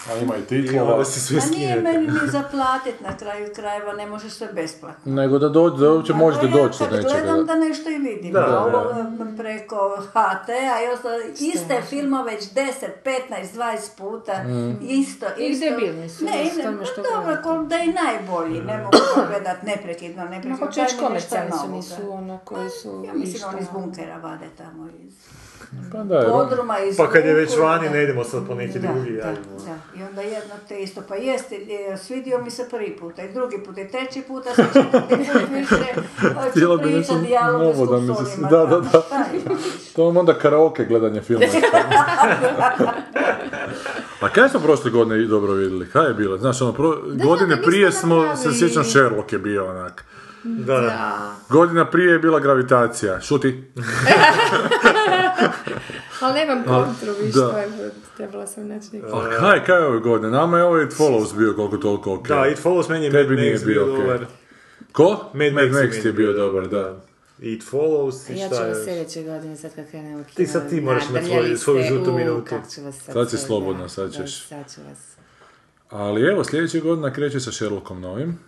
[0.07, 0.93] A ima i I titlova.
[0.93, 1.81] onda si sve Ma nije skinete.
[1.91, 5.13] meni ni zaplatit na kraju krajeva, ne možeš sve besplatno.
[5.13, 7.13] Nego da, dođe, da uopće A možete doći do nečega.
[7.13, 8.33] gledam da nešto i vidim.
[8.33, 8.59] Da, a da.
[8.59, 10.51] ovo m, preko HT-a
[10.81, 12.63] i ostalo, iste filmove već 10,
[13.05, 13.11] 15,
[13.53, 14.33] 20 puta,
[14.81, 15.65] isto, I isto.
[15.67, 18.97] debilni su, Ne, da, i s tome što dobro, ko da i najbolji, ne mogu
[19.29, 20.67] gledat neprekidno, Ma neprekidno.
[20.67, 24.87] mi nešto komercijalni su, nisu ono koji su Ja mislim oni iz bunkera vade tamo
[24.99, 25.13] iz
[25.91, 27.93] Pa da, podruma, iz Pa kad je već vani, da.
[27.93, 29.99] ne idemo sad po neki Da, drugi, da, da.
[29.99, 33.57] I onda jedno te isto, pa jeste, je, svidio mi se prvi puta i drugi
[33.57, 35.75] put i treći puta, sad će biti put više,
[36.33, 39.01] hoću bi pričat nešto dijaloge s novo da se- da, da, da.
[39.95, 41.45] To je onda karaoke gledanje filma.
[44.21, 45.89] A kaj smo prošle godine i dobro vidjeli?
[45.89, 46.37] Kaj je bilo?
[46.37, 46.89] Znaš, ono, pro...
[47.15, 50.05] godine nismo prije smo, se sjećam, Sherlock je bio onak.
[50.43, 50.81] Da, da.
[50.81, 51.31] Da.
[51.49, 53.21] Godina prije je bila gravitacija.
[53.21, 53.63] Šuti.
[56.21, 57.51] Ali nemam kontru, viš, da.
[57.51, 57.67] to je,
[58.17, 59.05] trebala sam naći neki.
[59.13, 60.31] A kaj, kaj je ove godine?
[60.31, 62.27] Nama je ovaj It Follows bio koliko toliko ok.
[62.27, 64.05] Da, It Follows meni je Tebi Mad Max bio bio okej.
[64.07, 64.25] dobar.
[64.91, 65.09] Ko?
[65.33, 66.95] Mad, Mad Max, je bio dobar, da.
[67.39, 68.83] It Follows i Ja šta ću vas je...
[68.83, 70.35] sljedeće godine, sad kad krenemo u kino.
[70.35, 72.45] Ti sad ti moraš imati nadrljali svoju- žutu minutu.
[72.49, 74.47] kak ću vas sad Sad si slobodna, sad ćeš.
[74.47, 75.10] Sad ću vas.
[75.91, 78.39] Ali evo, sljedeće godina kreće sa Sherlockom novim.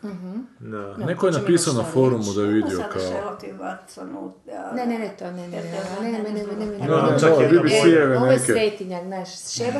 [0.60, 0.98] Da.
[0.98, 2.36] Neko je napisao na forumu reći.
[2.36, 3.02] da je vidio sada kao...
[3.02, 4.34] Sherlock i Watson u...
[4.52, 5.72] a, Ne, ne, ne, to, ne, ne, ne,
[6.02, 8.40] ne, ne, ne, ne, ne, ne, ne, ne, čak ne, je ne, BBC-eve Ovo je
[8.40, 9.30] svetinjak, znaš,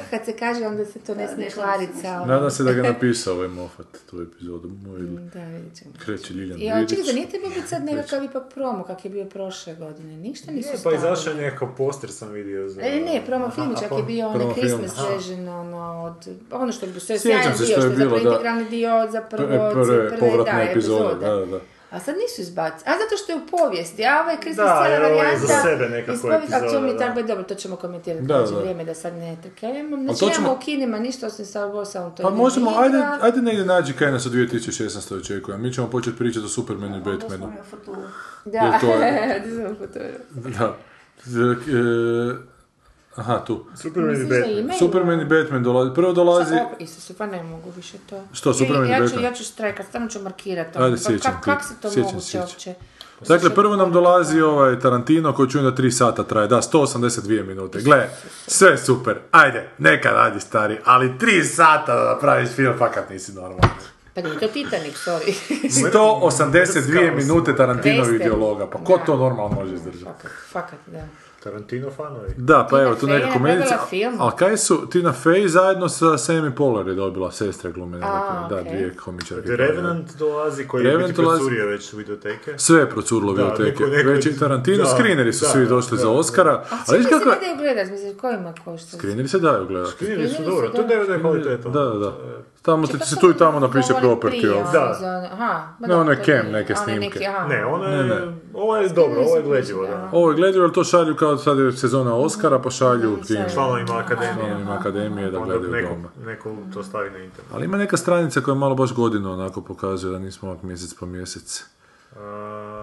[0.10, 1.50] kad se kaže, onda se to ne smije
[2.04, 2.26] ne ono.
[2.26, 4.68] Nadam se da ga je napisao ovaj Moffat, tu epizodu.
[5.34, 5.92] Da, vidjet ćemo.
[6.06, 9.12] kreće Liljan I ali čekaj, da nije trebao biti sad nekakav ipak promo, kak je
[9.12, 11.00] bio prošle godine, ništa nisu Pa stavili.
[11.00, 12.82] izašao je nekakav poster sam vidio za...
[12.82, 14.54] E, ne, ne, promo film čak je bio onaj.
[14.54, 18.10] Christmas version, ono, od, ono što je sve sjajan se dio, što je je bilo,
[18.12, 18.18] da.
[18.22, 21.60] integralni dio za prvo, Prve, prve prve, povratne da, epizode, da, da, da.
[21.90, 22.84] A sad nisu izbacili.
[22.86, 25.48] A zato što je u povijesti, a ovaj Christmas Da, cijela jer ovo je varijanta...
[25.48, 27.00] za sebe nekako iz povijesti- A to epizoda, mi je da.
[27.00, 28.60] tako je dobro, to ćemo komentirati Da, dođe da.
[28.60, 29.98] vrijeme da sad ne trkajemo.
[29.98, 32.82] Znači, to nemamo ćemo- u kinima ništa osim Warsa, on to Pa možemo, igra.
[32.84, 35.12] ajde, ajde negdje nađi kaj nas u 2016.
[35.14, 35.58] očekuje.
[35.58, 37.38] Mi ćemo početi pričati o Supermanu i onda Batmanu.
[37.38, 38.02] smo i u futuru.
[38.46, 40.06] Da, Jer to je- to sam futuro.
[40.50, 40.76] Da.
[41.26, 42.53] E,
[43.16, 43.66] aha, tu.
[43.76, 44.80] Superman i Batman.
[44.80, 45.92] Superman i Batman dolazi.
[45.94, 46.50] Prvo dolazi...
[46.50, 48.24] Sa- op- Isuse, pa ne mogu više to.
[48.34, 49.24] Što, Superman i ja, ja ću, Batman?
[49.24, 50.80] ja ću štrajkat, stvarno ću markirat to.
[50.80, 51.46] Ajde, Pa sjećam kak, ti.
[51.46, 52.42] kak se to Sjećam, moguće sjećam.
[52.42, 52.74] uopće?
[53.22, 57.82] Dakle, prvo nam dolazi ovaj Tarantino koji čujem da 3 sata traje, da, 182 minute.
[57.82, 58.10] Gle,
[58.48, 63.70] sve super, ajde, neka radi stari, ali 3 sata da napraviš film, fakat nisi normalan.
[64.16, 65.34] Pa nije to Titanic, sorry.
[65.92, 66.84] 182
[67.16, 68.18] minute Tarantinovih Western.
[68.20, 69.06] dijaloga, pa ko Da.
[69.06, 70.04] to normalno može izdržati?
[70.06, 71.06] fakat, fakat, da.
[71.44, 72.34] Tarantino fanovi.
[72.38, 74.16] Da, pa Tina evo, tu Fey neka je komedica, film.
[74.20, 78.56] ali kaj su, Tina Fey zajedno sa Sammy Poehler je dobila sestre glume, A, da,
[78.56, 78.72] okej.
[78.72, 79.44] dvije komičarke.
[79.44, 82.54] The Revenant dolazi koji je Revenant biti dolazi- procurio već u videoteke.
[82.58, 83.84] Sve je procurilo u Da, videoteke.
[83.84, 86.14] neko- neko- Već i Tarantino, da, screeneri su da, svi došli da, za da.
[86.14, 86.52] Oscara.
[86.52, 87.30] A Ali svi viš se kako...
[87.30, 88.98] ne daju gledat, mislim, kojima košta?
[88.98, 89.92] Screeneri se daju gledati.
[89.92, 91.14] Screeneri su Screeneri dobro, su to dobro.
[91.14, 91.72] je kvalitetno.
[91.72, 92.14] Da, da, da.
[92.64, 94.58] Tamo ti Čekaj, se tu i tamo ono napiše property of.
[94.58, 94.94] ono, Da.
[94.94, 97.00] za- Aha, ma Ne, ono je to cam, neke one snimke.
[97.10, 97.48] neki, aha.
[97.48, 98.16] Ne, ono Ne, je, ne.
[98.54, 100.10] ovo je dobro, ovo je kući, da.
[100.12, 103.98] Ovo je gledljivo, jer to šalju kao sad je sezona Oscara, pa šalju tim Članovima
[103.98, 104.34] akademije.
[104.36, 106.10] članovima akademije da gledaju neko, doma.
[106.26, 107.52] neko to stavi na internet.
[107.54, 111.06] Ali ima neka stranica koja malo baš godinu onako pokazuje da nismo ovak mjesec po
[111.06, 111.64] mjesec.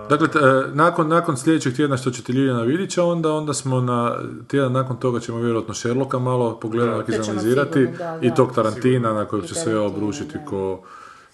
[0.08, 4.16] Dakle, t- e, nakon, nakon sljedećeg tjedna što ćete Ljiljana Vidića, onda, onda smo na
[4.48, 7.88] tjedan nakon toga ćemo vjerojatno Sherlocka malo pogledati, izanalizirati
[8.22, 10.44] i tog Tarantina na kojeg će sve Tarantina, obrušiti da.
[10.44, 10.82] ko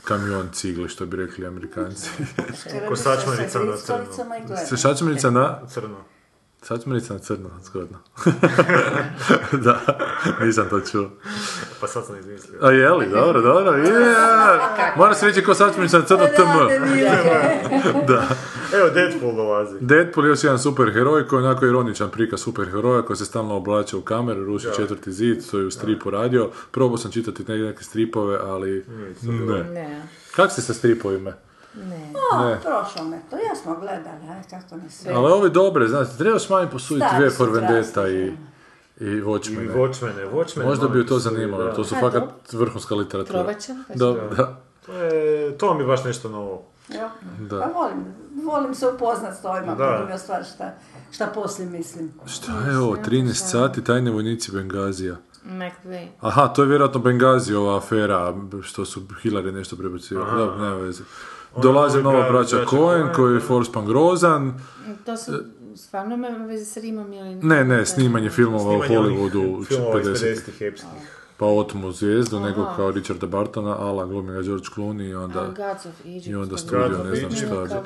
[0.04, 2.10] kamion cigle, što bi rekli amerikanci.
[2.88, 4.66] Ko sačmanica na Sa grickavicama i gleda.
[6.66, 6.78] Crno.
[6.78, 7.98] Sačmarica na crno, zgodno.
[9.64, 9.80] da,
[10.40, 11.10] nisam to čuo.
[11.80, 12.58] Pa sad sam izmislio.
[12.62, 14.96] A je li, dobro, dobro, yeah.
[14.96, 16.76] Mora se reći ko sačmarica na crno tm.
[18.12, 18.28] da.
[18.74, 19.76] Evo, Deadpool dolazi.
[19.80, 23.96] Deadpool je još jedan superheroj koji je onako ironičan prikaz superheroja koji se stalno oblače
[23.96, 26.50] u kameru, ruši četvrti zid, to je u stripu radio.
[26.70, 28.84] Probao sam čitati neke, neke stripove, ali
[29.22, 29.64] ne.
[29.64, 30.02] Ne,
[30.36, 31.32] Kak ste sa stripovima?
[31.76, 32.12] Ne.
[32.32, 32.60] O, Ne.
[32.60, 35.12] prošlo me to, ja smo gledali, aj kako ne sve.
[35.12, 38.26] Ali ovi dobre, znate, trebaš manje posuditi Stari V su for Vendetta krasni, i,
[39.00, 39.74] i I Watchmen.
[39.74, 40.64] Watchmen, Watchmen.
[40.64, 41.74] Možda bi ju to zanimalo, da.
[41.74, 43.38] to su fakat vrhunska literatura.
[43.38, 44.06] Probat ćemo, Da,
[44.36, 46.62] da, To, je, to mi je baš nešto novo.
[46.88, 47.10] Ja.
[47.40, 47.60] da.
[47.60, 48.04] Pa volim,
[48.44, 49.84] volim se upoznat s ovima, Da.
[49.86, 50.74] pa druga stvar šta,
[51.12, 52.12] šta poslije mislim.
[52.26, 55.16] Šta je ovo, 13 sati, tajne vojnici Bengazija.
[55.44, 56.10] McVeigh.
[56.20, 60.30] Aha, to je vjerojatno Bengazi, ova afera, što su Hillary nešto prebacivali.
[60.40, 61.02] Da, nema veze.
[61.62, 63.40] Dolaze Ona nova braća Cohen, koji je.
[63.40, 64.60] Forspan grozan.
[65.04, 65.32] To su
[65.76, 67.34] stvarno veze s Rimom ili...
[67.34, 71.25] Ne, ne, snimanje filmova u Hollywoodu filmova iz 50 50-ih epskih.
[71.38, 75.54] Pa otmu zvijezdu, nego kao Richarda Bartona, ala glumi ga George Clooney i onda...
[76.04, 76.26] Egypt.
[76.26, 77.82] I onda to studio, ne znam šta.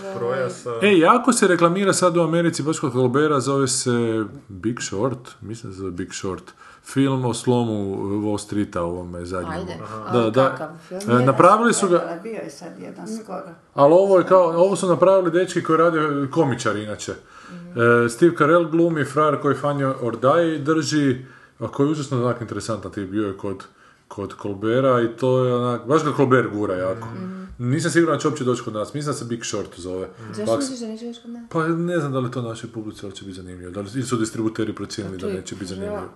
[0.82, 5.72] E, jako se reklamira sad u Americi, baš kod Colbera, zove se Big Short, mislim
[5.72, 6.42] da se zove Big Short,
[6.84, 9.60] film o slomu Wall Streeta ovome zadnjemu.
[9.60, 9.78] Ajde.
[10.12, 10.50] Da, da.
[10.50, 11.20] kakav film?
[11.20, 13.48] E, napravili su ga, Bio je sad jedan skoro.
[13.74, 15.98] ali ovo je kao, ovo su napravili dečki koji rade
[16.30, 17.12] komičari inače.
[17.14, 21.24] E, Steve Carell glumi frajer koji Fanjo Ordaj drži,
[21.62, 23.64] koji je užasno onak interesantan tip, bio je kod,
[24.08, 27.08] kod Colbera i to je onak, baš ga Colbert gura jako.
[27.58, 30.08] Nisam siguran da će uopće doći kod nas, mislim da se Big Short zove.
[30.28, 31.42] Zašto Bugs- misliš da neće još kod nas?
[31.50, 34.16] pa ne znam da li to našoj publici uopće biti zanimljivo, da li ili su
[34.16, 35.68] distributeri procijenili da je- neće biti ja.
[35.68, 36.08] zanimljivo.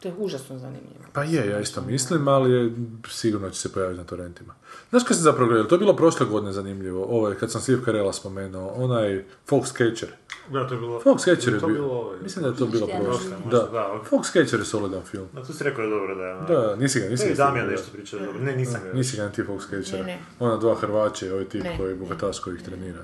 [0.00, 1.04] To je užasno zanimljivo.
[1.12, 2.72] Pa je, ja isto mislim, ali je,
[3.08, 4.54] sigurno će se pojaviti na torrentima.
[4.90, 7.84] Znaš kad sam zapravo gledao, to je bilo prošle godine zanimljivo, ovaj, kad sam Steve
[7.84, 10.06] Carella spomenuo, onaj Foxcatcher.
[10.50, 11.00] Da, to je bilo...
[11.00, 12.18] Foxcatcher je to bio, bilo ovaj.
[12.22, 13.36] mislim da je to bilo prošle.
[13.44, 14.06] možda, Da, da, ok.
[14.06, 15.28] Foxcatcher je solidan film.
[15.32, 16.34] No, tu si rekao je dobro da je...
[16.34, 18.40] ono- Da, nisi ga, nisi Ne, ga Damjan stigao nešto pričao dobro.
[18.40, 18.92] Ne, nisam ga.
[18.92, 19.98] Nisi ga ni ti Foxcatchera.
[19.98, 20.18] Ne, ne.
[20.38, 22.00] Ona dva Hrvaće ovaj tip Ne, koji je ne.
[22.00, 23.02] bogataš koji ih trenira.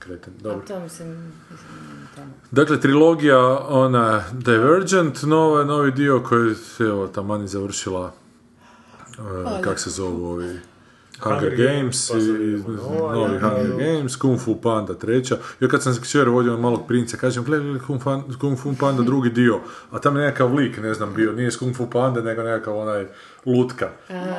[0.00, 0.58] Kreten, dobro.
[0.64, 1.08] A to mislim,
[1.50, 1.68] mislim,
[2.16, 2.30] tamo.
[2.50, 8.12] Dakle, trilogija, ona, Divergent, nova, novi dio koji, evo, taman je završila,
[9.18, 10.58] uh, kak se zovu ovi,
[11.22, 13.76] Hunger Hunger Games, Games, pa i, nova, novi ja, Hunger ja.
[13.94, 15.36] Games, Kung Fu Panda treća.
[15.60, 18.00] Ja kad sam se kćer vodio malog princa, kažem, gledaj, Kung,
[18.40, 21.56] Kung Fu Panda drugi dio, a tam je nekakav lik, ne znam, bio, nije s
[21.56, 23.06] Kung Fu Panda, nego nekakav onaj
[23.46, 23.88] lutka.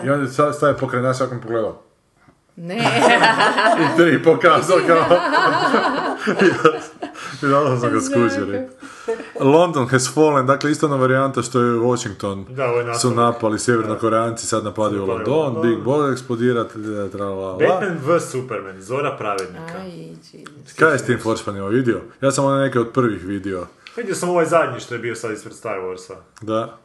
[0.06, 1.84] I onda sta- staje pokraj nas, ako mi pogledao.
[2.56, 2.78] Ne,
[3.80, 5.18] I tri pokazao kao...
[7.44, 8.00] I onda sam ga
[8.52, 8.76] rekao.
[9.40, 13.60] London has fallen, dakle isto ona varijanta što je Washington Da, ovo je su napali
[13.60, 15.62] sjevernokoreanci, sad napadaju London, London.
[15.62, 16.66] Big Ball eksplodira,
[17.12, 17.58] tra la.
[17.58, 19.74] Batman vs Superman, Zora pravednika.
[20.80, 22.02] Kaj je s tim Forspanima vidio?
[22.22, 23.68] Ja sam one neke od prvih vidio.
[23.98, 26.16] Vidio sam ovaj zadnji što je bio sad ispred Star Warsa.
[26.42, 26.78] Da.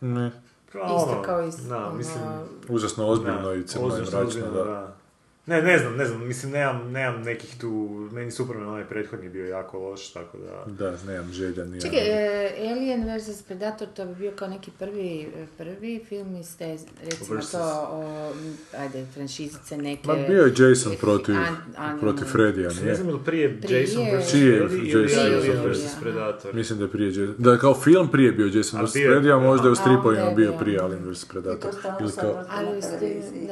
[0.00, 0.30] Ne.
[0.72, 1.68] Kao Isto ono, kao iz...
[1.68, 2.24] Da, ono, mislim...
[2.68, 4.64] Užasno ozbiljno i crno i mračno, da.
[4.64, 4.99] da.
[5.46, 7.68] Ne, ne znam, ne znam, mislim, nemam, nemam nekih tu,
[8.12, 10.64] meni Superman onaj prethodni bio jako loš, tako da...
[10.66, 11.80] Da, nemam želja, nije.
[11.80, 15.28] Čekaj, e, Alien vs Predator, to bi bio kao neki prvi,
[15.58, 17.50] prvi film iz te, recimo Versus.
[17.50, 17.58] to,
[17.90, 18.32] o,
[18.78, 20.08] ajde, franšizice neke...
[20.08, 22.94] Ma bio je Jason protiv, An- an- protiv Fredija, Ne nije?
[22.94, 24.30] znam ili prije, Prije- Jason vs.
[24.30, 26.00] Prije Freddy ili Jason Alien vs.
[26.00, 26.54] Predator.
[26.54, 28.94] Mislim da je prije Jason, da je kao film prije bio Jason vs.
[28.96, 31.24] je, Freddy, a možda je u stripovima je bio prije Alien vs.
[31.24, 31.70] Predator.
[32.00, 32.44] Ili kao,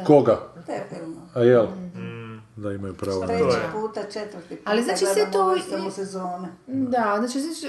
[0.07, 0.41] koga?
[0.67, 1.17] Te filmu.
[1.35, 1.65] A jel?
[1.65, 1.88] Mm.
[2.59, 4.63] Da imaju pravo na Treći puta, četvrti puta.
[4.65, 6.49] Ali znači sve to samo sezone.
[6.67, 7.69] Da, znači znači,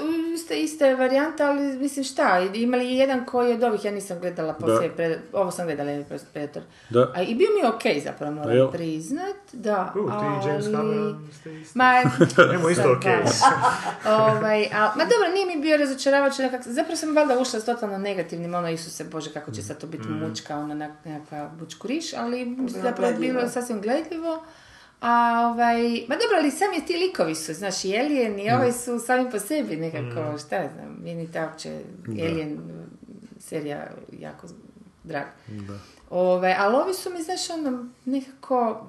[0.54, 4.54] ista je varijanta, ali mislim šta, imali je jedan koji od ovih, ja nisam gledala
[4.54, 6.04] poslije, pred- ovo sam gledala.
[6.34, 6.64] Predator.
[6.90, 7.12] Da.
[7.16, 8.58] A, I bio mi je okej zapravo, A jel?
[8.58, 11.78] moram priznat, da, U, ti James Cameron ste isti.
[11.78, 11.94] Ma,
[12.52, 13.18] Nemo isto okej.
[14.08, 17.98] ovaj, a, ma dobro, nije mi bio razočaravajući nekak, zapravo sam valjda ušla s totalno
[17.98, 22.58] negativnim, ono, Isuse Bože, kako će sad to biti mučka, ono, nek- nekakva bučkuriš, ali
[22.68, 24.44] zapravo je bilo sasvim gledljivo.
[25.02, 29.00] A ovaj, ma dobro, ali sami ti likovi su, znaš, i Alien i ovaj su
[29.00, 32.58] sami po sebi nekako, šta ja znam, meni ta uopće Alien
[33.40, 33.88] serija
[34.20, 34.48] jako
[35.04, 35.32] draga.
[36.10, 38.88] Ove, ali ovi su mi, znaš, ono, nekako,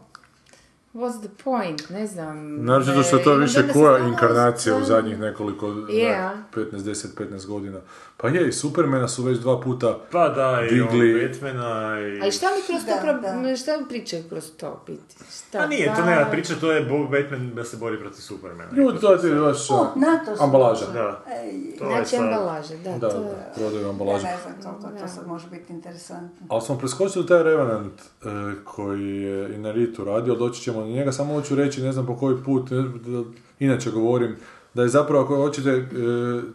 [0.95, 2.65] what's the point, ne znam.
[2.65, 6.31] Naročito što je to više koja inkarnacija u zadnjih nekoliko, Yeah.
[6.51, 7.79] 15, 10, 15 godina.
[8.17, 12.21] Pa je, i Supermana su već dva puta Pa da, i Digli- on Batmana i...
[12.21, 13.57] Ali šta mi kroz to, Da, pro- da.
[13.57, 15.15] šta mi pričaju kroz to, biti?
[15.31, 18.71] Šta, Pa nije, to nema priča, to je Bo- Batman da se bori protiv Supermana.
[18.73, 19.95] Ljudi, to ti je baš O, to
[20.41, 20.87] ambalaža.
[20.87, 21.25] Da.
[21.79, 24.25] To Znači sad- ambalaže, da, Da, to da, prodaju ja ambalažu.
[24.25, 26.47] ne znam koliko to sad može biti interesantno.
[26.49, 28.25] Ali smo preskočili taj Revenant e,
[28.65, 32.07] koji je i na Ritu radio, doći ćemo na njega, samo hoću reći, ne znam
[32.07, 33.25] po koji put, ne, da-
[33.59, 34.37] inače govorim,
[34.75, 35.85] Da je zapravo, ako hoćete e,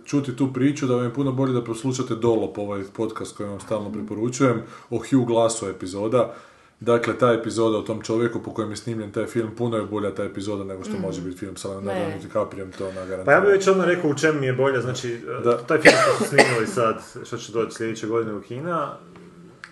[0.06, 3.60] čuti tu priču, da vam je puno bolje da poslušate Dolop, ovaj podcast koji vam
[3.60, 6.34] stalno preporučujem, o Hugh Glassu epizoda.
[6.80, 10.12] Dakle, ta epizoda o tom čovjeku po kojem je snimljen taj film, puno je bolja
[10.12, 12.20] ta epizoda nego što može biti film sa Leonardo Ne.
[12.22, 15.20] DiCapriom, to na Pa ja bih već odmah rekao u čemu mi je bolja, znači,
[15.44, 15.58] Da.
[15.58, 16.96] taj film što su snimili sad,
[17.26, 18.98] što će doći sljedeće godine u Kina,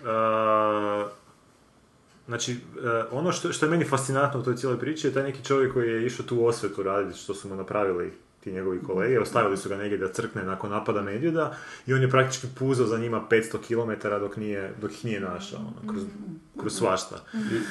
[0.02, 1.10] uh,
[2.26, 2.58] znači, uh,
[3.10, 5.90] ono što, što je meni fascinantno u toj cijeloj priči je taj neki čovjek koji
[5.90, 8.12] je išao tu osvetu raditi što su mu napravili
[8.44, 11.56] ti njegovi kolege, ostavili su ga negdje da crkne nakon napada medvjeda
[11.86, 13.58] i on je praktički puzao za njima 500
[13.98, 16.02] km dok, nije, dok ih nije našao, ono, kroz,
[16.60, 17.24] kroz svašta.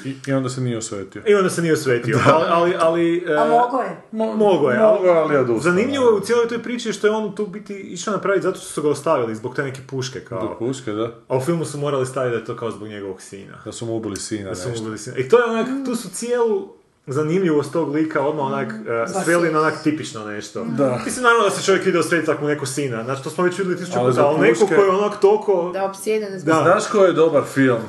[0.05, 1.21] I, i, I onda se nije osvetio.
[1.27, 2.45] I onda se nije osvetio, ali...
[2.49, 4.01] ali, ali A e, mogo je?
[4.11, 5.71] Mo- mogo je, Mogo je, ali je odustao.
[5.71, 8.67] Zanimljivo je u cijeloj toj priči što je on tu biti išao napraviti zato što
[8.67, 10.55] su ga ostavili zbog te neke puške Do kao.
[10.59, 11.11] puške, da.
[11.27, 13.61] A u filmu su morali staviti da je to kao zbog njegovog sina.
[13.65, 15.17] Da su mu ubili sina Da su mu ubili sina.
[15.17, 19.59] I to je onak, tu su cijelu zanimljivost tog lika odmah onak uh, sveli na
[19.59, 20.63] onak tipično nešto.
[20.63, 21.01] Da.
[21.05, 23.03] Mislim, naravno da se čovjek ide osvetiti ako neko sina.
[23.03, 25.71] Znači, to smo već vidjeli tisuću Ali puta, za ali neko koji je onak toliko...
[25.73, 26.55] Da, opsjedan zbog...
[26.55, 26.61] Da.
[26.63, 27.81] Znaš koji je dobar film?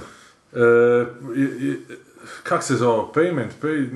[0.53, 0.59] E,
[1.37, 1.77] i, i,
[2.43, 3.03] kak se zove?
[3.15, 3.51] Payment?
[3.63, 3.89] Pay,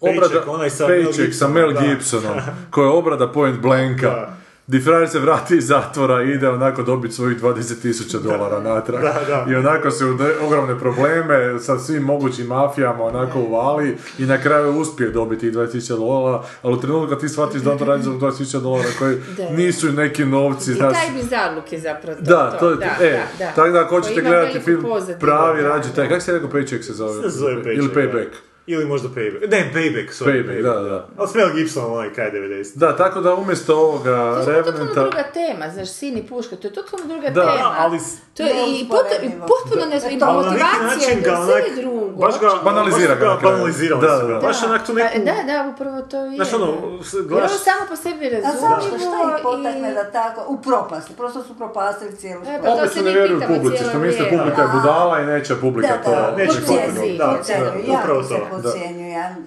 [0.00, 1.72] Paycheck, onaj sa Mel.
[1.72, 2.38] Gibsonom,
[2.70, 4.10] koja je obrada Point Blanka.
[4.10, 4.37] Da.
[4.68, 9.02] Di frajer se vrati iz zatvora i ide onako dobiti svojih 20.000 dolara natrag.
[9.02, 9.46] Da, da.
[9.48, 14.38] I onako se u ne- ogromne probleme sa svim mogućim mafijama onako uvali i na
[14.38, 17.84] kraju uspije dobiti tih 20.000 dolara, ali u trenutku kad ti shvatiš da on to
[17.84, 19.50] radi za 20.000 dolara koji Da.
[19.50, 22.24] nisu neki novci, I znaš, taj bizarluk je zapravo to.
[22.24, 23.52] da, to je, da, e, da, da.
[23.52, 26.92] tako da ako hoćete gledati film pozadinu, pravi, rađe taj, kako se rekao Paycheck se
[26.92, 27.22] zove?
[27.22, 27.94] Se zove Paycheck, Ili da.
[27.94, 28.28] Payback.
[28.68, 29.50] Ili možda Payback.
[29.50, 30.24] Ne, Payback, sorry.
[30.44, 31.06] Payback, da, da.
[31.16, 32.72] Ali s Mel Gibsonom, onaj kaj 90.
[32.74, 34.04] Da, tako da umjesto ovoga
[34.34, 35.00] To je totalno Revenanta...
[35.02, 37.74] druga tema, znaš, sin i puška, to je totalno druga Da, tema.
[37.78, 37.98] ali
[38.34, 39.46] To je i, pot- i Neusporedivo.
[39.48, 42.06] potpuno ne E, to- neki motivacija, ga da sve je drugo.
[42.16, 43.52] baš ga, Banalizira baš ga ga na kraju.
[43.52, 44.34] banalizirali Da, ga.
[44.34, 44.40] da.
[44.40, 45.08] Baš onak tu neku...
[45.14, 46.36] Pa, Da, da, upravo to i je.
[46.36, 47.50] Znaš ono, Jer gledaš...
[47.50, 51.42] ono samo po sebi A razumljivo zašto šta ih potakne da tako, u propasti, prosto
[51.42, 52.60] su propastili cijelu E, stvar.
[52.60, 55.88] pa to Opet se ne vjeruju publici, što misle publika je budala i neće publika
[55.90, 56.10] Da, to...
[56.12, 58.36] da, neće podcjenjuju, Da, da, upravo to,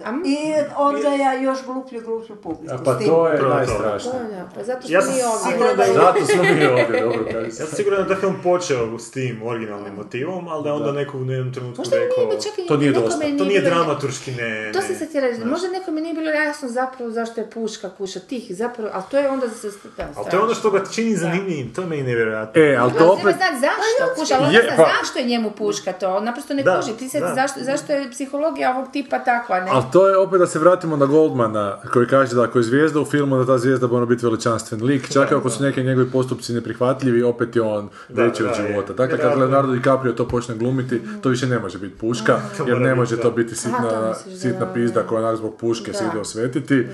[0.05, 0.38] m- I
[0.77, 2.73] odgaja još gluplju, gluplju publiku.
[2.75, 4.45] A pa to je najstrašnije.
[4.55, 5.75] Pa zato smo Ja sam mi ovdje.
[5.75, 7.25] da Zato smo mi ovdje, dobro.
[7.45, 10.91] Ja sam siguran da je film počeo s tim originalnim motivom, ali da je onda
[10.91, 12.63] neko u jednom trenutku i rekao...
[12.63, 13.19] i To nije dosta.
[13.38, 14.71] To nije dramaturški, ne...
[14.73, 18.19] To sam se htjela reći, možda nekome nije bilo jasno zapravo zašto je puška kuša
[18.19, 19.77] tih, zapravo, ali to je onda za se
[20.15, 22.61] Ali to je ono što ga čini zanimljivim, to je meni nevjerojatno.
[22.61, 23.35] E, ali To opet...
[23.35, 27.09] zašto, kuša, ali ne zna pa- zašto je njemu puška to, naprosto ne kuži, ti
[27.09, 27.19] se
[27.57, 29.72] zašto je psihologija ovog tipa takva, ne?
[29.72, 32.99] Ali to je opet da se vratimo na Goldmana, koji kaže da ako je zvijezda
[32.99, 36.10] u filmu, da ta zvijezda mora biti veličanstven lik, čak i ako su neki njegovi
[36.11, 38.94] postupci neprihvatljivi, opet je on veći od života.
[38.94, 39.38] Dakle, kad.
[39.38, 43.32] Leonardo DiCaprio to počne glumiti, to više ne može biti puška, jer ne može to
[43.32, 45.07] biti Aha, sitna, to misliš, da, sitna da, pizda da.
[45.07, 46.10] koja onak zbog puške se Da.
[46.10, 46.88] ide osvetiti,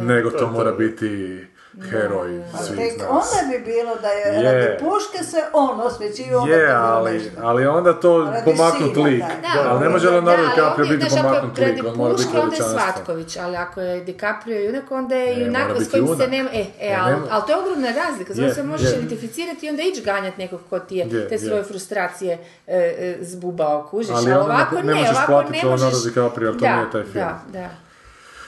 [0.00, 1.40] nego to mora biti
[1.82, 3.08] heroj Pa svih tek nas.
[3.10, 4.42] onda bi bilo da je Je.
[4.42, 6.46] radi puške se on osvećivao.
[6.46, 7.30] Je, bilo ali, nešto.
[7.38, 9.20] ali onda to Radi pomaknut sina, lik.
[9.20, 9.26] da.
[9.54, 12.62] Da, ali ne može da, Leonardo DiCaprio biti pomaknut lik, on mora biti onda je.
[12.62, 16.64] Svatković, ali ako je DiCaprio junak, onda je Ne, junak s kojim se nema, e,
[16.80, 19.82] e, Ne, ali, ali to je ogromna razlika, zato Je, se možeš identificirati i onda
[19.82, 21.38] ići ganjati nekog ko ti je, te je.
[21.38, 25.52] svoje frustracije e, e, zbubao, kužiš, Ali onda ne- ovako ne ne, možeš ovako platiti
[25.52, 26.04] ne Leonardo možeš...
[26.04, 27.14] DiCaprio, jer to nije taj film.
[27.14, 27.68] Da, da.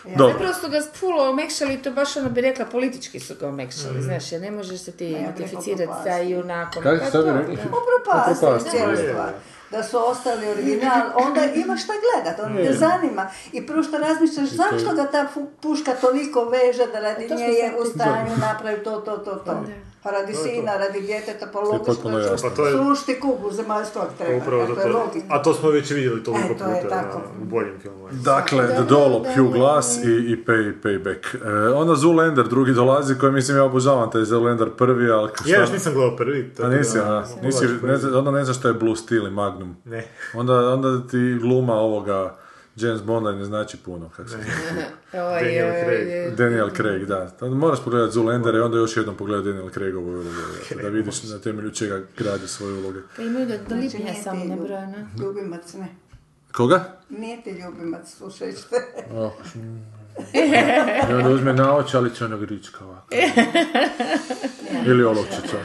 [0.05, 0.33] Dobro.
[0.33, 4.33] Zapravo su ga pulo omekšali, to baš ono bi rekla, politički su ga omekšali, znaš,
[4.33, 6.83] jer ne možeš se ti Ja identificirati rekla sa junakom.
[6.83, 8.71] Kako Pa ste vi to, rekli?
[8.71, 9.33] cijelu stvar.
[9.71, 13.31] Da su ostali original, onda ima šta gledat, onda te zanima.
[13.53, 15.27] I prvo što razmišljaš, zašto ga ta
[15.61, 19.65] puška toliko veže da radi nje je sad u stanju napraviti to, to, to, to.
[20.05, 22.49] Pa radi sina, radi djeteta, pa logično potpuno je jasno.
[22.51, 24.37] Pa to je- sušti kuglu zemaljskog treba.
[24.37, 27.19] Upravo to to, je to, a to smo već vidjeli toliko E, to puta tako.
[27.19, 28.11] na, u boljim filmovima.
[28.15, 31.37] Dakle, The Dollop, Hugh Glass i, i pay, Payback.
[31.65, 35.31] E, onda Zoolander drugi dolazi, koji mislim ja obožavam taj Zoolander prvi, ali...
[35.31, 36.51] šta- Ja još nisam gledao prvi.
[36.51, 39.27] A tako nisi, da- a, nisi, ne, zna- onda ne znaš šta je Blue Steel
[39.27, 39.77] i Magnum.
[39.85, 40.05] Ne.
[40.35, 42.37] Onda, onda ti gluma ovoga
[42.77, 44.37] James Bonda ne znači puno, kako se
[45.13, 46.35] Daniel Craig.
[46.37, 47.31] Daniel Craig, da.
[47.41, 50.29] Moraš pogledati Zoolander i onda još jednom pogledati Daniel Craigovu ulogu,
[50.83, 52.99] da vidiš na temelju čega gradi svoje uloge.
[53.17, 54.95] Pa imaju do, do lipnja samo nabrojano.
[55.21, 55.89] Ljubimac, ne.
[56.53, 56.85] Koga?
[57.09, 58.61] Nije ti ljubimac, slušajte.
[59.13, 59.33] Oh.
[61.11, 63.07] I onda uzme naočalić onog rička ovako.
[64.87, 65.59] Ili olovčića.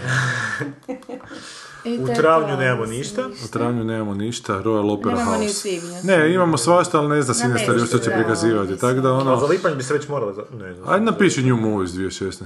[1.86, 3.30] U travnju nemamo ništa.
[3.46, 5.54] U travnju nemamo ništa, Royal Opera Nemamo ni u House.
[5.54, 5.96] svibnju.
[6.04, 7.34] Ne, imamo svašta, ali ne zna
[7.74, 8.78] još što će prikazivati.
[8.78, 9.46] Tako da A za ono...
[9.46, 10.34] lipanj bi se već moralo...
[10.34, 10.44] Za...
[10.54, 10.90] Ne znam.
[10.90, 12.46] Ajde napiši New Movies 2016.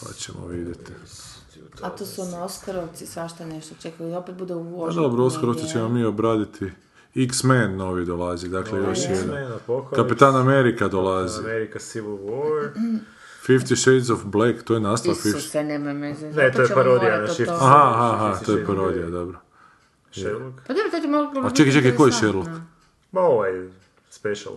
[0.00, 0.92] Pa ćemo vidjeti.
[1.82, 5.02] A to su ono Oskarovci, svašta nešto čekaju, opet bude u Pa ožujku.
[5.02, 6.70] dobro, Oskarovci ćemo mi obraditi.
[7.14, 9.46] X-Men novi dolazi, dakle još jedan.
[9.96, 11.40] Kapitan Amerika dolazi.
[11.40, 12.68] America Civil War.
[13.46, 15.28] Fifty Shades of Black, to je Fifty...
[15.28, 17.60] Isuse, nemoj me za- Ne, to je parodija na o Shift tome.
[17.62, 19.38] Aha, aha, aha, to je parodija, dobro.
[20.12, 20.60] Sherlock.
[20.66, 22.12] Pa dobro, to ti moglo A čekaj, čekaj, koji je.
[22.12, 22.50] Sherlock?
[23.12, 23.50] Ma ovaj
[24.10, 24.54] special.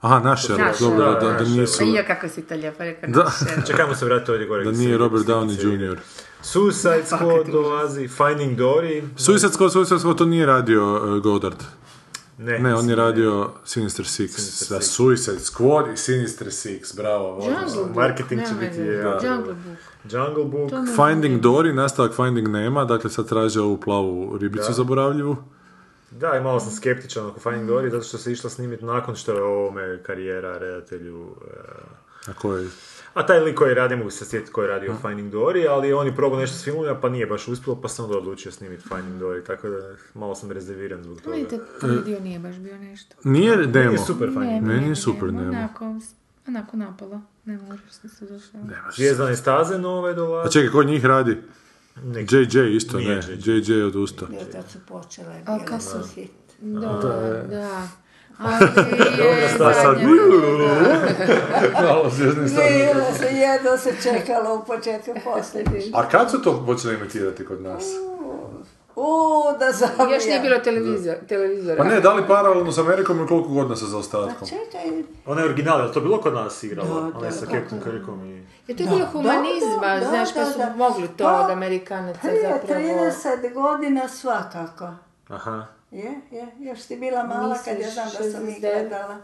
[0.00, 1.78] Aha, naš Sherlock, dobro, da, da, da nisu...
[1.78, 3.10] Pa i ja kako si to lijepo rekao.
[3.10, 3.24] Da.
[3.24, 3.66] naš Sherlock.
[3.66, 4.64] Čekajmo se vratiti ovdje gore.
[4.64, 5.90] Da nije Robert Downey.
[5.90, 5.98] Jr.
[6.42, 9.02] Suicide Squad dolazi, Finding Dory.
[9.16, 11.62] Suicide Squad, Suicide Squad, to nije radio uh, Goddard.
[12.40, 14.28] Ne, Ne, on je radio Sinister Six.
[14.28, 14.82] Sinister Six.
[14.82, 17.28] Suicide Squad i Sinister Six, bravo.
[17.34, 17.96] Jungle Book.
[17.96, 19.18] Marketing će biti, ja.
[19.24, 19.76] Jungle Book.
[20.04, 20.70] Jungle Book.
[20.96, 24.72] Finding Dory, nastavak Finding nema, dakle sad traže ovu plavu ribicu Da.
[24.72, 25.36] zaboravljivu.
[26.10, 29.32] Da, i malo sam skeptičan oko Finding Dory, zato što se išla snimiti nakon što
[29.32, 31.26] je ovome karijera redatelju...
[31.46, 32.68] eh, A koji?
[33.14, 36.06] A taj lik koji radi, mogu se sjetiti koji je radio Finding Dory, ali on
[36.06, 39.22] je probao nešto s filmovima, pa nije baš uspjelo, pa sam onda odlučio snimiti Finding
[39.22, 39.76] Dory, tako da
[40.14, 41.36] malo sam rezerviran zbog toga.
[41.36, 43.16] Vidite, prvi dio nije baš bio nešto.
[43.24, 43.88] Nije demo.
[43.88, 45.48] Nije super Finding Meni je nije super demo.
[45.48, 45.94] Onako,
[46.48, 47.20] onako napalo.
[47.44, 48.60] Ne možeš se se došao.
[48.96, 50.52] Zvijezdane staze nove A dolaze.
[50.52, 51.36] čekaj, ko njih radi?
[52.04, 53.22] Neki- JJ isto, Nije ne.
[53.46, 53.72] JJ.
[53.72, 54.28] JJ odustao.
[54.32, 56.30] Jer kad su počele, A bile kad su hit.
[56.60, 56.86] Da, da.
[56.86, 57.88] Ali
[59.42, 59.96] je stvar sad.
[61.86, 65.92] Malo zvjezdni Nije se jedno se čekalo u početku posljednji.
[65.94, 67.84] A kad su to počeli imitirati kod nas?
[68.96, 70.14] Uuu, da zabija.
[70.14, 71.76] Još nije bilo televizor, televizora.
[71.76, 74.48] Pa ne, da li paralelno s Amerikom i koliko godina sa Pa zaostatkom?
[74.48, 77.00] čekaj, Ona je original, je to bilo kod nas igralo?
[77.00, 77.50] Da, Ona je sa da.
[77.50, 77.80] Kirkom
[78.30, 78.46] i...
[78.66, 82.20] Je to je bilo humanizma, Da, znaš, da, kad su mogli to Pa, od Amerikanaca
[82.20, 82.80] prije zapravo...
[82.80, 84.88] 30 godina svakako.
[85.28, 85.66] Aha.
[85.92, 88.60] Je, je, još si bila mala kad ja znam da sam ih 69.
[88.60, 89.16] gledala.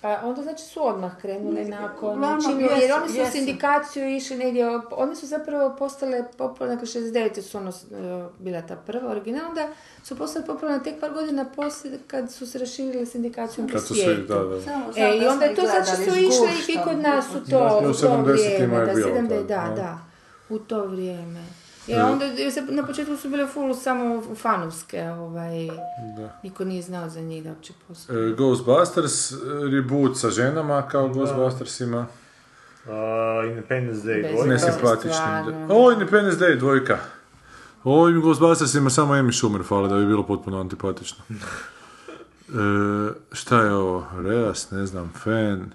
[0.00, 3.32] Pa onda znači su odmah krenuli nakon, Uglavnom, čim- jesu, jer oni su u jesu.
[3.32, 7.42] sindikaciju išli negdje, oni su zapravo postale popularne, nakon 69.
[7.42, 7.74] su ono, e,
[8.38, 9.68] bila ta prva original, onda
[10.02, 13.94] su postale popularne tek par godina poslije kad su se raširili sindikacijom po Kad su
[13.94, 14.22] svi, svijetu.
[14.24, 14.62] da, da.
[14.62, 17.58] Samo E, i da onda je to znači su išle i kod nas u to,
[17.76, 19.74] u u to 70-ima vrijeme, je da, bilo 70, to, da, da.
[19.74, 19.98] da,
[20.48, 21.44] u to vrijeme.
[21.86, 25.68] Jer onda, jer se, na početku su bile full samo fanovske, ovaj,
[26.42, 28.30] niko nije znao za njih da uopće postoje.
[28.30, 29.36] E, Ghostbusters, e,
[29.72, 32.06] reboot sa ženama kao Ghostbustersima.
[32.86, 34.48] Uh, Independence Day Bez dvojka.
[34.48, 35.66] Ne Nesimpatični.
[35.70, 36.98] O, Independence Day, dvojka.
[37.84, 41.24] Ovim Ghostbustersima samo Amy Schumer fali da bi bilo potpuno antipatično.
[42.48, 42.54] E,
[43.32, 44.06] šta je ovo?
[44.24, 45.70] Reas, ne znam, Fan.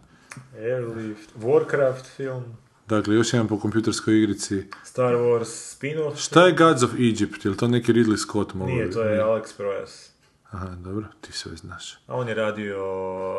[0.57, 2.43] Airlift, Warcraft film,
[2.87, 4.63] Dakle, još jedan po kompjuterskoj igrici.
[4.83, 6.15] Star Wars spin-off.
[6.15, 7.45] Šta je Gods of Egypt?
[7.45, 10.09] Je li to neki Ridley Scott mogu Nije, to je Alex Proyas.
[10.51, 11.93] Aha, dobro, ti sve znaš.
[12.07, 12.77] A on je radio...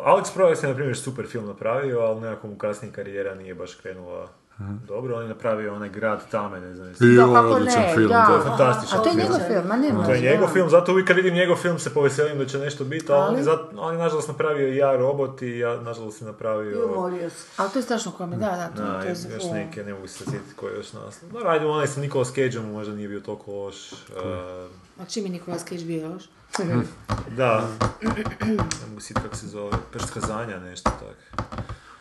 [0.05, 3.75] Alex Proyas je, na primjer, super film napravio, ali nekako mu kasnije karijera nije baš
[3.75, 4.29] krenula
[4.87, 5.15] dobro.
[5.15, 6.89] On je napravio onaj grad Tame, ne znam.
[6.91, 8.07] I Da, kako odličan ne, film.
[8.07, 8.25] da.
[8.25, 9.23] To je fantastičan A to je film.
[9.23, 10.05] njegov film, ma nema.
[10.05, 12.83] To je njegov film, zato uvijek kad vidim njegov film se poveselim da će nešto
[12.83, 13.43] biti, ali on je, Ali?
[13.43, 16.85] zat- on je nažalost napravio i ja robot i ja nažalost je napravio...
[16.87, 17.47] umorio se.
[17.57, 19.93] Ali to je strašno komedija, da, da, to, Da, to je za još neke, ne
[19.93, 21.31] mogu se sjetiti koji je još naslov.
[21.33, 23.91] Da, ajde, onaj sa Nicolas Cageom možda nije bio toliko loš.
[23.91, 23.97] Uh,
[24.99, 26.23] A čim je Nikolas Cage bio još?
[27.37, 27.67] da,
[28.41, 28.57] ne
[28.87, 31.53] mogu sjetiti kako se zove, Prst kazanja, nešto tako.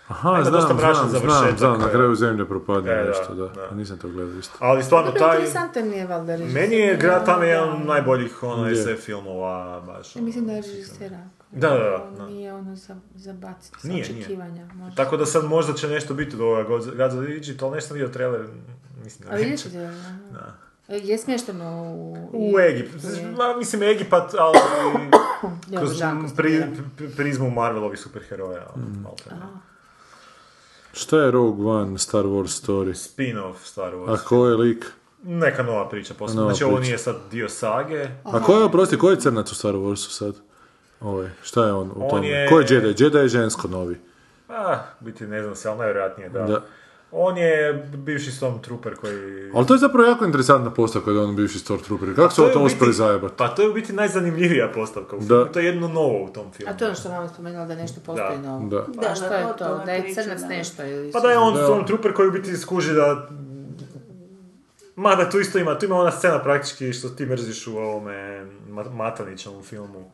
[0.09, 1.91] Aha, Ima znam, dosta mračan znam, znam, završetak, znam, na e.
[1.91, 3.49] kraju zemlje propadne E, nešto, da.
[3.49, 3.71] da.
[3.75, 4.59] Nisam to gledao isto.
[4.61, 5.37] Ali stvarno, Dobro, taj...
[5.37, 6.37] interesantan je valjda.
[6.37, 8.77] Meni je Grad Da, jedan od najboljih ono, Je.
[8.77, 10.17] SF filmova, baš.
[10.17, 11.45] Ja mislim da je režiser ako.
[11.51, 12.27] Da, da, da, On da.
[12.27, 14.19] Nije ono za, za baciti sa Nije, nije.
[14.21, 14.67] očekivanja.
[14.75, 15.05] možda.
[15.05, 16.87] Tako da sad možda će nešto biti od ovoga of
[17.29, 18.47] Egypt, ali nešto vidio trailer,
[19.05, 19.69] mislim da neće.
[19.69, 19.93] da je,
[20.33, 20.97] Da.
[20.97, 22.31] je smješteno u...
[22.33, 23.31] U Egipat, je.
[23.37, 24.59] Ma, mislim Egipat, ali
[25.79, 26.03] kroz
[27.17, 28.67] prizmu Marvelovih superheroja.
[28.77, 29.03] Mm.
[29.03, 29.17] malo.
[30.99, 32.95] Šta je Rogue One, Star Wars story?
[32.95, 34.19] Spin-off Star A Wars.
[34.19, 34.87] ko je lik?
[35.23, 36.43] Neka nova priča posebno.
[36.43, 36.87] Nova Znači ovo priča.
[36.87, 38.09] nije sad dio sage.
[38.25, 40.35] A ko je, oprosti, ko je crnac u Star Warsu sad?
[41.01, 42.29] Ovaj, šta je on u On tome?
[42.29, 43.05] je- Ko je Jedi?
[43.05, 44.01] Jedi je žensko novi.
[44.49, 46.43] Ah, biti ne znam se, ali najvjerojatnije da.
[46.43, 46.63] Da.
[47.13, 49.51] On je bivši Stormtrooper koji...
[49.55, 52.15] Ali to je zapravo jako interesantna postavka da je on bivši Stormtrooper.
[52.17, 53.35] Kako su je to uspjeli zajebati?
[53.37, 55.27] Pa to je u biti najzanimljivija postavka u Da.
[55.27, 55.45] filmu.
[55.45, 56.73] To je jedno novo u tom filmu.
[56.73, 58.43] A to je ono što mama spomenula da nešto postoji Da.
[58.43, 58.69] novo.
[58.69, 58.87] Da.
[59.03, 59.83] Pa što je o to?
[59.87, 60.49] Da je crnac da.
[60.49, 61.13] nešto ili...
[61.13, 61.65] Pa da je on Da.
[61.65, 63.29] Stormtrooper koji u biti skuži da...
[64.97, 68.91] Mada tu isto ima, tu ima ona scena praktički što ti mrziš u ovome Ma-
[68.91, 70.11] Matanićevom filmu.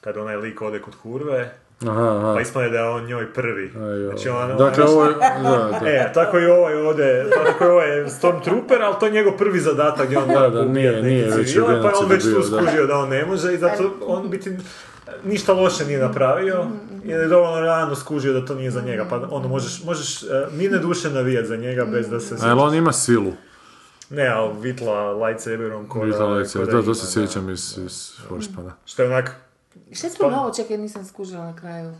[0.00, 2.34] Kad onaj lik ode kod kurve, Aha, aha.
[2.34, 3.64] pa ispane da je on njoj prvi.
[3.66, 4.06] Aj.
[4.06, 5.10] Znači ona, Dakle, ona- ovo je...
[5.42, 5.88] Da, da.
[5.90, 10.06] E, tako i ovaj ovdje, tako i ovaj Stormtrooper, ali to je njegov prvi zadatak
[10.06, 12.42] gdje on Da, mora da, ubijati nije- nije već civile, pa je on već tu
[12.42, 14.56] skužio da on ne može i zato on biti
[15.24, 16.64] ništa loše nije napravio
[17.04, 20.28] jer je dovoljno rano skužio da to nije za njega, pa ono možeš, možeš uh,
[20.52, 22.34] mirne duše navijati za njega bez da se...
[22.42, 23.32] A jel on ima silu?
[24.10, 26.04] Ne, ali vitla lightsaberom ko da...
[26.04, 28.72] Vitalice, ko da, to se sjećam iz, iz Forspada.
[28.86, 29.34] Što je onak
[29.92, 30.54] Šta je novo?
[30.54, 31.94] Čekaj, nisam skužila na kraju.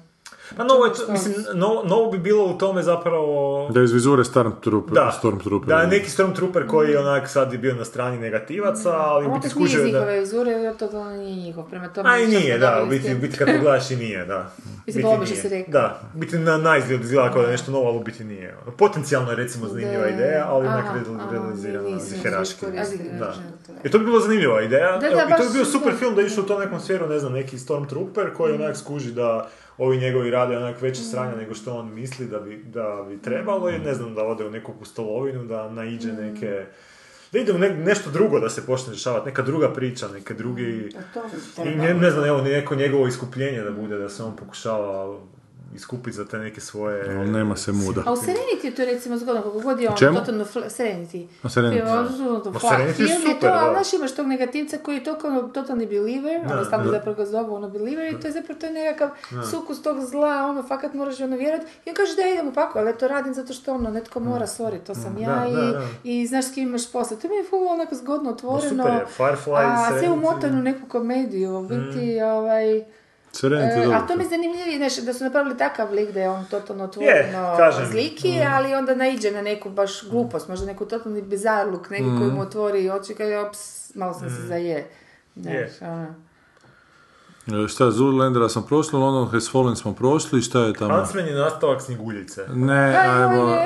[0.57, 1.12] Pa novo, je to, Što?
[1.12, 3.69] mislim, novo, novo bi bilo u tome zapravo...
[3.70, 5.69] Da iz vizure Stormtrooper, Da, Stormtrooper.
[5.69, 9.29] da je neki Stormtrooper koji je onak sad je bio na strani negativaca, ali u
[9.29, 9.87] A biti opet skužio da...
[9.87, 11.65] njihove vizure, jer to to nije njihov.
[11.65, 12.11] Prema tome...
[12.11, 14.51] A i nije, da, u biti, biti kad pogledaš i nije, da.
[14.87, 15.43] Mislim, Biti obično nije.
[15.43, 15.73] si rekao.
[15.73, 18.57] Da, biti na najizgled izgleda kao da je nešto novo, ali u biti nije.
[18.62, 20.09] Ono, Potencijalno je recimo zanimljiva Da.
[20.09, 20.85] ideja, ali onak
[21.33, 21.89] realizirana
[22.43, 22.73] iskoristila.
[23.19, 23.35] Da.
[23.85, 24.97] I to bi bilo zanimljiva ideja.
[24.99, 26.81] Da, Evo, da, I to bi bio super film da je išao u to nekom
[26.81, 28.62] sferu, ne znam, neki Stormtrooper koji Mm.
[28.62, 29.49] onak skuži da
[29.79, 33.71] ovi njegovi rade onak veće sranja nego što on misli da bi, da bi trebalo
[33.71, 36.17] i ne znam, da ode u neku pustolovinu, da naiđe Mm.
[36.17, 36.65] neke...
[37.33, 40.91] Da ide u ne- nešto drugo da se počne rješavati, neka druga priča, neke drugi...
[40.99, 41.23] A to
[41.65, 45.19] bi I ne, ne znam, evo, neko njegovo iskupljenje da bude, da se on pokušava
[45.79, 47.17] iskupiti za te neke svoje...
[47.19, 48.03] Ali nema se muda.
[48.07, 50.19] A u Serenity je to recimo zgodno, kako god je on Čemu?
[50.19, 51.27] totalno fl- Serenity.
[51.43, 51.99] A Serenity, da.
[52.21, 53.83] ono, to Ma, Serenity je je super, to, ali da.
[53.83, 57.69] znaš imaš tog negativca koji je totalno, totalni believer, ono stalno zapravo ga zovu ono
[57.69, 59.09] believer i to je zapravo to je nekakav
[59.51, 62.81] sukus tog zla, ono fakat moraš ono vjerovati i on kaže da idem u pakao,
[62.81, 65.53] ali ja to radim zato što ono netko mora, sorry, to sam ja Da, i,
[65.53, 65.87] da, da.
[66.05, 67.17] i znaš s kim imaš posao.
[67.19, 70.89] To mi je full onako zgodno otvoreno, super je, Firefly, a sve umotano u neku
[70.89, 72.85] komediju, u biti, ovaj...
[73.43, 73.98] Je E, dobro.
[73.98, 76.85] a to mi je zanimljivije, znaš, da su napravili takav lik da je on totalno
[76.85, 77.56] otvoreno
[77.90, 82.40] zliki, ali onda naiđe na neku baš glupost, možda neku totalni bizarluk, neki koji mu
[82.40, 83.59] otvori oči kaže, ops,
[83.94, 84.86] malo sam se zaje.
[85.36, 85.70] Znaš, Je.
[85.81, 86.15] ono.
[87.65, 90.97] E, Šta, Zoolandera smo prošli, London Has Fallen smo prošli, šta je tamo?
[90.97, 92.44] Huntsman je nastavak Sniguljice.
[92.55, 93.56] Ne, Aj, ajmo...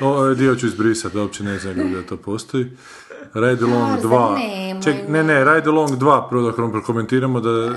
[0.00, 0.06] je.
[0.06, 2.66] Ovaj dio ću izbrisati, uopće ne znam da to postoji.
[3.34, 4.38] Ride Along Tarzan, 2.
[4.38, 7.74] nemoj, Ček, ne, ne, Ride Along 2, prvo da prokomentiramo da,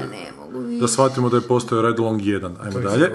[0.80, 2.52] da shvatimo da je postojao Ride Along 1.
[2.60, 3.12] Ajmo To dalje.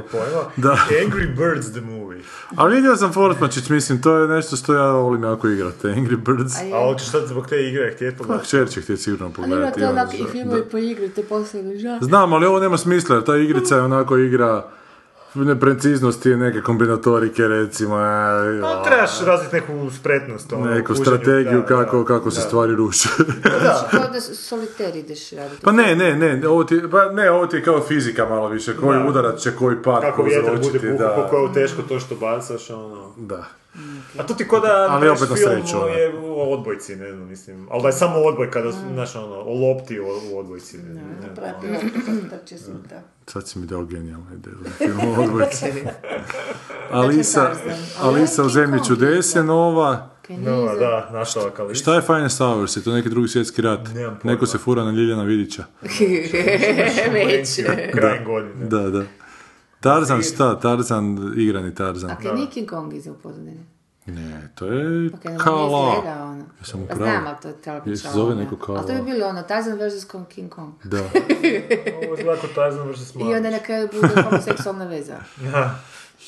[0.56, 0.76] Da.
[1.04, 2.20] Angry Birds the movie.
[2.56, 6.54] A vidio sam Fortmačić, mislim, to je nešto što ja volim jako igrati, Angry Birds.
[6.74, 8.46] A hoćeš sad zbog te igre htjeti Pa pogledati?
[8.46, 9.80] kćer će htjeti sigurno Ali ima pogledati.
[9.80, 10.64] to onako i da.
[10.64, 11.98] po igri, te posljedno žal.
[12.00, 14.64] Znam, ali ovo nema smisla, jer ta igrica je onako igra
[15.34, 20.52] nepreciznosti, neke kombinatorike, recimo, a, Pa trebaš razviti neku spretnost.
[20.52, 21.04] ono, neku kuženju.
[21.04, 22.46] strategiju Da, kako, da, kako se da.
[22.46, 23.08] stvari ruše.
[23.90, 25.62] Kao da soliter ideš raditi.
[25.62, 28.76] pa ne, ne, ne, ovo ti, pa ne, ovo ti je kao fizika malo više,
[28.76, 29.04] koji Da.
[29.04, 31.28] udarac će koji pad Kako vjetar bude da.
[31.30, 33.12] koliko je teško to što bacaš, ono...
[33.16, 33.44] Da.
[34.18, 35.86] A to ti ko da Ali opet na sreću, ono.
[35.86, 37.68] je u odbojci, ne znam, mislim.
[37.70, 40.78] Ali da je samo odbojka, da, znaš, ono, o lopti u, u odbojci.
[40.78, 41.78] Ne, ne.
[42.46, 42.96] Se to.
[43.26, 45.66] Sad si mi dao genijalnu ideju za film o odbojci.
[46.90, 47.50] Alisa,
[48.00, 50.08] Alisa u zemlji čudese, nova.
[50.28, 51.74] No, da, nastavak, ali...
[51.74, 52.76] Šta je Finest Hours?
[52.76, 53.80] Je to neki drugi svjetski rat?
[54.24, 55.64] Neko se fura na Ljiljana Vidića.
[57.12, 57.60] Već.
[57.92, 58.66] Krajem godine.
[58.66, 59.02] Da, da.
[59.82, 60.58] Tarzan šta?
[60.58, 62.10] Tarzan, igrani Tarzan.
[62.10, 63.66] A kaj nije King Kong iza u pozadini?
[64.06, 65.92] Ne, to je Pa kaj Kala.
[65.92, 66.44] izgleda ono.
[66.60, 67.10] Jesam u Pa pravu?
[67.10, 68.78] znam, ali to je trebalo biti Jesi Kala, zove neko Kala?
[68.78, 70.04] Ali to bi bilo ono, Tarzan vs.
[70.04, 70.72] Kong- King Kong.
[70.84, 70.98] Da.
[71.98, 73.14] Ovo izgleda kao Tarzan vs.
[73.16, 75.16] I onda na kraju bude homoseksualna veza.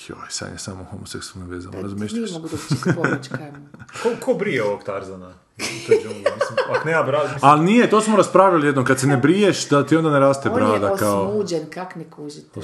[0.09, 2.33] Joj, sad je samo homoseksualna veza, Nije razmišljaš.
[2.33, 3.59] mogu doći pomoć kajmo.
[4.03, 5.29] Ko, ko brije ovog Tarzana?
[5.59, 9.01] U toj džungli, mislim, ak nema brad, mislim, Ali nije, to smo raspravljali jednom, kad
[9.01, 11.29] se ne briješ, da ti onda ne raste On je brada kao...
[11.29, 12.61] osmuđen, kak ne kužite.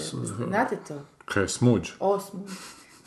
[0.49, 1.01] Znate to?
[1.25, 1.91] Kaj, smuđ?
[2.01, 2.41] Osmu.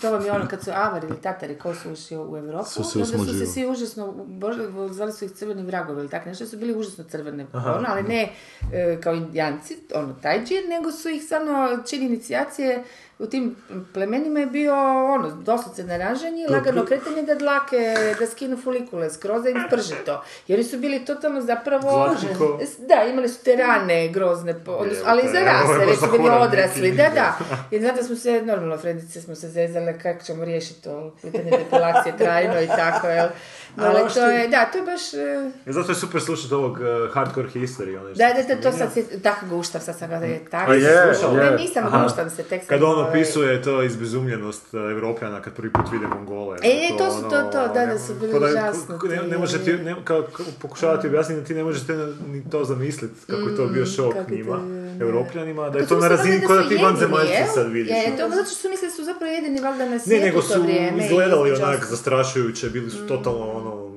[0.02, 2.84] To vam je ono kad su Avari ili Tatari ko su ušli u Europu, Su
[2.84, 6.46] se onda su se svi užasno, bože, zvali su ih crveni vragovi ili tako nešto,
[6.46, 8.34] su bili užasno crvene, ono, ali ne
[8.74, 12.84] e, kao indijanci, ono, taj džir, nego su ih samo čini inicijacije
[13.20, 13.56] u tim
[13.94, 14.74] plemenima je bio
[15.06, 17.78] ono, doslovce naražanje, lagano kretanje da dlake,
[18.20, 20.24] da skinu folikule skroz, da im sprže to.
[20.48, 22.06] Jer oni su bili totalno zapravo...
[22.06, 24.54] Glatki ko- Da, imali su te rane grozne,
[24.96, 27.38] su- ali i za rase, već su bili odrasli, da, da.
[27.72, 32.18] I znate smo se, normalno, frendice smo se zezale kako ćemo riješiti to pitanje depolacije
[32.24, 33.28] trajno i tako, jel?
[33.76, 35.14] No, Ali baš to je, da, to je baš...
[35.14, 38.72] e, zato je super slušati ovog uh, hardcore history, ono Da, da, si da, to
[38.72, 40.74] sad se, tako guštam, sad sam kada je tako.
[40.74, 42.68] Je, Ne, nisam guštam se, tek sam...
[42.70, 46.58] Kad on opisuje to izbezumljenost uh, Evropljana kad prvi put vide Mongole.
[46.64, 49.60] E, ono, to su to, to, da, da su bili užasno ko- Ne, ne može
[49.60, 50.28] ti, ne, kao,
[50.60, 51.94] pokušavati objasniti da ti ne možete
[52.28, 54.66] ni to zamisliti kako je to bio šok Mm, kako je njima, to,
[54.96, 55.06] da.
[55.06, 57.92] Evropljanima, da Pa je to na razini da kao da ti vanzemaljci sad vidiš.
[57.92, 60.40] Je, to zato što su mislili da su zapravo jedini valjda na Ne, svijetu nego
[60.40, 60.60] u su to
[61.00, 63.94] izgledali onak zastrašujuće, bili su totalno ono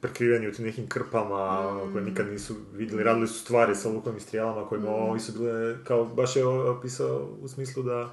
[0.00, 1.92] prekriveni u tim nekim krpama, ono, Mm.
[1.92, 4.94] koje nikad nisu vidjeli, radili su stvari sa lukom i strijelama kojima Mm.
[4.94, 8.10] ovi su bile, kao baš je opisao u smislu da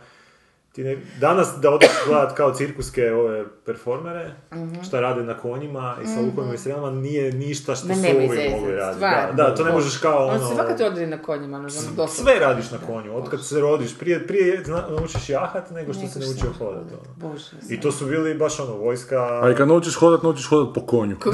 [0.77, 4.83] ti ne, danas da odeš gledat kao cirkuske ove performere, Mhm.
[4.83, 8.49] šta rade na konjima i sa lukovima i strijelama, nije ništa što Ma su ovi
[8.51, 8.99] mogli raditi.
[8.99, 10.49] Da, da, to ne možeš kao On ono...
[10.49, 12.07] se fakat odredi na konjima, ono, ono, doslovno.
[12.07, 16.07] Sve radiš na konju, od kad se rodiš, prije, prije zna, naučiš jahat nego što
[16.07, 16.93] se naučio što hodati.
[16.93, 17.29] Ono.
[17.31, 19.39] Bože, I to su bili baš ono, vojska...
[19.43, 21.17] A i kad naučiš hodat, naučiš hodat po konju.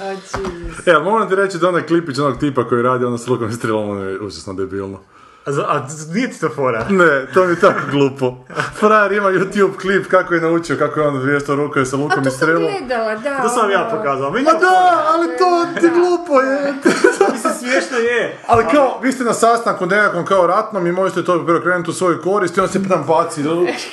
[0.00, 0.86] O, Jesus.
[0.86, 3.52] E, moram ti reći da onaj klipić onog tipa koji radi ono s lukom i
[3.52, 4.98] strelom, ono je užasno debilno.
[5.46, 6.86] A, a nije ti to fora?
[6.88, 8.34] Ne, to mi je tako glupo.
[8.74, 12.22] Frajer ima YouTube klip kako je naučio, kako je on vješto rukaju sa A lukom
[12.22, 12.62] to i sam strelom.
[12.62, 13.42] gledala, da.
[13.42, 13.96] To sam vam ja ono.
[13.96, 14.30] pokazao.
[14.30, 16.74] Ma to da, ali to ti glupo je.
[17.32, 18.38] Mislim, smiješno je.
[18.46, 22.20] Ali kao, vi ste na sastanku nekakvom kao ratnom i možete to preokrenuti u svoju
[22.22, 23.40] korist i on se tam baci.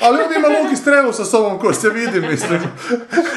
[0.02, 2.60] Ali on ima luk i strelu sa sobom ko se vidi, mislim.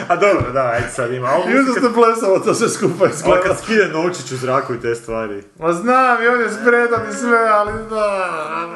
[0.09, 1.29] A dobro, da, ajde sad ima.
[1.29, 3.43] Ali I onda ste blesavo to sve skupa Ali izgleda.
[3.43, 5.43] kad skide novčić u zraku i te stvari.
[5.59, 8.06] Ma znam, i on je spredan i sve, ali da.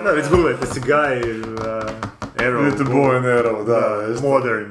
[0.05, 1.91] Da, već googlajte si Guy, uh,
[2.37, 2.65] Arrow.
[2.65, 4.07] Vidite boje and arrow, da.
[4.29, 4.65] Modern.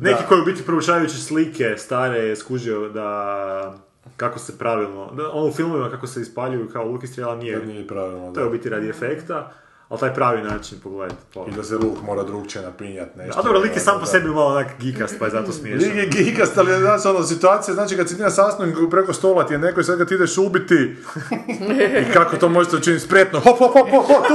[0.00, 3.74] Neki koji u biti proučavajući slike stare je skužio da
[4.16, 7.60] kako se pravilno, da ono u filmovima kako se ispaljuju kao luk i strijela nije,
[7.60, 8.56] To nije pravilno, to je u da.
[8.56, 9.52] biti radi efekta,
[9.88, 11.22] ali taj pravi način pogledajte.
[11.48, 13.40] I da se luk mora drugčije napinjat nešto.
[13.40, 15.88] A dobro, lik je sam po sebi malo onak gikast, pa je zato smiješan.
[15.88, 19.46] Lig je gikast, ali znaš ono situacija, znači kad si ti na sastanku preko stola
[19.46, 20.96] ti je neko i sad kad ti ideš ubiti
[22.08, 24.34] i kako to možete učiniti spretno, hop, hop, hop, hop, hop, tu.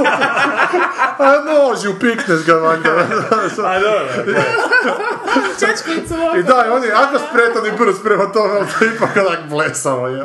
[1.18, 2.90] a noži, upikneš ga valjda.
[3.64, 4.08] A dobro,
[6.38, 9.48] I da, on je jako spretan i brz prema tome, ali to je ipak onak
[9.48, 10.24] blesavo, je.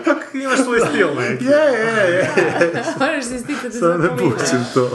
[0.00, 1.44] ipak imaš svoj stil neki.
[1.44, 2.30] Je, je, je.
[2.98, 4.90] Moraš se stitati Sad za pušim to.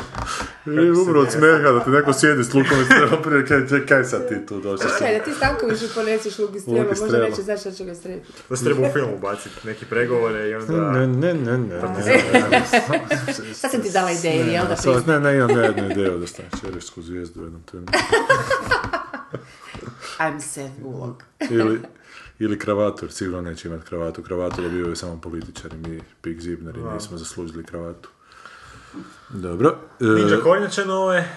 [0.65, 3.85] I umro od smeha da ti neko sjedi s lukom i strelom prije kaj, kaj,
[3.85, 4.87] kaj sad ti tu došli?
[4.99, 8.33] Kaj, da ti Stankoviću ponesiš luk i i možda neće znaš šta će ga strepiti.
[8.49, 10.91] Da se treba u film ubaciti neki pregovore i onda...
[10.91, 11.81] Ne, ne, ne, ne.
[13.53, 16.27] Sad sam ti dala ideju, jel da Sad, ne, ne, imam ne jednu ideju da
[16.27, 17.99] staneš čerišsku zvijezdu u jednom trenutku.
[20.19, 21.23] I'm Seth Bullock.
[21.49, 21.79] Ili,
[22.39, 24.23] ili kravatu, jer sigurno neće imati kravatu.
[24.23, 28.09] Kravatu dobivaju samo političari, mi Pig Zibneri nismo zaslužili kravatu.
[29.29, 29.75] Dobro.
[29.99, 31.29] E, Ninja Kornjače nove.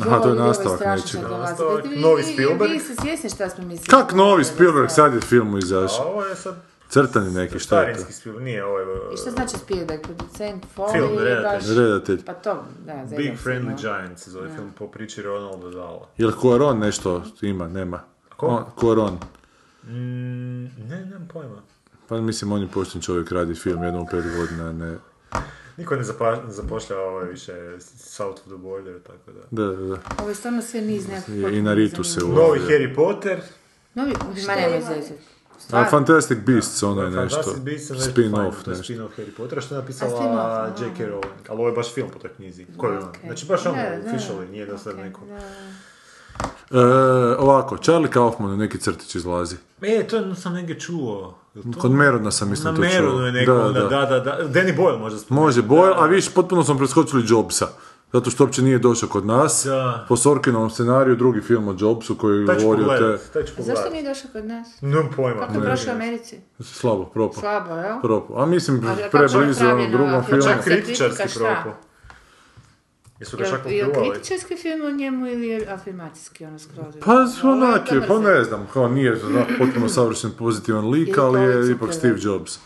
[0.00, 1.28] Aha, to je nastavak nečega.
[1.96, 2.72] novi vi- Spielberg.
[2.72, 3.86] Vi ste svjesni šta smo mislili?
[3.88, 6.06] Kak novi Spielberg, sad je film A izašao.
[6.06, 6.54] ovo je sad
[6.88, 7.92] Crtani neki, šta je to?
[7.92, 8.80] starinski Spielberg, nije ovo.
[9.14, 11.58] I šta znači Spielberg, producent, Foley Film, redatelj.
[11.58, 11.76] baš...
[11.76, 12.24] Redatelj.
[12.24, 13.76] Pa to, da, Big Friendly no.
[13.76, 16.08] Giant se zove film po priči Ronalda Dala.
[16.16, 17.68] Jel Cuaron nešto ima?
[17.68, 18.00] Nema.
[18.36, 18.46] Ko?
[18.46, 19.18] On, Cuaron.
[19.84, 20.70] Mm, ne,
[21.04, 21.56] nemam pojma.
[22.08, 24.96] Pa mislim, on je pošten čovjek, radi film jednom u pet godina, ne...
[25.76, 27.52] Niko ne, zapa, ne zapošljava ove više
[27.96, 29.40] South of the Border, tako da.
[29.50, 29.96] Da, da, da.
[30.20, 31.52] Ovo je stvarno sve niz nekog...
[31.54, 32.48] I- na Ritu se zanimljivog.
[32.48, 32.60] Novi.
[32.60, 33.40] Harry Potter,
[33.94, 34.12] Novi,
[34.46, 35.14] ma nemoj zezati.
[35.72, 35.84] A.
[35.84, 37.36] Fantastic Beasts, ono je nešto.
[37.36, 38.92] Fantastic Beasts Spin-off nešto.
[38.92, 40.72] Spin-off Harry Pottera što je napisala.
[40.80, 40.98] J.K.
[41.06, 42.66] Rowling, ali ovo je baš film po toj knjizi.
[42.76, 43.08] Koji je on?
[43.08, 43.16] Ok.
[43.24, 45.20] Znači baš ono, officially, nije da sad ok, neko.
[46.70, 46.78] E,
[47.38, 49.56] ovako, Charlie Kaufman u neki crtić izlazi.
[49.82, 51.38] E, to sam negdje čuo.
[51.54, 52.92] To- Kod Merona sam mislim Na to čuo.
[52.92, 53.88] Meronu je neko, Da, da, da.
[53.88, 54.60] da, da, da.
[54.60, 55.46] Danny Boyle možda spomenuti.
[55.46, 57.66] Može Boyle, a viš, potpuno smo preskočili Jobsa.
[58.12, 59.62] Zato što uopće nije došao kod nas.
[59.66, 60.04] Da.
[60.08, 63.42] Po Sorkinovom scenariju, drugi film o Jobsu koji Taj ću govori o te...
[63.62, 64.68] Zašto nije došao kod nas?
[64.80, 65.40] Nemam pojma.
[65.40, 65.66] Kako je ne.
[65.66, 66.40] prošao u Americi?
[66.60, 67.40] Slabo, propo.
[67.40, 68.00] Slabo, jel?
[68.02, 68.34] Propo.
[68.40, 70.42] A mislim, je preblizu onom drugom filmu.
[70.42, 71.76] Čak kritičarski propo.
[73.24, 74.12] Jesu ga čak jel opljuvali?
[74.12, 76.94] kritičarski film o njemu ili je afirmacijski ono skroz?
[77.04, 77.12] Pa
[77.48, 79.20] onak je, pa ne znam, kao nije
[79.58, 82.18] potpuno savršen pozitivan lik, ali je ipak Steve.
[82.22, 82.58] Jobs.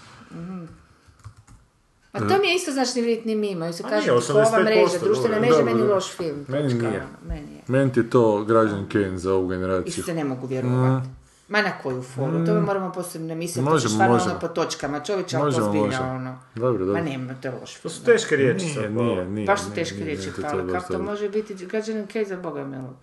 [2.12, 4.98] A to mi je isto znači vidjeti ni mimo, i se kaže ova 85%, mreža,
[5.04, 6.44] društvena mreža, meni loš film.
[6.48, 6.88] Meni nije.
[6.88, 7.62] ono, Meni je.
[7.68, 10.00] Meni ti je to građan Kane za ovu generaciju.
[10.00, 11.08] Isto ne mogu vjerovati.
[11.48, 13.72] Ma na koju foru, to moramo posebno misliti, to Mm.
[13.72, 14.30] Možemo, stvarno možemo.
[14.30, 16.08] ono po točkama, čovječe, ali Možemo, pozbiljno možemo.
[16.08, 16.38] ono.
[16.54, 16.94] Dobro, dobro.
[16.94, 18.92] Ma nema, to je loš To su teške riječi Nije, sad.
[18.92, 19.24] nije, pa.
[19.24, 19.46] nije.
[19.46, 22.96] Baš su teške nije, riječi, baš kako to može biti građanin Kej za Boga milo?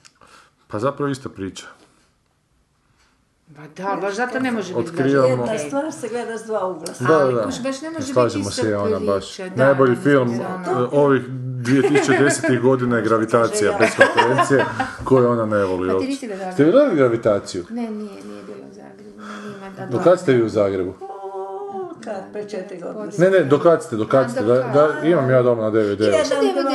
[0.68, 1.66] Pa zapravo ista priča.
[3.56, 6.86] Pa da, baš zato ne može biti Otkrivamo- Jedna stvar se gleda s dva ugla.
[7.00, 7.44] Da, Ali da.
[7.44, 9.38] kuš, baš ne može Slažemo biti se ona baš.
[9.38, 10.30] da, Najbolji film
[10.68, 12.22] ono- e, ovih 2010.
[12.60, 14.66] godina je Gravitacija, bez konkurencije,
[15.04, 16.52] koju ona ne voli Pa ti uopće.
[16.54, 17.66] Ste gledali Gravitaciju?
[17.70, 17.92] Ne, nije,
[18.24, 19.20] nije bilo u Zagrebu.
[19.20, 20.94] Ne, nima da Do kad ste vi u Zagrebu?
[22.06, 23.12] Kad, pre četiri godine.
[23.18, 24.44] Ne, ne, do kad ste, do kad ste?
[24.44, 26.00] Da, da, imam ja doma na DVD.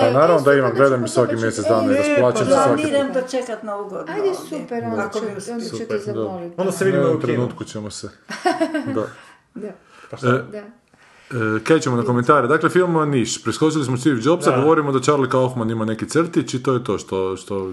[0.01, 0.21] Pa dva.
[0.21, 2.91] naravno da imam, gledam svaki mjesec dana i rasplaćam se svaki put.
[2.91, 5.99] Planiram dočekat novu godinu Ajde, super, onda ću, te da.
[5.99, 6.55] zamoliti.
[6.57, 8.09] Onda se vidimo u trenutku ćemo se.
[8.95, 9.07] Da.
[9.55, 9.69] Da,
[10.11, 10.59] Pa E, da.
[10.59, 12.49] E, kaj ćemo na komentare?
[12.49, 13.45] Dakle, film Niš.
[13.45, 14.61] Preskočili smo Steve Jobsa, Da.
[14.63, 17.73] govorimo da Charlie Kaufman ima neki crtić i to je to što, što,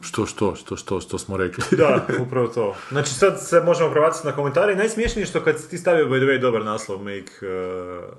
[0.00, 1.64] što, što, što, što, što smo rekli.
[1.78, 2.74] Da, upravo to.
[2.88, 6.06] Znači sad se možemo prebaciti na komentare i najsmješnije je što kad si ti stavio
[6.06, 7.32] by the way dobar naslov Make...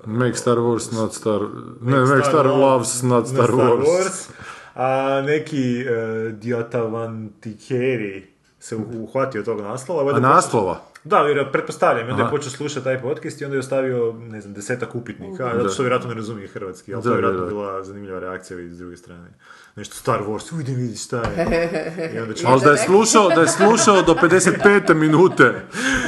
[0.04, 1.40] Uh, Make Star Wars, not Star...
[1.80, 4.28] Ne, Make Star Loves, not Star Wars.
[4.74, 8.26] A neki uh, Diatavantikeri
[8.58, 10.16] se uhvatio tog naslova.
[10.16, 10.89] A naslova?
[11.04, 12.08] Da, vjerojatno, pretpostavljam.
[12.10, 15.68] Onda je počeo slušati taj podcast i onda je ostavio, ne znam, desetak upitnika, zato
[15.68, 17.54] što vjerojatno ne razumije hrvatski, ali Da, to je vjerojatno da, da.
[17.54, 19.28] bila zanimljiva reakcija i s druge strane.
[19.76, 22.12] Nešto Star Wars, ujdem vidi šta je.
[22.14, 22.44] I onda će...
[22.46, 24.94] Ali da je slušao, da je slušao do 55.
[24.94, 25.54] minute,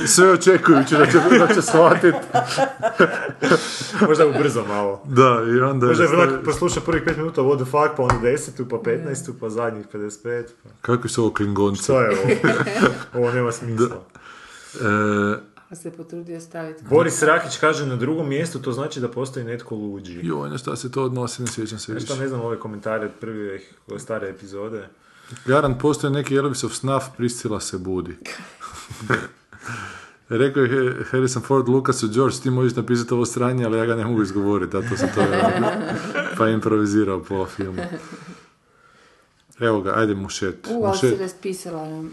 [0.07, 2.19] sve očekujući da će, da će shvatiti.
[4.09, 5.03] Možda ubrzo malo.
[5.05, 8.19] Da, i onda Možda je onak poslušao prvih pet minuta what the fuck, pa onda
[8.23, 10.45] desetu, pa petnaestu, pa zadnjih 55.
[10.63, 10.69] Pa...
[10.81, 11.83] Kakvi su ovo klingonci?
[11.83, 12.29] Što je ovo?
[13.25, 14.05] ovo nema smisla.
[14.75, 16.85] E, se potrudio staviti.
[16.85, 20.21] Boris Rakić kaže na drugom mjestu, to znači da postoji netko luđi.
[20.23, 22.17] joj, na šta se to odnosi, ne sjećam se više.
[22.17, 24.89] ne znam ove komentare od prve ove stare epizode?
[25.45, 28.17] Garan postoji neki Elvisov snaf, Priscila se budi.
[30.29, 34.05] Rekao je Harrison Ford Lukasu, George, ti možeš napisati ovo sranje, ali ja ga ne
[34.05, 35.21] mogu izgovoriti, zato sam to
[36.39, 37.83] pa improvizirao pola filma.
[39.61, 40.67] Evo ga, ajde mušet.
[40.71, 41.21] U, ali se mušet.
[41.21, 42.05] raspisala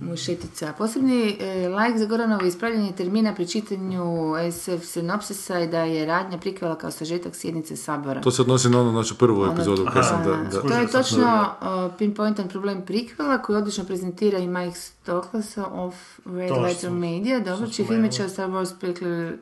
[0.00, 0.72] mušetica.
[0.78, 6.38] Posebni e, lajk za Goranovo ispravljanje termina pri čitanju SF sinopsisa je da je radnja
[6.38, 8.20] prikvala kao sažetak sjednice Sabora.
[8.20, 10.86] To se odnosi na onu našu prvu Ono- epizodu koju sam da, da, To je
[10.86, 16.90] točno uh, pinpointan problem prikvela koji odlično prezentira i Mike Stoklas of Red To Letter
[16.90, 17.40] Media.
[17.40, 18.74] Dobro, čih filmića o Star Wars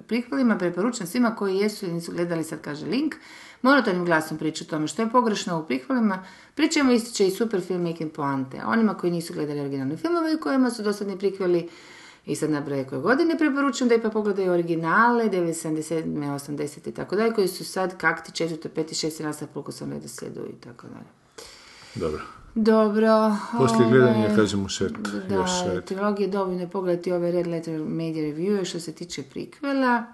[0.07, 3.15] prikvelima preporučam svima koji jesu i nisu gledali, sad kaže link.
[3.67, 6.25] Monotonim glasom priča o tome što je pogrešno u prikvelima.
[6.55, 8.61] Pričamo ističe i super filmmaking poante.
[8.67, 11.69] Onima koji nisu gledali originalne filmove i kojima su dosadni prikveli
[12.27, 16.05] i sad nabraje koje godine preporučujem da ipak pogledaju originale, 97.
[16.05, 16.89] 80.
[16.89, 18.69] i tako dalje, koji su sad kakti 4.
[18.77, 19.07] 5.
[19.07, 19.23] 6.
[19.23, 21.11] nastav koliko sam redoslijedu i tako dalje.
[21.95, 22.21] Dobro.
[22.55, 23.37] Dobro.
[23.59, 24.93] Poslije ovaj, gledanja kaže mušet.
[25.29, 25.81] Da, Još ajde.
[25.81, 30.05] trilogije dovoljno je pogledati ove Red Letter Media Review što se tiče prikvela.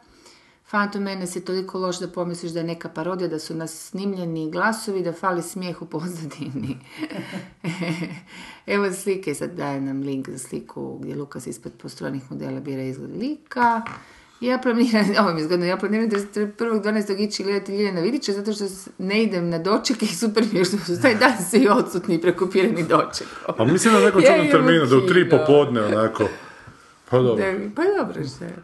[0.73, 4.51] Phantom Menace je toliko loš da pomisliš da je neka parodija, da su nas snimljeni
[4.51, 6.79] glasovi, da fali smijeh u pozadini.
[8.75, 13.11] Evo slike, sad daje nam link za sliku gdje Lukas ispod postrojenih modela bira izgled
[13.17, 13.83] lika.
[14.41, 17.19] Ja planiram, ovo mi je zgodno, ja planiram 31.12.
[17.19, 18.65] ići gledati Ljiljana Vidića zato što
[18.99, 22.21] ne idem na doček i super mi je što su taj dan svi odsutni i
[22.21, 23.29] prekupirani doček.
[23.59, 26.29] A mislim na nekom Ja čudnom terminu, da u tri popodne, onako.
[27.11, 27.45] Pa dobro.
[27.45, 28.57] Da, pa dobro što je.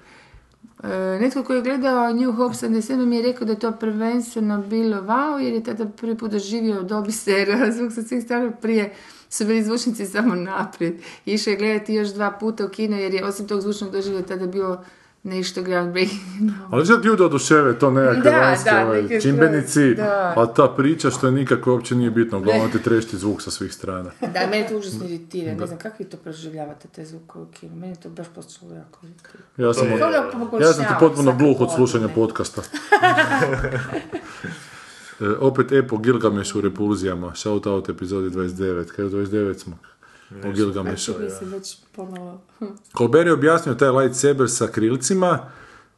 [0.82, 0.88] E,
[1.20, 4.96] netko koji je gledao New Hope 77 mi je rekao da je to prvenstveno bilo
[4.96, 8.94] wow, jer je tada prvi put doživio dobi serija, zvuk sa svih strana prije
[9.30, 10.94] su bili zvučnici samo naprijed.
[11.24, 14.46] Išao je gledati još dva puta u kino jer je osim tog zvučnog doživlja tada
[14.46, 14.84] bilo
[15.28, 16.50] nešto groundbreaking.
[16.70, 20.34] Ali čak ljudi oduševe to nekakve Da, vanjske da, ovaj, neke čimbenici, da.
[20.36, 23.72] a ta priča što je nikako uopće nije bitno, uglavnom ti trešti zvuk sa svih
[23.72, 24.10] strana.
[24.34, 25.54] Da, mene to užasno iritira.
[25.54, 27.76] Ne znam, kako vi to proživljavate, te zvuke u kinu?
[27.76, 29.44] Meni je to baš postalo jako iritira.
[29.56, 29.86] Ja sam,
[30.32, 32.62] poboljšava ja sam ti potpuno gluh od slušanja podcasta.
[35.20, 39.78] E, opet Epo Gilgameš u repulzijama, shout out epizodi 29, kada 29 smo.
[40.44, 41.12] O Gilgamešu.
[41.92, 42.40] Pomalo...
[42.96, 45.38] Colbert je objasnio taj lightsaber sa krilcima,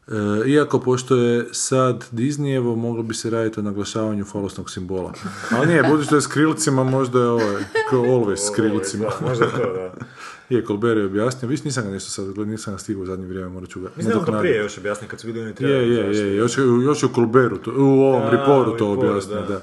[0.09, 0.13] e,
[0.47, 5.13] iako pošto je sad Disneyevo, moglo bi se raditi o naglašavanju falosnog simbola.
[5.51, 7.59] Ali nije, budući da je s krilcima, možda je ovo,
[7.91, 9.05] kao always s krilcima.
[9.11, 9.93] Da, možda to, da.
[10.51, 13.49] Je, Colbert je objasnio, viš nisam ga nešto sad, nisam ga stigao u zadnje vrijeme,
[13.49, 14.43] morat ću ga Mislim da nadoknaditi.
[14.43, 17.15] prije još objasnio kad su vidjeli oni Je, je, je, još, je- još je u
[17.15, 19.47] Colbertu, to- u ovom A, reportu to objasnio, da.
[19.47, 19.61] da.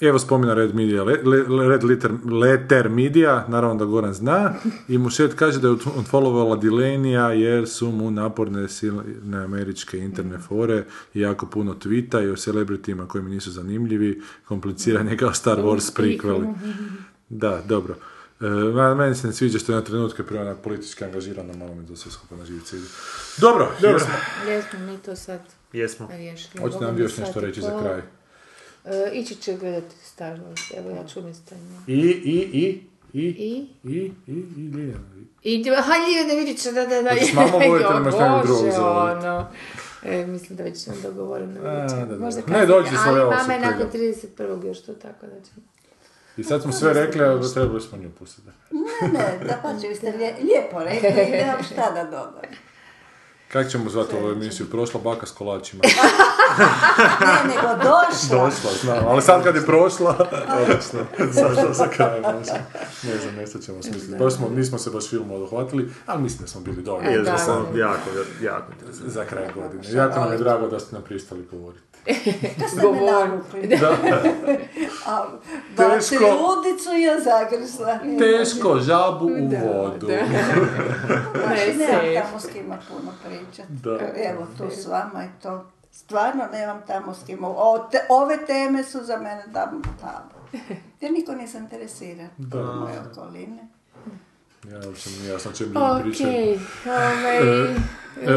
[0.00, 4.54] Evo spomina Red Media, Le- Le- Red Letter, Letter Media, naravno da Goran zna,
[4.88, 10.84] i Mušet kaže da je unfollowovala Dilenija jer su mu naporne silne američke interne fore
[11.14, 15.58] i jako puno tvita i o celebritima koji mi nisu zanimljivi, kompliciran je kao Star
[15.58, 16.54] Wars prequel.
[17.28, 17.94] Da, dobro.
[18.40, 18.44] E,
[18.94, 21.96] meni se ne sviđa što je na trenutke prema onak politički angažirano, malo mi to
[21.96, 22.86] sve skupa na živce ide.
[23.38, 24.00] Dobro, dobro.
[24.48, 25.40] Jesmo mi to sad
[25.72, 26.08] Jesmo.
[26.10, 26.62] riješili.
[26.62, 28.02] Hoćete nam još nešto reći za kraj?
[28.86, 31.94] E, ići će gledati Star Wars, evo ja ću umjesto nje.
[31.94, 32.82] I, i, i,
[33.12, 33.24] i, I?
[33.24, 34.32] i, i, i,
[34.68, 35.04] Ljiljana.
[35.42, 37.10] I, aha, Ljiljana Vidić, da, da, da.
[37.10, 39.48] Hoćeš mamo ili imaš nekog drugog za ono.
[40.04, 41.98] E, mislim da već imam dogovoreno A, večer.
[41.98, 42.18] da, da.
[42.18, 44.20] Možda Ne, dođi smo, ali mama se je nakon pregledam.
[44.36, 44.66] 31.
[44.66, 45.66] još to tako da ćemo.
[46.36, 48.48] I sad smo sve rekli, a trebali smo nju pustiti.
[49.02, 52.34] Ne, ne, da pa vi ste lije- lijepo rekli, nemam šta da dodam.
[53.52, 54.66] Kako ćemo zvati ovu emisiju?
[54.70, 55.82] Prošla baka s kolačima.
[57.20, 58.44] Ne, nego došla.
[58.44, 60.16] Došla, znam, ali sad kad je prošla,
[61.32, 62.54] što za kraj, možda.
[63.02, 64.18] Ne znam, nešto ćemo smisliti.
[64.18, 67.12] Baš smo, nismo se baš filmu odohvatili, ali mislim da smo bili dobri.
[67.12, 67.78] Je, da, da, sam da.
[67.80, 68.10] jako,
[68.42, 68.72] jako.
[68.90, 69.82] Za kraj godine.
[69.92, 71.95] Jako nam je drago da ste nam pristali govoriti.
[72.06, 73.12] To me Govor.
[73.20, 73.78] navukli.
[75.06, 75.24] A
[75.76, 76.24] Teško.
[76.24, 77.98] ludicu je zagrzla.
[78.18, 80.06] Teško, žabu u Da, vodu.
[80.06, 80.12] da.
[81.38, 83.72] Znači, Ne, nemam tamo s kima puno pričati.
[83.72, 83.98] Da.
[84.24, 85.64] Evo tu s vama i to.
[85.92, 87.38] Stvarno nemam tamo s kim.
[87.42, 89.80] O, te- ove teme su za mene tamo.
[90.00, 90.30] tamo.
[91.00, 92.24] Jer niko nisam interesira.
[92.38, 92.62] Da.
[92.62, 93.68] Moje okoline.
[94.72, 96.30] Ja uopće mi nije jasno čem ljudi pričaju.
[96.30, 97.74] Okej, ovaj...
[98.22, 98.28] E,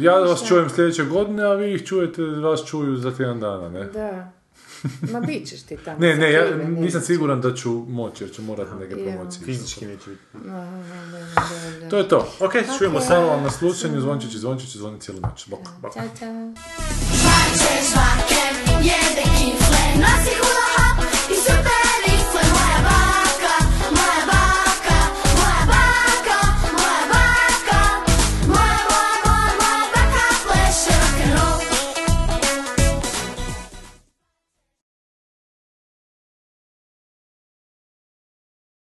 [0.00, 3.84] ja vas čujem sljedeće godine, a vi ih čujete, vas čuju za tjedan dana, ne?
[3.84, 4.32] Da.
[5.12, 5.98] Ma bit ćeš ti tamo.
[5.98, 9.44] Ne, ne, ja nisam siguran da ću moći, jer ću morati neke promocije.
[9.44, 10.22] Fizički neće biti.
[11.90, 12.32] To je to.
[12.40, 13.04] Ok, čujemo Ok.
[13.04, 15.48] se vam na slušanju, zvončići, zvončići, zvoni cijelu noć.
[15.48, 15.94] Bok, bok.
[15.94, 16.52] Ćao, čao.